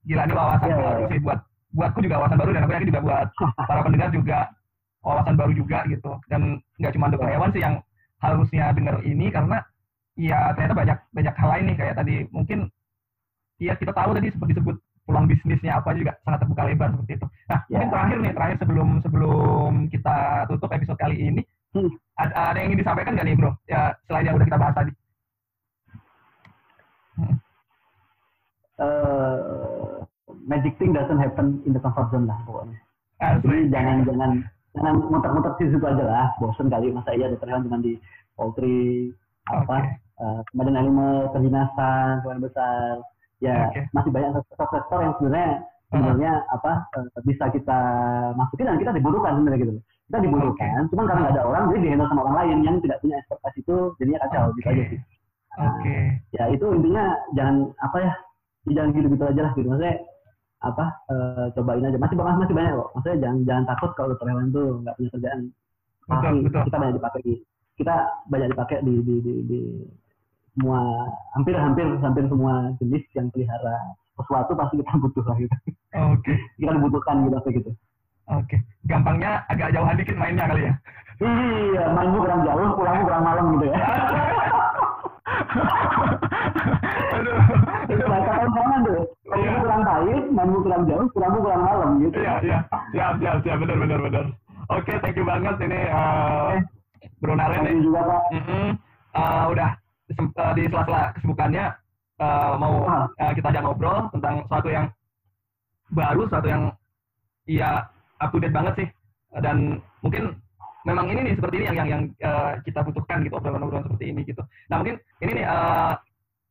gila 0.08 0.22
nih 0.24 0.36
wawasan 0.36 0.68
yeah, 0.72 0.80
baru 0.80 1.04
sih 1.12 1.20
buat 1.20 1.38
buatku 1.74 1.98
juga 2.00 2.22
wawasan 2.22 2.38
baru 2.38 2.50
dan 2.54 2.62
aku 2.64 2.72
yakin 2.78 2.90
juga 2.94 3.02
buat 3.02 3.28
para 3.68 3.80
pendengar 3.82 4.08
juga 4.14 4.38
wawasan 5.04 5.34
baru 5.36 5.52
juga 5.52 5.78
gitu 5.90 6.12
dan 6.32 6.62
nggak 6.80 6.92
cuma 6.96 7.12
dokter 7.12 7.28
hewan 7.34 7.50
sih 7.52 7.62
yang 7.62 7.74
harusnya 8.22 8.72
dengar 8.72 9.02
ini 9.04 9.28
karena 9.28 9.60
ya 10.14 10.54
ternyata 10.54 10.74
banyak 10.74 10.98
banyak 11.12 11.34
hal 11.34 11.48
lain 11.50 11.64
nih 11.68 11.76
kayak 11.76 11.94
tadi 11.98 12.14
mungkin 12.30 12.70
ya 13.58 13.74
kita 13.74 13.92
tahu 13.92 14.14
tadi 14.14 14.30
seperti 14.30 14.56
disebut 14.56 14.76
peluang 15.04 15.28
bisnisnya 15.28 15.76
apa 15.78 15.92
juga 15.92 16.16
sangat 16.24 16.44
terbuka 16.44 16.64
lebar 16.64 16.88
seperti 16.96 17.12
itu. 17.20 17.26
Nah, 17.52 17.60
yeah. 17.68 17.76
mungkin 17.76 17.90
terakhir 17.92 18.16
nih, 18.24 18.32
terakhir 18.32 18.56
sebelum 18.64 18.88
sebelum 19.04 19.72
kita 19.92 20.16
tutup 20.48 20.70
episode 20.72 20.96
kali 20.96 21.16
ini, 21.20 21.42
hmm. 21.76 21.92
ada, 22.16 22.32
ada 22.32 22.56
yang 22.56 22.72
ingin 22.72 22.80
disampaikan 22.80 23.12
nggak 23.12 23.26
nih, 23.28 23.36
bro? 23.36 23.52
Ya 23.68 23.92
selain 24.08 24.26
yang 24.32 24.36
udah 24.40 24.46
kita 24.48 24.60
bahas 24.60 24.74
tadi. 24.74 24.92
Hmm. 27.14 27.36
Uh, 28.74 30.03
magic 30.44 30.76
thing 30.76 30.92
doesn't 30.92 31.20
happen 31.20 31.60
in 31.64 31.72
the 31.72 31.80
comfort 31.80 32.12
zone 32.12 32.28
lah 32.28 32.38
pokoknya. 32.44 32.76
Asli. 33.20 33.42
Jadi 33.48 33.72
jangan 33.72 33.96
jangan 34.04 34.30
jangan 34.74 34.94
muter-muter 35.08 35.52
di 35.58 35.72
situ 35.72 35.86
aja 35.86 36.04
lah. 36.04 36.26
Bosen 36.38 36.68
kali 36.68 36.92
masa 36.92 37.16
iya 37.16 37.32
dokter 37.32 37.48
hewan 37.50 37.66
cuma 37.66 37.78
di 37.80 37.96
poultry 38.34 39.10
apa 39.50 39.60
okay. 39.60 39.84
uh, 40.24 40.40
kemudian 40.52 40.76
animal 40.78 41.28
kedinasan 41.36 42.24
kemudian 42.24 42.42
besar 42.42 42.92
ya 43.44 43.68
okay. 43.68 43.84
masih 43.92 44.10
banyak 44.10 44.30
sektor-sektor 44.52 44.98
yang 45.04 45.14
sebenarnya 45.20 45.52
sebenarnya 45.92 46.32
uh-huh. 46.48 46.56
apa 46.56 46.72
uh, 46.96 47.22
bisa 47.28 47.44
kita 47.52 47.80
masukin 48.34 48.66
dan 48.72 48.80
kita 48.80 48.92
dibutuhkan 48.96 49.36
sebenarnya 49.36 49.60
gitu 49.60 49.72
kita 50.08 50.18
dibutuhkan 50.24 50.80
okay. 50.80 50.88
cuman 50.90 51.04
karena 51.04 51.20
nggak 51.20 51.34
ada 51.36 51.44
orang 51.44 51.62
jadi 51.72 51.80
dihandle 51.84 52.08
sama 52.08 52.20
orang 52.24 52.36
lain 52.40 52.58
yang 52.64 52.76
tidak 52.80 52.98
punya 53.04 53.16
ekspertise 53.20 53.58
itu 53.60 53.76
jadinya 54.00 54.20
kacau 54.26 54.42
okay. 54.42 54.54
gitu 54.56 54.68
aja 54.68 54.82
sih 54.88 55.00
nah, 55.54 55.72
okay. 55.76 56.00
ya 56.32 56.44
itu 56.50 56.66
intinya 56.72 57.04
jangan 57.36 57.56
apa 57.84 57.96
ya 58.00 58.12
jangan 58.72 58.90
gitu-gitu 58.96 59.24
aja 59.28 59.40
lah 59.44 59.52
gitu 59.52 59.68
maksudnya 59.68 59.96
apa 60.64 60.84
uh, 61.12 61.46
cobain 61.52 61.84
aja. 61.84 61.98
Masih 62.00 62.16
banyak 62.16 62.40
masih 62.40 62.56
banyak 62.56 62.72
kok. 62.72 62.90
Maksudnya 62.96 63.18
jangan 63.20 63.38
jangan 63.44 63.64
takut 63.68 63.90
kalau 63.94 64.14
hewan 64.16 64.48
itu 64.48 64.62
nggak 64.80 64.94
punya 64.96 65.10
kerjaan. 65.12 65.40
Betul, 66.04 66.34
betul. 66.44 66.62
kita 66.68 66.76
banyak 66.80 66.94
dipakai 66.96 67.22
kita 67.74 67.94
banyak 68.28 68.48
dipakai 68.52 68.76
di 68.84 68.94
di 69.04 69.14
di, 69.20 69.34
di 69.48 69.60
semua 70.54 70.80
hampir 71.34 71.54
hampir 71.58 71.86
hampir 72.00 72.24
semua 72.30 72.70
jenis 72.78 73.04
yang 73.16 73.26
pelihara 73.34 73.76
sesuatu 74.14 74.54
pasti 74.54 74.74
kita 74.80 74.92
butuh 75.04 75.24
lah 75.28 75.36
gitu. 75.36 75.56
Oke. 75.94 76.20
Okay. 76.24 76.36
kita 76.60 76.70
dibutuhkan 76.74 77.16
gitu 77.28 77.50
gitu. 77.52 77.70
Oke. 78.24 78.56
Okay. 78.56 78.60
gampangnya 78.88 79.44
agak 79.52 79.72
jauhan 79.76 79.96
dikit 80.00 80.16
mainnya 80.16 80.48
kali 80.48 80.68
ya? 80.68 80.74
Iya 81.22 81.94
mainmu 81.94 82.26
kurang 82.26 82.42
jauh 82.42 82.74
pulangmu 82.74 83.06
kurang 83.06 83.22
malam 83.22 83.54
gitu 83.54 83.70
ya 83.70 83.78
Itu 87.90 88.04
bahasa 88.08 88.30
konsonan 88.42 88.80
tuh. 88.86 89.02
Kalau 89.28 89.44
iya. 89.44 89.60
kurang 89.60 89.82
pahit, 89.82 90.24
mainmu 90.30 90.58
kurang 90.64 90.82
jauh, 90.88 91.06
kurangmu 91.12 91.38
kurang 91.42 91.62
malam 91.62 91.90
gitu. 92.02 92.16
Iya, 92.18 92.34
iya. 92.42 92.58
Siap, 92.94 93.12
siap, 93.20 93.36
siap. 93.44 93.56
Benar, 93.62 93.76
benar, 93.78 93.98
benar. 94.02 94.24
Oke, 94.72 94.80
okay, 94.80 94.96
thank 95.04 95.16
you 95.18 95.26
banget 95.28 95.56
ini 95.60 95.80
uh, 95.92 96.56
Bro 97.20 97.36
Naren. 97.36 97.68
You 97.68 97.92
juga, 97.92 98.00
Pak. 98.08 98.22
Mm 98.32 98.42
-hmm. 98.42 98.66
uh, 99.12 99.44
udah 99.52 99.70
uh, 100.40 100.52
di 100.56 100.62
sela-sela 100.68 101.02
kesibukannya 101.18 101.64
uh, 102.20 102.52
mau 102.56 102.74
uh, 102.88 103.32
kita 103.36 103.46
ajak 103.52 103.62
ngobrol 103.64 104.08
tentang 104.16 104.34
sesuatu 104.48 104.68
yang 104.72 104.86
baru, 105.92 106.20
sesuatu 106.26 106.48
yang 106.48 106.62
ya 107.44 107.84
up 108.24 108.32
to 108.32 108.40
date 108.40 108.56
banget 108.56 108.74
sih. 108.80 108.88
Dan 109.34 109.82
mungkin 110.00 110.32
memang 110.84 111.06
ini 111.10 111.20
nih 111.28 111.34
seperti 111.36 111.54
ini 111.60 111.66
yang 111.72 111.76
yang, 111.76 111.88
yang 111.90 112.02
uh, 112.22 112.52
kita 112.62 112.80
butuhkan 112.84 113.24
gitu 113.24 113.34
obrolan-obrolan 113.36 113.84
seperti 113.88 114.04
ini 114.12 114.20
gitu. 114.24 114.42
Nah 114.68 114.76
mungkin 114.80 114.96
ini 115.24 115.42
nih 115.42 115.46
uh, 115.48 115.92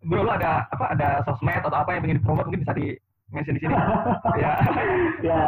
bro 0.08 0.22
lu 0.24 0.32
ada 0.32 0.68
apa 0.70 0.86
ada 0.94 1.08
sosmed 1.28 1.64
atau 1.64 1.74
apa 1.74 1.96
yang 1.96 2.04
ingin 2.08 2.20
dipromot 2.22 2.46
mungkin 2.48 2.64
bisa 2.64 2.76
di 2.76 2.96
mention 3.34 3.56
di 3.58 3.62
sini. 3.64 3.74
ya. 4.44 4.52
ya. 5.26 5.40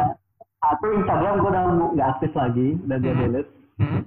Aku 0.74 0.84
Instagram 0.98 1.38
gue 1.44 1.50
udah 1.52 1.64
nggak 1.94 2.08
aktif 2.18 2.32
lagi, 2.34 2.74
udah 2.82 2.96
gue 2.98 3.12
mm 3.12 3.16
-hmm. 3.16 3.28
delete. 3.30 3.50
Mm 3.76 3.86
-hmm. 3.86 4.00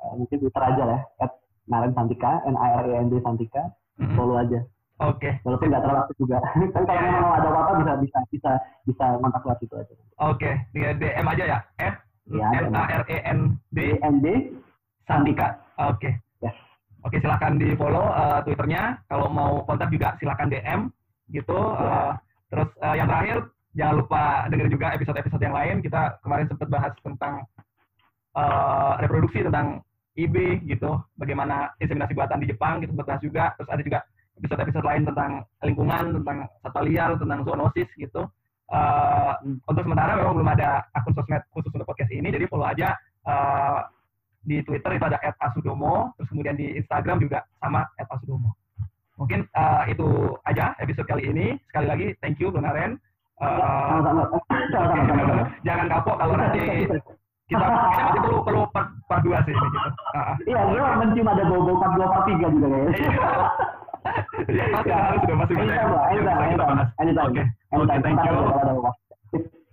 uh, 0.00 0.12
mungkin 0.16 0.36
Twitter 0.40 0.62
aja 0.64 0.82
lah, 0.86 1.00
at 1.20 1.32
Naren 1.66 1.92
Santika, 1.92 2.32
N 2.46 2.56
I 2.56 2.70
R 2.72 2.86
E 2.88 2.94
N 2.96 3.08
D 3.12 3.20
Santika, 3.20 3.64
mm 4.00 4.06
-hmm. 4.06 4.16
follow 4.16 4.38
aja. 4.40 4.64
Oke. 5.04 5.28
Okay. 5.28 5.32
Walaupun 5.44 5.68
nggak 5.68 5.82
terlalu 5.84 6.00
aktif 6.08 6.16
juga. 6.16 6.38
kan 6.74 6.82
kalau 6.88 7.00
yeah. 7.04 7.20
mau 7.20 7.32
ada 7.36 7.48
apa-apa 7.52 7.72
bisa 7.84 7.92
bisa 8.00 8.18
bisa 8.32 8.50
bisa 8.88 9.04
kontak 9.20 9.42
lewat 9.44 9.60
itu 9.60 9.74
aja. 9.76 9.94
Oke, 10.24 10.50
okay. 10.72 10.94
DM 10.96 11.26
aja 11.28 11.44
ya. 11.44 11.58
At 11.76 12.06
Ya, 12.26 12.50
N 12.58 12.74
A 12.74 12.82
R 12.90 13.04
E 13.06 13.22
N 13.22 13.54
D 13.70 13.78
N 14.02 14.18
D 14.18 14.50
Sandika. 15.06 15.62
Oke. 15.78 16.10
Okay. 16.10 16.12
Yes. 16.42 16.58
Oke, 17.06 17.22
okay, 17.22 17.30
silakan 17.30 17.54
di 17.54 17.70
follow 17.78 18.02
uh, 18.02 18.42
Twitternya. 18.42 18.98
Kalau 19.06 19.30
mau 19.30 19.62
kontak 19.62 19.94
juga 19.94 20.18
silakan 20.18 20.50
DM 20.50 20.90
gitu. 21.30 21.54
Uh, 21.54 22.18
terus 22.50 22.66
uh, 22.82 22.98
yang 22.98 23.06
terakhir 23.06 23.46
jangan 23.78 23.94
lupa 24.02 24.50
dengar 24.50 24.66
juga 24.66 24.86
episode-episode 24.90 25.38
yang 25.38 25.54
lain. 25.54 25.86
Kita 25.86 26.18
kemarin 26.26 26.50
sempat 26.50 26.66
bahas 26.66 26.90
tentang 26.98 27.46
uh, 28.34 28.98
reproduksi 28.98 29.46
tentang 29.46 29.86
IB 30.18 30.66
gitu, 30.66 30.98
bagaimana 31.14 31.70
inseminasi 31.78 32.10
buatan 32.10 32.42
di 32.42 32.50
Jepang 32.50 32.82
gitu 32.82 32.90
bahas 32.98 33.22
juga. 33.22 33.54
Terus 33.54 33.70
ada 33.70 33.82
juga 33.86 33.98
episode-episode 34.42 34.86
lain 34.90 35.02
tentang 35.06 35.30
lingkungan, 35.62 36.04
tentang 36.10 36.38
satwa 36.66 36.82
liar, 36.82 37.14
tentang 37.22 37.46
zoonosis 37.46 37.86
gitu. 37.94 38.26
Uh, 38.66 39.30
untuk 39.70 39.86
sementara 39.86 40.18
memang 40.18 40.42
belum 40.42 40.50
ada 40.58 40.82
akun 40.90 41.14
sosmed 41.14 41.46
khusus 41.54 41.70
untuk 41.70 41.86
podcast 41.86 42.10
ini, 42.10 42.34
jadi 42.34 42.50
follow 42.50 42.66
aja 42.66 42.98
uh, 43.30 43.86
di 44.46 44.62
Twitter 44.62 44.94
itu 44.94 45.04
ada 45.04 45.18
@asudomo, 45.42 46.14
terus 46.16 46.30
kemudian 46.30 46.54
di 46.54 46.78
Instagram 46.78 47.18
juga 47.18 47.42
sama 47.58 47.82
@asudomo. 47.98 48.54
Mungkin 49.18 49.48
uh, 49.56 49.82
itu 49.90 50.38
aja 50.46 50.76
episode 50.78 51.08
kali 51.08 51.26
ini. 51.26 51.46
Sekali 51.72 51.86
lagi, 51.88 52.06
thank 52.22 52.38
you, 52.38 52.52
Donaren. 52.52 53.00
Uh, 53.36 54.00
jangan 55.60 55.86
kapok 55.92 56.16
kalau 56.16 56.34
nanti 56.40 56.88
kita 56.88 56.96
kita 57.52 57.64
masih 57.68 58.20
perlu 58.24 58.40
perlu 58.40 58.60
part, 58.72 58.88
part 59.06 59.20
dua 59.20 59.44
sih 59.44 59.52
ini 59.52 59.68
gitu. 59.68 59.88
Uh, 60.16 60.34
iya, 60.48 60.60
gue 60.72 60.80
mencium 61.04 61.28
ada 61.28 61.44
bau-bau 61.44 61.76
part 61.76 61.92
dua 62.00 62.06
part 62.08 62.24
tiga 62.28 62.46
juga 62.48 62.66
kayaknya. 62.70 63.08
ya, 64.46 64.64
pasti 64.72 64.88
ya. 64.88 64.98
harus 65.02 65.20
sudah 65.26 65.36
masih 65.36 65.54
banyak. 65.58 65.76
Oke, 67.26 67.42
oke, 67.74 67.96
thank 68.00 68.20
you. 68.24 68.36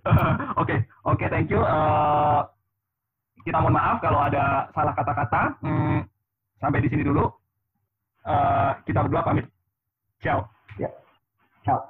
Oke, 0.59 0.75
oke, 1.07 1.25
thank 1.31 1.47
you. 1.47 1.63
Kita 3.43 3.59
mohon 3.59 3.75
maaf 3.75 3.99
kalau 3.99 4.23
ada 4.23 4.71
salah 4.71 4.95
kata-kata. 4.95 5.59
Hmm, 5.59 5.99
sampai 6.63 6.79
di 6.79 6.89
sini 6.89 7.03
dulu. 7.03 7.27
Uh, 8.23 8.71
kita 8.87 9.03
berdua 9.03 9.27
pamit. 9.27 9.45
Ciao. 10.23 10.47
Ya. 10.79 10.87
Ciao. 11.67 11.83